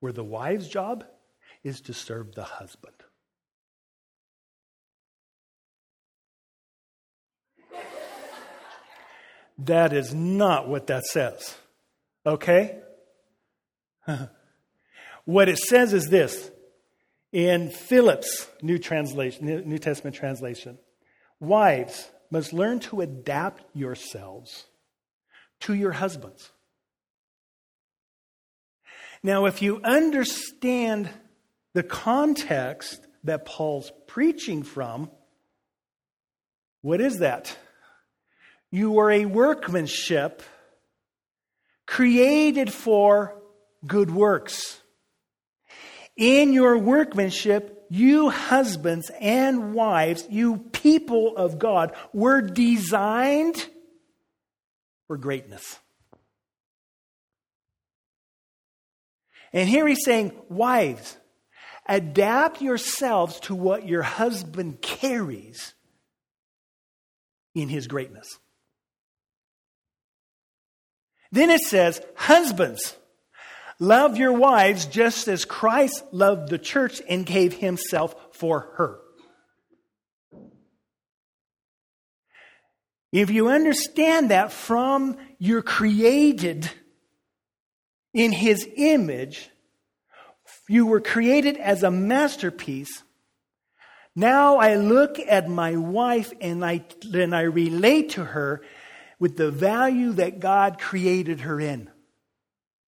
where 0.00 0.12
the 0.12 0.24
wife's 0.24 0.68
job 0.68 1.04
is 1.62 1.80
to 1.82 1.92
serve 1.92 2.34
the 2.34 2.44
husband. 2.44 2.94
That 9.58 9.92
is 9.92 10.14
not 10.14 10.68
what 10.68 10.86
that 10.86 11.04
says. 11.04 11.56
Okay? 12.24 12.78
what 15.24 15.48
it 15.48 15.58
says 15.58 15.92
is 15.92 16.08
this 16.08 16.50
in 17.32 17.70
Phillips' 17.70 18.48
New 18.62 18.78
Translation, 18.78 19.68
New 19.68 19.78
Testament 19.78 20.16
translation. 20.16 20.78
Wives 21.40 22.08
must 22.30 22.52
learn 22.52 22.80
to 22.80 23.00
adapt 23.00 23.64
yourselves 23.74 24.66
to 25.60 25.74
your 25.74 25.92
husbands. 25.92 26.50
Now, 29.22 29.46
if 29.46 29.62
you 29.62 29.80
understand 29.82 31.10
the 31.74 31.82
context 31.82 33.06
that 33.24 33.44
Paul's 33.44 33.90
preaching 34.06 34.62
from, 34.62 35.10
what 36.82 37.00
is 37.00 37.18
that? 37.18 37.56
You 38.70 38.98
are 38.98 39.10
a 39.10 39.24
workmanship 39.24 40.42
created 41.86 42.72
for 42.72 43.40
good 43.86 44.10
works. 44.10 44.80
In 46.16 46.52
your 46.52 46.76
workmanship, 46.76 47.86
you 47.88 48.28
husbands 48.28 49.10
and 49.20 49.72
wives, 49.72 50.26
you 50.28 50.58
people 50.58 51.36
of 51.36 51.58
God, 51.58 51.94
were 52.12 52.42
designed 52.42 53.66
for 55.06 55.16
greatness. 55.16 55.78
And 59.52 59.68
here 59.68 59.88
he's 59.88 60.04
saying, 60.04 60.32
wives, 60.50 61.16
adapt 61.86 62.60
yourselves 62.60 63.40
to 63.40 63.54
what 63.54 63.88
your 63.88 64.02
husband 64.02 64.82
carries 64.82 65.72
in 67.54 67.70
his 67.70 67.86
greatness. 67.86 68.38
Then 71.30 71.50
it 71.50 71.60
says, 71.60 72.00
Husbands, 72.14 72.96
love 73.78 74.16
your 74.16 74.32
wives 74.32 74.86
just 74.86 75.28
as 75.28 75.44
Christ 75.44 76.02
loved 76.12 76.48
the 76.48 76.58
church 76.58 77.02
and 77.08 77.26
gave 77.26 77.54
himself 77.54 78.14
for 78.32 78.60
her. 78.76 79.00
If 83.12 83.30
you 83.30 83.48
understand 83.48 84.30
that 84.30 84.52
from 84.52 85.16
you're 85.38 85.62
created 85.62 86.70
in 88.12 88.32
his 88.32 88.68
image, 88.76 89.50
you 90.68 90.86
were 90.86 91.00
created 91.00 91.56
as 91.56 91.82
a 91.82 91.90
masterpiece. 91.90 93.02
Now 94.14 94.56
I 94.56 94.74
look 94.74 95.18
at 95.18 95.48
my 95.48 95.76
wife 95.76 96.32
and 96.40 96.64
I, 96.64 96.84
and 97.14 97.34
I 97.34 97.42
relate 97.42 98.10
to 98.10 98.24
her 98.24 98.62
with 99.18 99.36
the 99.36 99.50
value 99.50 100.12
that 100.12 100.40
God 100.40 100.78
created 100.78 101.40
her 101.40 101.60
in. 101.60 101.90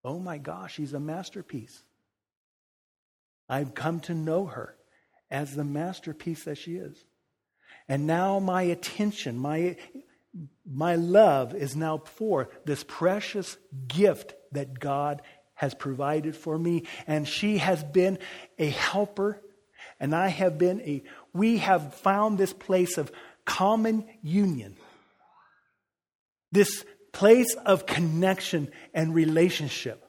Oh 0.04 0.18
my 0.18 0.38
gosh, 0.38 0.74
she's 0.74 0.94
a 0.94 1.00
masterpiece. 1.00 1.82
I've 3.48 3.74
come 3.74 4.00
to 4.00 4.14
know 4.14 4.46
her 4.46 4.76
as 5.30 5.54
the 5.54 5.64
masterpiece 5.64 6.44
that 6.44 6.58
she 6.58 6.76
is. 6.76 7.04
And 7.88 8.06
now 8.06 8.38
my 8.38 8.62
attention, 8.62 9.36
my, 9.36 9.76
my 10.64 10.94
love 10.94 11.54
is 11.54 11.74
now 11.74 11.98
for 11.98 12.50
this 12.64 12.84
precious 12.86 13.56
gift 13.88 14.34
that 14.52 14.78
God 14.78 15.22
has 15.54 15.74
provided 15.74 16.36
for 16.36 16.56
me. 16.56 16.84
And 17.06 17.26
she 17.26 17.58
has 17.58 17.82
been 17.82 18.18
a 18.58 18.68
helper, 18.70 19.42
and 19.98 20.14
I 20.14 20.28
have 20.28 20.56
been 20.56 20.80
a, 20.82 21.02
we 21.34 21.58
have 21.58 21.94
found 21.94 22.38
this 22.38 22.52
place 22.52 22.96
of 22.96 23.10
common 23.44 24.06
union 24.22 24.76
this 26.52 26.84
place 27.12 27.54
of 27.66 27.86
connection 27.86 28.70
and 28.94 29.14
relationship 29.14 30.04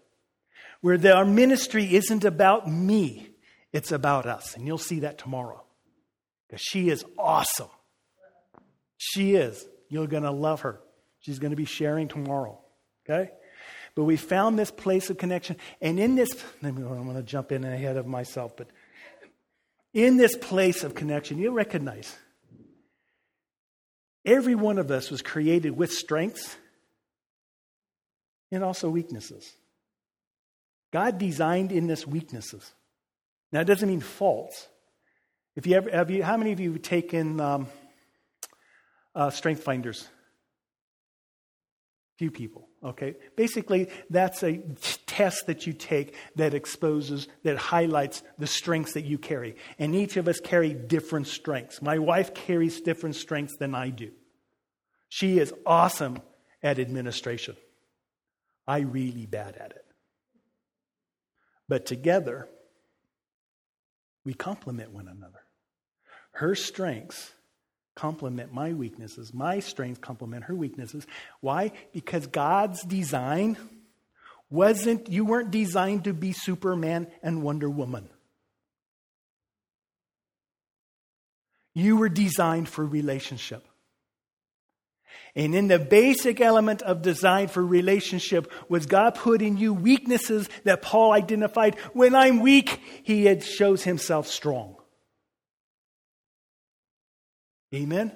where 0.81 0.97
the, 0.97 1.13
our 1.13 1.25
ministry 1.25 1.95
isn't 1.95 2.25
about 2.25 2.69
me, 2.69 3.29
it's 3.71 3.91
about 3.91 4.25
us. 4.25 4.55
And 4.55 4.65
you'll 4.65 4.77
see 4.77 5.01
that 5.01 5.17
tomorrow 5.17 5.63
because 6.47 6.61
she 6.61 6.89
is 6.89 7.05
awesome. 7.17 7.69
She 8.97 9.35
is. 9.35 9.65
You're 9.89 10.07
going 10.07 10.23
to 10.23 10.31
love 10.31 10.61
her. 10.61 10.79
She's 11.19 11.39
going 11.39 11.51
to 11.51 11.57
be 11.57 11.65
sharing 11.65 12.07
tomorrow. 12.07 12.59
Okay? 13.05 13.31
But 13.95 14.03
we 14.03 14.17
found 14.17 14.57
this 14.57 14.71
place 14.71 15.09
of 15.09 15.17
connection. 15.17 15.57
And 15.81 15.99
in 15.99 16.15
this, 16.15 16.29
I'm 16.63 16.75
going 16.75 17.15
to 17.15 17.23
jump 17.23 17.51
in 17.51 17.63
ahead 17.63 17.97
of 17.97 18.07
myself, 18.07 18.55
but 18.55 18.67
in 19.93 20.17
this 20.17 20.35
place 20.35 20.83
of 20.83 20.95
connection, 20.95 21.37
you'll 21.37 21.53
recognize 21.53 22.15
Every 24.25 24.55
one 24.55 24.77
of 24.77 24.91
us 24.91 25.09
was 25.09 25.21
created 25.21 25.75
with 25.75 25.91
strengths 25.91 26.55
and 28.51 28.63
also 28.63 28.89
weaknesses. 28.89 29.51
God 30.91 31.17
designed 31.17 31.71
in 31.71 31.89
us 31.89 32.05
weaknesses. 32.05 32.71
Now, 33.51 33.61
it 33.61 33.65
doesn't 33.65 33.87
mean 33.87 34.01
faults. 34.01 34.67
If 35.55 35.65
you 35.65 35.75
ever, 35.75 35.89
have 35.89 36.11
you, 36.11 36.23
how 36.23 36.37
many 36.37 36.51
of 36.51 36.59
you 36.59 36.73
have 36.73 36.81
taken 36.81 37.39
um, 37.39 37.67
uh, 39.15 39.29
strength 39.29 39.63
finders? 39.63 40.07
Few 42.17 42.31
people, 42.31 42.67
okay? 42.83 43.15
Basically, 43.35 43.89
that's 44.09 44.43
a 44.43 44.57
test 45.05 45.47
that 45.47 45.67
you 45.67 45.73
take 45.73 46.15
that 46.35 46.53
exposes, 46.53 47.27
that 47.43 47.57
highlights 47.57 48.23
the 48.37 48.47
strengths 48.47 48.93
that 48.93 49.05
you 49.05 49.17
carry. 49.17 49.55
And 49.79 49.95
each 49.95 50.17
of 50.17 50.27
us 50.27 50.39
carry 50.39 50.73
different 50.73 51.27
strengths. 51.27 51.81
My 51.81 51.99
wife 51.99 52.33
carries 52.33 52.81
different 52.81 53.15
strengths 53.15 53.57
than 53.57 53.75
I 53.75 53.89
do. 53.89 54.11
She 55.09 55.39
is 55.39 55.53
awesome 55.65 56.19
at 56.63 56.79
administration. 56.79 57.55
I 58.67 58.79
really 58.79 59.25
bad 59.25 59.55
at 59.57 59.71
it. 59.71 59.85
But 61.67 61.85
together, 61.85 62.47
We 64.23 64.33
complement 64.33 64.91
one 64.91 65.07
another. 65.07 65.41
Her 66.33 66.55
strengths 66.55 67.33
complement 67.95 68.53
my 68.53 68.73
weaknesses. 68.73 69.33
My 69.33 69.59
strengths 69.59 69.99
complement 69.99 70.45
her 70.45 70.55
weaknesses. 70.55 71.05
Why? 71.39 71.71
Because 71.93 72.27
God's 72.27 72.83
design 72.83 73.57
wasn't, 74.49 75.09
you 75.09 75.25
weren't 75.25 75.51
designed 75.51 76.05
to 76.05 76.13
be 76.13 76.33
Superman 76.33 77.07
and 77.23 77.43
Wonder 77.43 77.69
Woman. 77.69 78.09
You 81.73 81.97
were 81.97 82.09
designed 82.09 82.67
for 82.67 82.85
relationship. 82.85 83.65
And 85.35 85.55
in 85.55 85.69
the 85.69 85.79
basic 85.79 86.41
element 86.41 86.81
of 86.81 87.01
design 87.01 87.47
for 87.47 87.65
relationship 87.65 88.51
was 88.67 88.85
God 88.85 89.15
put 89.15 89.41
in 89.41 89.55
you 89.55 89.73
weaknesses 89.73 90.49
that 90.65 90.81
Paul 90.81 91.13
identified. 91.13 91.75
When 91.93 92.15
I'm 92.15 92.41
weak, 92.41 92.81
he 93.03 93.39
shows 93.39 93.83
himself 93.83 94.27
strong. 94.27 94.75
Amen? 97.73 98.15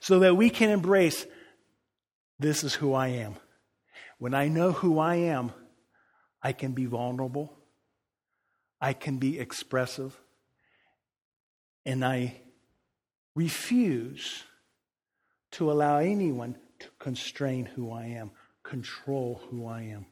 So 0.00 0.20
that 0.20 0.36
we 0.36 0.50
can 0.50 0.70
embrace 0.70 1.26
this 2.38 2.62
is 2.64 2.74
who 2.74 2.92
I 2.92 3.08
am. 3.08 3.36
When 4.18 4.34
I 4.34 4.48
know 4.48 4.72
who 4.72 4.98
I 4.98 5.16
am, 5.16 5.52
I 6.42 6.52
can 6.52 6.72
be 6.72 6.86
vulnerable, 6.86 7.52
I 8.80 8.92
can 8.92 9.18
be 9.18 9.38
expressive, 9.38 10.18
and 11.84 12.04
I 12.04 12.40
refuse 13.34 14.44
to 15.52 15.70
allow 15.70 15.98
anyone 15.98 16.56
to 16.78 16.88
constrain 16.98 17.66
who 17.66 17.90
I 17.92 18.06
am, 18.06 18.30
control 18.62 19.40
who 19.48 19.66
I 19.66 19.82
am. 19.82 20.06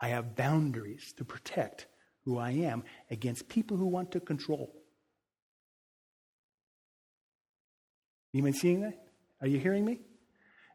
I 0.00 0.08
have 0.08 0.36
boundaries 0.36 1.14
to 1.16 1.24
protect 1.24 1.86
who 2.24 2.38
I 2.38 2.50
am 2.50 2.84
against 3.10 3.48
people 3.48 3.76
who 3.76 3.86
want 3.86 4.12
to 4.12 4.20
control. 4.20 4.72
You 8.34 8.42
been 8.42 8.52
seeing 8.52 8.80
that? 8.80 8.98
Are 9.40 9.46
you 9.46 9.60
hearing 9.60 9.84
me? 9.84 10.00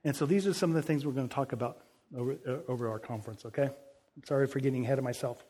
And 0.06 0.16
so 0.16 0.26
these 0.26 0.48
are 0.48 0.54
some 0.54 0.70
of 0.70 0.78
the 0.78 0.82
things 0.82 1.06
we're 1.06 1.12
going 1.12 1.28
to 1.28 1.36
talk 1.36 1.52
about 1.52 1.80
over, 2.18 2.38
uh, 2.48 2.72
over 2.72 2.90
our 2.90 3.00
conference, 3.00 3.46
okay? 3.46 3.64
I'm 3.64 4.24
sorry 4.26 4.48
for 4.48 4.62
getting 4.62 4.86
ahead 4.86 4.98
of 4.98 5.04
myself. 5.04 5.44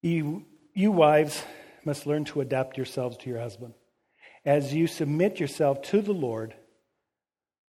You, 0.00 0.46
you 0.74 0.92
wives 0.92 1.42
must 1.84 2.06
learn 2.06 2.24
to 2.26 2.40
adapt 2.40 2.76
yourselves 2.76 3.16
to 3.16 3.28
your 3.28 3.40
husband. 3.40 3.74
As 4.44 4.72
you 4.72 4.86
submit 4.86 5.40
yourself 5.40 5.82
to 5.82 6.00
the 6.00 6.12
Lord, 6.12 6.54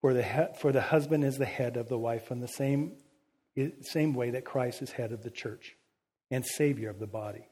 for 0.02 0.14
the, 0.14 0.52
for 0.62 0.72
the 0.72 0.82
husband 0.82 1.24
is 1.24 1.40
the 1.40 1.46
head 1.46 1.76
of 1.76 1.90
the 1.90 1.98
wife 1.98 2.30
in 2.30 2.40
the 2.40 2.48
same, 2.48 2.98
same 3.82 4.14
way 4.14 4.30
that 4.30 4.46
Christ 4.46 4.84
is 4.84 4.92
head 4.92 5.12
of 5.12 5.24
the 5.24 5.32
church 5.32 5.76
and 6.30 6.46
Savior 6.46 6.92
of 6.92 7.00
the 7.00 7.08
body. 7.08 7.49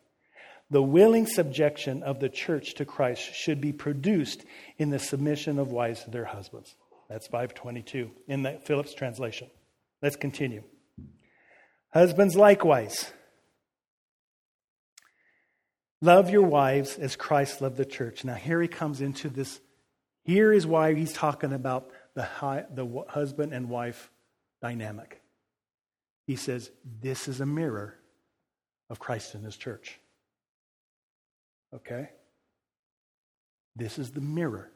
The 0.70 0.82
willing 0.82 1.28
subjection 1.28 2.04
of 2.04 2.20
the 2.20 2.30
church 2.30 2.74
to 2.76 2.86
Christ 2.86 3.34
should 3.34 3.62
be 3.62 3.72
produced 3.72 4.44
in 4.78 4.90
the 4.90 5.00
submission 5.00 5.60
of 5.60 5.72
wives 5.72 6.04
to 6.04 6.12
their 6.12 6.26
husbands. 6.26 6.76
That's 7.10 7.28
522 7.28 8.12
in 8.28 8.44
the 8.44 8.60
Phillips 8.66 8.94
translation. 8.94 9.50
Let's 10.02 10.18
continue. 10.18 10.64
Husbands 11.94 12.36
likewise 12.36 13.12
Love 16.02 16.30
your 16.30 16.44
wives 16.44 16.98
as 16.98 17.16
Christ 17.16 17.62
loved 17.62 17.78
the 17.78 17.86
church. 17.86 18.24
Now, 18.24 18.36
here 18.36 18.62
he 18.62 18.68
comes 18.68 19.02
into 19.02 19.30
this. 19.30 19.60
Here 20.24 20.54
is 20.54 20.68
why 20.68 20.94
he's 20.94 21.14
talking 21.14 21.54
about 21.54 21.90
the, 22.14 22.24
high, 22.24 22.66
the 22.70 23.04
husband 23.08 23.54
and 23.54 23.70
wife 23.70 24.12
dynamic. 24.62 25.22
He 26.28 26.36
says, 26.36 26.70
This 27.02 27.28
is 27.28 27.42
a 27.42 27.46
mirror 27.46 27.96
of 28.90 29.00
Christ 29.00 29.34
in 29.34 29.42
his 29.42 29.58
church. 29.58 30.00
Okay? 31.74 32.10
This 33.76 34.00
is 34.00 34.12
the 34.12 34.22
mirror. 34.22 34.72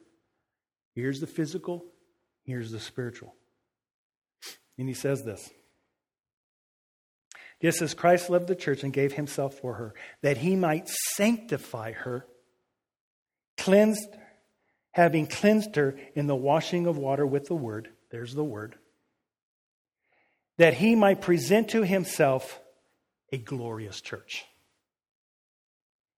Here's 0.93 1.19
the 1.19 1.27
physical, 1.27 1.85
here's 2.43 2.71
the 2.71 2.79
spiritual. 2.79 3.33
And 4.77 4.87
he 4.87 4.93
says 4.93 5.23
this 5.23 5.49
just 7.61 7.81
as 7.81 7.93
Christ 7.93 8.29
loved 8.29 8.47
the 8.47 8.55
church 8.55 8.83
and 8.83 8.91
gave 8.91 9.13
himself 9.13 9.59
for 9.59 9.75
her, 9.75 9.93
that 10.23 10.37
he 10.37 10.55
might 10.55 10.89
sanctify 10.89 11.91
her, 11.91 12.25
cleansed, 13.57 14.09
having 14.91 15.27
cleansed 15.27 15.75
her 15.75 15.97
in 16.15 16.25
the 16.25 16.35
washing 16.35 16.87
of 16.87 16.97
water 16.97 17.25
with 17.25 17.45
the 17.45 17.55
word. 17.55 17.89
There's 18.09 18.33
the 18.33 18.43
word. 18.43 18.75
That 20.57 20.73
he 20.73 20.95
might 20.95 21.21
present 21.21 21.69
to 21.69 21.83
himself 21.83 22.59
a 23.31 23.37
glorious 23.37 24.01
church 24.01 24.45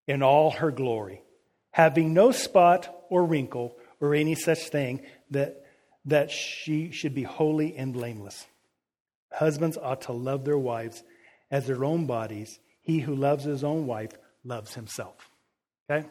in 0.06 0.22
all 0.22 0.50
her 0.50 0.70
glory, 0.70 1.22
having 1.70 2.12
no 2.12 2.30
spot 2.30 2.94
or 3.10 3.24
wrinkle 3.24 3.76
or 4.00 4.14
any 4.14 4.34
such 4.34 4.68
thing, 4.68 5.02
that, 5.30 5.64
that 6.04 6.30
she 6.30 6.90
should 6.90 7.14
be 7.14 7.22
holy 7.22 7.76
and 7.76 7.92
blameless. 7.92 8.46
Husbands 9.32 9.76
ought 9.76 10.02
to 10.02 10.12
love 10.12 10.44
their 10.44 10.58
wives 10.58 11.02
as 11.50 11.66
their 11.66 11.84
own 11.84 12.06
bodies. 12.06 12.60
He 12.80 13.00
who 13.00 13.14
loves 13.14 13.44
his 13.44 13.64
own 13.64 13.86
wife 13.86 14.12
loves 14.44 14.74
himself. 14.74 15.30
Okay? 15.90 16.06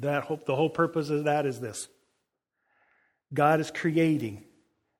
That 0.00 0.24
hope, 0.24 0.46
the 0.46 0.56
whole 0.56 0.70
purpose 0.70 1.10
of 1.10 1.24
that 1.24 1.46
is 1.46 1.60
this 1.60 1.88
God 3.32 3.60
is 3.60 3.70
creating 3.70 4.44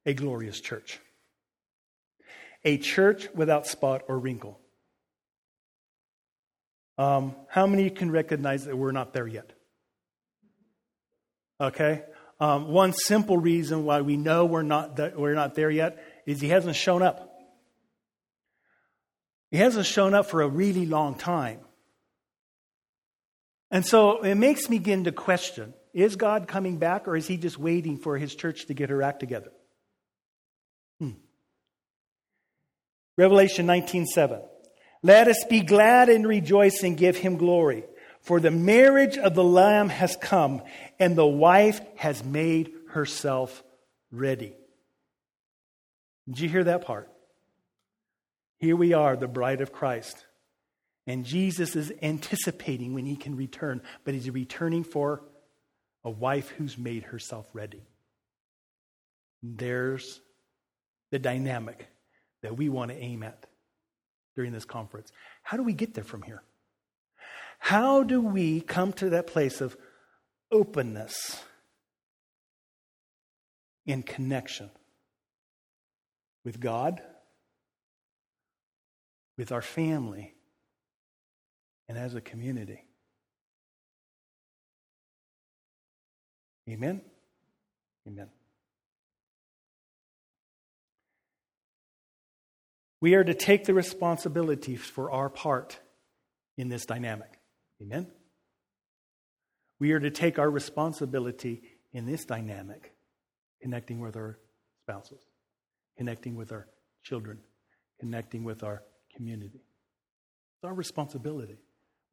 a 0.04 0.14
glorious 0.14 0.60
church, 0.60 1.00
a 2.64 2.78
church 2.78 3.28
without 3.34 3.66
spot 3.66 4.02
or 4.08 4.18
wrinkle. 4.18 4.60
Um, 6.98 7.34
how 7.48 7.66
many 7.66 7.90
can 7.90 8.10
recognize 8.10 8.64
that 8.64 8.76
we're 8.76 8.92
not 8.92 9.12
there 9.12 9.26
yet? 9.26 9.52
Okay? 11.60 12.02
Um, 12.40 12.68
one 12.68 12.92
simple 12.92 13.38
reason 13.38 13.84
why 13.84 14.02
we 14.02 14.16
know 14.16 14.44
we're 14.44 14.62
not, 14.62 14.96
th- 14.96 15.14
we're 15.14 15.34
not 15.34 15.54
there 15.54 15.70
yet 15.70 16.02
is 16.26 16.40
he 16.40 16.48
hasn't 16.48 16.76
shown 16.76 17.02
up. 17.02 17.32
He 19.50 19.58
hasn't 19.58 19.86
shown 19.86 20.14
up 20.14 20.26
for 20.26 20.42
a 20.42 20.48
really 20.48 20.86
long 20.86 21.14
time. 21.14 21.60
And 23.70 23.84
so 23.86 24.22
it 24.22 24.34
makes 24.34 24.68
me 24.68 24.78
begin 24.78 25.04
to 25.04 25.12
question 25.12 25.74
is 25.92 26.16
God 26.16 26.46
coming 26.46 26.76
back 26.76 27.08
or 27.08 27.16
is 27.16 27.26
he 27.26 27.38
just 27.38 27.58
waiting 27.58 27.96
for 27.96 28.18
his 28.18 28.34
church 28.34 28.66
to 28.66 28.74
get 28.74 28.90
her 28.90 29.02
act 29.02 29.18
together? 29.18 29.50
Hmm. 31.00 31.12
Revelation 33.16 33.66
19:7 33.66 34.46
Let 35.06 35.28
us 35.28 35.44
be 35.48 35.60
glad 35.60 36.08
and 36.08 36.26
rejoice 36.26 36.82
and 36.82 36.96
give 36.96 37.16
him 37.16 37.36
glory 37.36 37.84
for 38.22 38.40
the 38.40 38.50
marriage 38.50 39.16
of 39.16 39.36
the 39.36 39.44
lamb 39.44 39.88
has 39.88 40.16
come 40.20 40.62
and 40.98 41.14
the 41.14 41.24
wife 41.24 41.80
has 41.94 42.24
made 42.24 42.72
herself 42.88 43.62
ready. 44.10 44.52
Did 46.26 46.40
you 46.40 46.48
hear 46.48 46.64
that 46.64 46.84
part? 46.84 47.08
Here 48.58 48.74
we 48.74 48.94
are, 48.94 49.16
the 49.16 49.28
bride 49.28 49.60
of 49.60 49.72
Christ. 49.72 50.26
And 51.06 51.24
Jesus 51.24 51.76
is 51.76 51.92
anticipating 52.02 52.92
when 52.92 53.06
he 53.06 53.14
can 53.14 53.36
return, 53.36 53.82
but 54.02 54.12
he's 54.12 54.28
returning 54.28 54.82
for 54.82 55.22
a 56.02 56.10
wife 56.10 56.48
who's 56.48 56.76
made 56.76 57.04
herself 57.04 57.48
ready. 57.52 57.84
There's 59.40 60.20
the 61.12 61.20
dynamic 61.20 61.86
that 62.42 62.56
we 62.56 62.68
want 62.68 62.90
to 62.90 62.96
aim 62.96 63.22
at 63.22 63.46
during 64.36 64.52
this 64.52 64.64
conference. 64.64 65.10
How 65.42 65.56
do 65.56 65.64
we 65.64 65.72
get 65.72 65.94
there 65.94 66.04
from 66.04 66.22
here? 66.22 66.42
How 67.58 68.04
do 68.04 68.20
we 68.20 68.60
come 68.60 68.92
to 68.94 69.10
that 69.10 69.26
place 69.26 69.60
of 69.60 69.76
openness 70.52 71.42
in 73.86 74.04
connection 74.04 74.70
with 76.44 76.60
God? 76.60 77.02
with 79.36 79.52
our 79.52 79.62
family, 79.62 80.34
and 81.88 81.98
as 81.98 82.14
a 82.14 82.20
community. 82.20 82.84
Amen? 86.68 87.00
Amen. 88.08 88.28
We 93.00 93.14
are 93.14 93.24
to 93.24 93.34
take 93.34 93.64
the 93.64 93.74
responsibility 93.74 94.76
for 94.76 95.10
our 95.10 95.28
part 95.28 95.78
in 96.56 96.68
this 96.68 96.86
dynamic. 96.86 97.38
Amen? 97.82 98.06
We 99.78 99.92
are 99.92 100.00
to 100.00 100.10
take 100.10 100.38
our 100.38 100.50
responsibility 100.50 101.62
in 101.92 102.06
this 102.06 102.24
dynamic, 102.24 102.94
connecting 103.60 104.00
with 104.00 104.16
our 104.16 104.38
spouses, 104.82 105.20
connecting 105.98 106.36
with 106.36 106.52
our 106.52 106.68
children, 107.02 107.38
connecting 108.00 108.44
with 108.44 108.62
our 108.62 108.82
community. 109.14 109.60
It's 110.56 110.64
our 110.64 110.74
responsibility. 110.74 111.58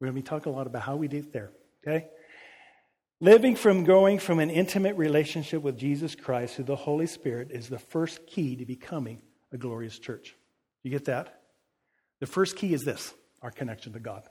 We're 0.00 0.08
going 0.08 0.16
to 0.16 0.22
be 0.22 0.28
talking 0.28 0.52
a 0.52 0.56
lot 0.56 0.66
about 0.66 0.82
how 0.82 0.96
we 0.96 1.08
do 1.08 1.18
it 1.18 1.32
there, 1.32 1.52
okay? 1.86 2.08
Living 3.20 3.56
from 3.56 3.84
going 3.84 4.18
from 4.18 4.38
an 4.38 4.50
intimate 4.50 4.96
relationship 4.96 5.62
with 5.62 5.78
Jesus 5.78 6.14
Christ 6.14 6.56
through 6.56 6.66
the 6.66 6.76
Holy 6.76 7.06
Spirit 7.06 7.50
is 7.50 7.68
the 7.68 7.78
first 7.78 8.26
key 8.26 8.56
to 8.56 8.66
becoming 8.66 9.22
a 9.52 9.56
glorious 9.56 9.98
church. 9.98 10.36
You 10.84 10.90
get 10.90 11.06
that? 11.06 11.40
The 12.20 12.26
first 12.26 12.54
key 12.56 12.72
is 12.72 12.82
this 12.82 13.12
our 13.42 13.50
connection 13.50 13.94
to 13.94 13.98
God. 13.98 14.22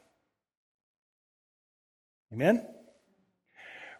Amen? 2.32 2.66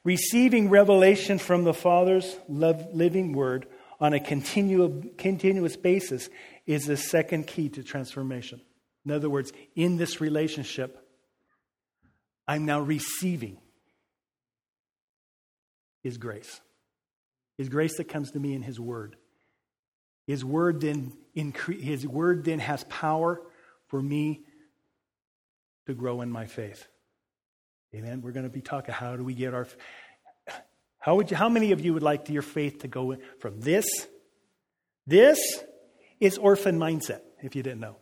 Receiving 0.04 0.70
revelation 0.70 1.38
from 1.38 1.66
the 1.66 1.74
Father's 1.74 2.38
living 2.48 3.34
word 3.34 3.68
on 4.00 4.14
a 4.14 4.20
continual, 4.20 5.04
continuous 5.18 5.76
basis 5.76 6.30
is 6.66 6.86
the 6.86 6.98
second 6.98 7.48
key 7.48 7.70
to 7.70 7.84
transformation. 7.84 8.62
In 9.06 9.12
other 9.12 9.30
words, 9.30 9.52
in 9.76 9.98
this 9.98 10.20
relationship, 10.20 10.98
I'm 12.48 12.66
now 12.66 12.80
receiving 12.80 13.58
His 16.02 16.18
grace. 16.18 16.60
His 17.58 17.70
grace 17.70 17.98
that 17.98 18.06
comes 18.06 18.32
to 18.32 18.40
me 18.40 18.54
in 18.54 18.62
His 18.62 18.80
Word. 18.80 19.16
His 20.28 20.44
Word 20.44 20.82
then, 20.82 21.14
His 21.34 22.08
word 22.08 22.46
then 22.46 22.60
has 22.60 22.84
power 22.86 23.42
for 23.88 24.02
me 24.02 24.42
to 25.88 25.94
grow 25.94 26.22
in 26.22 26.32
my 26.32 26.46
faith. 26.46 26.88
Amen. 27.96 28.22
We're 28.22 28.32
going 28.32 28.46
to 28.46 28.52
be 28.52 28.62
talking 28.62 28.94
how 28.94 29.16
do 29.16 29.24
we 29.24 29.34
get 29.34 29.54
our 29.54 29.68
how 31.00 31.16
would 31.16 31.32
you 31.32 31.38
how 31.38 31.50
many 31.50 31.72
of 31.72 31.82
you 31.84 31.94
would 31.94 32.04
like 32.04 32.30
your 32.30 32.42
faith 32.42 32.80
to 32.80 32.88
go 32.88 33.18
from 33.40 33.60
this 33.60 33.86
this 35.06 35.40
is 36.20 36.38
orphan 36.38 36.80
mindset 36.80 37.22
if 37.42 37.56
you 37.56 37.64
didn't 37.64 37.82
know. 37.82 37.98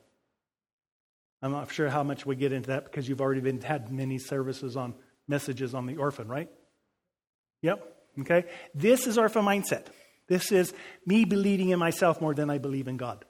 I'm 1.42 1.52
not 1.52 1.72
sure 1.72 1.90
how 1.90 2.04
much 2.04 2.26
we 2.26 2.36
get 2.36 2.52
into 2.52 2.68
that 2.68 2.86
because 2.86 3.10
you've 3.10 3.22
already 3.22 3.42
been 3.42 3.60
had 3.62 3.92
many 3.92 4.20
services 4.20 4.78
on 4.78 4.94
messages 5.28 5.74
on 5.74 5.88
the 5.88 5.98
orphan, 5.98 6.28
right? 6.28 6.50
Yep. 7.64 7.98
Okay. 8.20 8.46
This 8.76 9.08
is 9.08 9.18
orphan 9.18 9.44
mindset. 9.44 9.88
This 10.32 10.54
is 10.54 10.74
me 11.06 11.26
believing 11.26 11.72
in 11.72 11.80
myself 11.80 12.22
more 12.22 12.34
than 12.34 12.50
I 12.50 12.58
believe 12.58 12.88
in 12.88 12.96
God. 12.96 13.26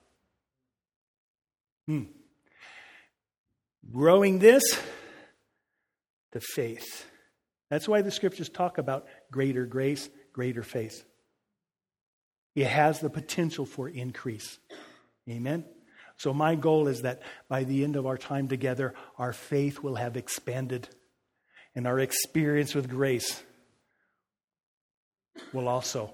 Hmm. 1.87 2.03
Growing 3.91 4.37
this 4.37 4.61
to 6.33 6.39
faith. 6.39 7.07
That's 7.71 7.87
why 7.87 8.03
the 8.03 8.11
scriptures 8.11 8.49
talk 8.49 8.77
about 8.77 9.07
greater 9.31 9.65
grace, 9.65 10.11
greater 10.31 10.61
faith. 10.61 11.03
It 12.53 12.67
has 12.67 12.99
the 12.99 13.09
potential 13.09 13.65
for 13.65 13.89
increase. 13.89 14.59
Amen? 15.27 15.65
So, 16.17 16.35
my 16.35 16.53
goal 16.53 16.87
is 16.87 17.01
that 17.01 17.23
by 17.49 17.63
the 17.63 17.83
end 17.83 17.95
of 17.95 18.05
our 18.05 18.19
time 18.19 18.47
together, 18.47 18.93
our 19.17 19.33
faith 19.33 19.79
will 19.79 19.95
have 19.95 20.17
expanded 20.17 20.87
and 21.73 21.87
our 21.87 21.99
experience 21.99 22.75
with 22.75 22.87
grace 22.87 23.41
will 25.51 25.67
also 25.67 26.13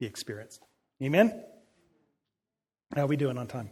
be 0.00 0.06
experienced. 0.06 0.62
Amen? 1.02 1.44
How 2.96 3.02
are 3.02 3.06
we 3.06 3.16
doing 3.16 3.38
on 3.38 3.46
time? 3.46 3.70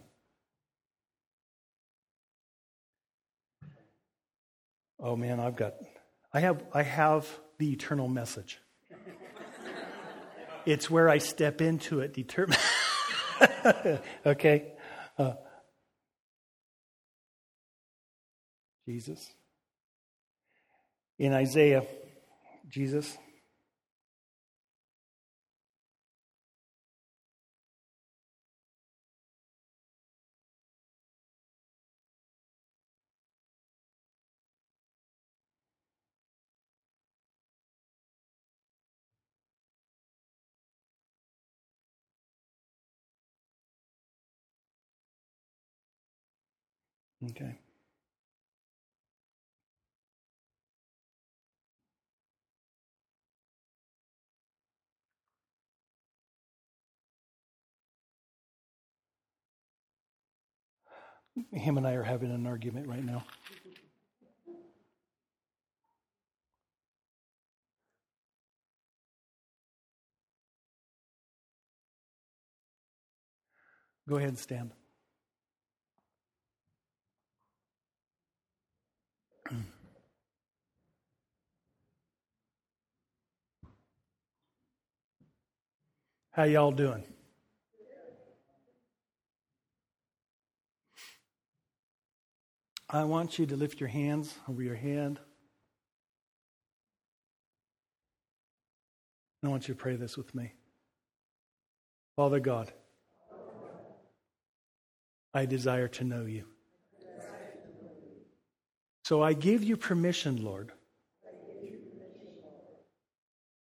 Oh 5.01 5.17
man, 5.17 5.41
I've 5.41 5.57
got 5.57 5.75
I 6.33 6.41
have 6.41 6.63
I 6.73 6.83
have 6.83 7.27
the 7.59 7.73
eternal 7.73 8.09
message. 8.09 8.61
it's 10.67 10.91
where 10.91 11.09
I 11.09 11.19
step 11.19 11.61
into 11.63 12.01
it 12.01 12.13
determine 12.13 12.59
okay. 14.27 14.73
Uh, 15.17 15.33
Jesus. 18.87 19.33
In 21.19 21.33
Isaiah, 21.33 21.85
Jesus 22.69 23.17
Okay. 47.25 47.59
Him 61.53 61.77
and 61.77 61.87
I 61.87 61.93
are 61.93 62.03
having 62.03 62.31
an 62.31 62.47
argument 62.47 62.87
right 62.87 63.05
now. 63.05 63.25
Go 74.09 74.17
ahead 74.17 74.31
and 74.31 74.39
stand. 74.39 74.73
How 86.39 86.45
y'all 86.45 86.71
doing? 86.71 87.03
I 92.89 93.03
want 93.03 93.41
you 93.41 93.47
to 93.47 93.57
lift 93.57 93.81
your 93.81 93.89
hands 93.89 94.33
over 94.49 94.63
your 94.63 94.77
head. 94.77 95.19
I 99.43 99.49
want 99.49 99.67
you 99.67 99.75
to 99.75 99.81
pray 99.81 99.97
this 99.97 100.17
with 100.17 100.33
me. 100.33 100.53
Father 102.15 102.39
God, 102.39 102.73
I 105.35 105.45
desire 105.45 105.89
to 105.89 106.05
know 106.05 106.25
you. 106.25 106.45
So 109.03 109.25
I 109.25 109.33
give 109.33 109.65
you 109.65 109.77
permission, 109.77 110.45
Lord, 110.45 110.71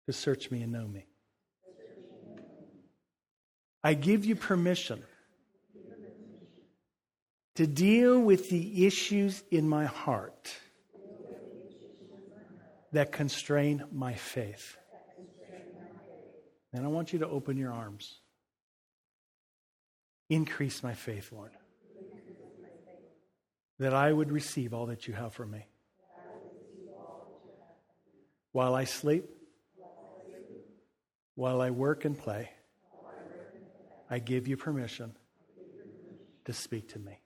to 0.08 0.12
search 0.12 0.52
me 0.52 0.62
and 0.62 0.74
know 0.74 0.90
me. 0.90 1.06
I 3.86 3.94
give 3.94 4.26
you 4.26 4.36
permission 4.36 5.02
to 7.56 7.66
deal 7.66 8.20
with 8.20 8.50
the 8.50 8.86
issues 8.86 9.44
in 9.52 9.70
my 9.70 9.86
heart 9.86 10.54
that 12.92 13.14
constrain 13.14 13.86
my 13.94 14.16
faith. 14.16 14.76
And 16.74 16.84
I 16.84 16.90
want 16.90 17.14
you 17.14 17.20
to 17.20 17.28
open 17.28 17.56
your 17.56 17.72
arms. 17.72 18.20
Increase 20.30 20.84
my 20.84 20.94
faith, 20.94 21.32
Lord 21.32 21.52
that 23.80 23.94
I 23.94 24.12
would 24.12 24.32
receive 24.32 24.74
all 24.74 24.86
that 24.88 25.08
you 25.08 25.14
have 25.14 25.34
for 25.34 25.46
me. 25.46 25.66
While 28.52 28.74
I 28.74 28.86
sleep, 28.86 29.30
while 31.36 31.60
I 31.60 31.72
work 31.72 32.06
and 32.06 32.18
play, 32.18 32.50
I 34.10 34.20
give 34.20 34.48
you 34.48 34.58
permission 34.58 35.16
to 36.46 36.54
speak 36.54 36.90
to 36.94 37.00
me. 37.00 37.20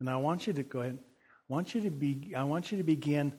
And 0.00 0.08
I 0.08 0.16
want 0.16 0.46
you 0.46 0.52
to 0.52 0.62
go 0.62 0.80
ahead. 0.80 0.98
I 0.98 1.52
want 1.52 1.74
you 1.74 1.82
to 1.82 1.90
be 1.90 2.32
I 2.36 2.44
want 2.44 2.70
you 2.70 2.78
to 2.78 2.84
begin 2.84 3.32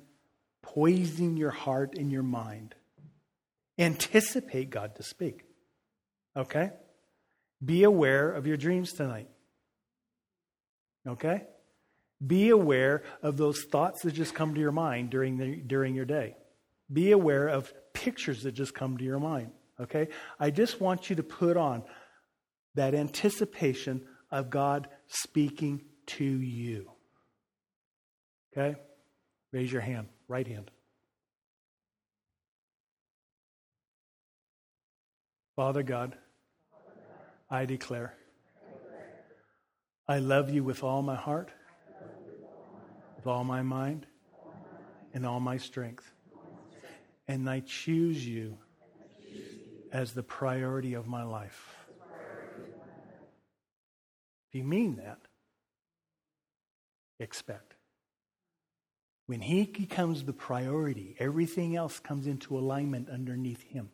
poising 0.61 1.37
your 1.37 1.51
heart 1.51 1.97
and 1.97 2.11
your 2.11 2.23
mind. 2.23 2.75
Anticipate 3.77 4.69
God 4.69 4.95
to 4.95 5.03
speak. 5.03 5.45
Okay? 6.35 6.71
Be 7.63 7.83
aware 7.83 8.31
of 8.31 8.45
your 8.45 8.57
dreams 8.57 8.93
tonight. 8.93 9.29
Okay? 11.07 11.43
Be 12.25 12.49
aware 12.49 13.03
of 13.23 13.37
those 13.37 13.63
thoughts 13.63 14.01
that 14.03 14.11
just 14.11 14.35
come 14.35 14.53
to 14.53 14.59
your 14.59 14.73
mind 14.73 15.09
during, 15.09 15.37
the, 15.37 15.55
during 15.55 15.95
your 15.95 16.05
day. 16.05 16.35
Be 16.91 17.11
aware 17.11 17.47
of 17.47 17.71
pictures 17.93 18.43
that 18.43 18.51
just 18.51 18.73
come 18.73 18.97
to 18.97 19.03
your 19.03 19.19
mind. 19.19 19.51
Okay? 19.81 20.09
I 20.39 20.51
just 20.51 20.81
want 20.81 21.09
you 21.09 21.15
to 21.17 21.23
put 21.23 21.57
on 21.57 21.83
that 22.75 22.93
anticipation 22.93 24.05
of 24.31 24.49
God 24.49 24.87
speaking 25.07 25.81
to 26.05 26.23
you. 26.23 26.91
Okay? 28.51 28.79
Raise 29.51 29.71
your 29.71 29.81
hand, 29.81 30.07
right 30.27 30.47
hand. 30.47 30.69
Father 35.55 35.83
God, 35.83 36.15
I 37.49 37.65
declare 37.65 38.13
I 40.07 40.19
love 40.19 40.49
you 40.49 40.63
with 40.63 40.83
all 40.83 41.01
my 41.01 41.15
heart, 41.15 41.51
with 43.15 43.27
all 43.27 43.43
my 43.43 43.61
mind, 43.61 44.07
and 45.13 45.25
all 45.25 45.39
my 45.39 45.57
strength. 45.57 46.09
And 47.27 47.47
I 47.49 47.59
choose 47.59 48.25
you 48.25 48.57
as 49.91 50.13
the 50.13 50.23
priority 50.23 50.93
of 50.93 51.07
my 51.07 51.23
life. 51.23 51.75
If 54.49 54.55
you 54.55 54.63
mean 54.63 54.95
that, 54.97 55.19
expect. 57.19 57.75
When 59.27 59.41
He 59.41 59.65
becomes 59.65 60.23
the 60.23 60.33
priority, 60.33 61.15
everything 61.19 61.75
else 61.75 61.99
comes 61.99 62.25
into 62.25 62.57
alignment 62.57 63.09
underneath 63.09 63.61
Him. 63.61 63.89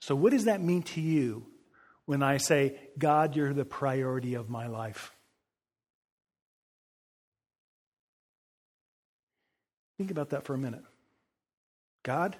So, 0.00 0.14
what 0.14 0.32
does 0.32 0.44
that 0.44 0.62
mean 0.62 0.82
to 0.84 1.00
you 1.00 1.46
when 2.06 2.22
I 2.22 2.38
say, 2.38 2.78
God, 2.98 3.36
you're 3.36 3.52
the 3.52 3.66
priority 3.66 4.34
of 4.34 4.48
my 4.48 4.66
life? 4.66 5.12
Think 9.98 10.10
about 10.10 10.30
that 10.30 10.44
for 10.44 10.54
a 10.54 10.58
minute. 10.58 10.84
God, 12.04 12.36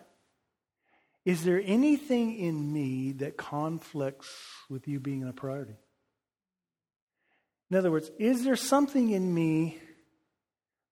is 1.29 1.45
there 1.45 1.61
anything 1.63 2.39
in 2.39 2.73
me 2.73 3.13
that 3.13 3.37
conflicts 3.37 4.35
with 4.71 4.89
you 4.89 4.99
being 4.99 5.29
a 5.29 5.33
priority? 5.35 5.77
In 7.71 7.77
other 7.77 7.91
words, 7.91 8.11
is 8.19 8.45
there 8.45 8.57
something 8.57 9.11
in 9.11 9.35
me 9.35 9.77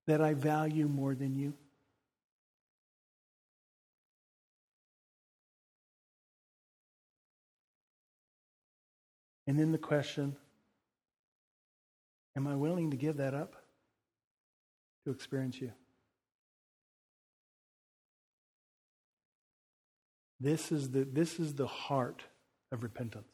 that 0.07 0.21
I 0.21 0.35
value 0.35 0.89
more 0.89 1.15
than 1.15 1.35
you? 1.35 1.55
And 9.47 9.59
then 9.59 9.73
the 9.73 9.79
question 9.79 10.37
Am 12.37 12.47
I 12.47 12.57
willing 12.57 12.91
to 12.91 12.99
give 12.99 13.17
that 13.17 13.33
up 13.33 13.57
to 15.07 15.13
experience 15.13 15.59
you? 15.63 15.73
This 20.41 20.71
is 20.71 20.91
the, 20.91 21.05
this 21.05 21.41
is 21.41 21.55
the 21.55 21.67
heart 21.67 22.25
of 22.71 22.83
repentance. 22.83 23.29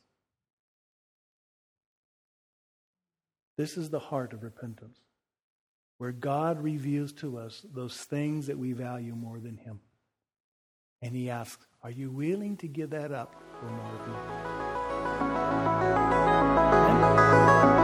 This 3.57 3.76
is 3.76 3.90
the 3.90 3.98
heart 3.98 4.32
of 4.32 4.42
repentance, 4.42 4.98
where 5.98 6.12
God 6.12 6.62
reveals 6.62 7.12
to 7.14 7.38
us 7.38 7.66
those 7.74 7.96
things 7.96 8.46
that 8.46 8.59
we 8.59 8.72
value 8.72 9.14
more 9.14 9.40
than 9.40 9.59
Him. 9.59 9.80
And 11.03 11.14
He 11.14 11.28
asks, 11.28 11.66
Are 11.82 11.90
you 11.90 12.11
willing 12.11 12.57
to 12.59 12.68
give 12.68 12.90
that 12.90 13.12
up 13.12 13.34
for 13.61 13.66
more 13.66 13.94
of 14.00 14.09
me? 17.76 17.82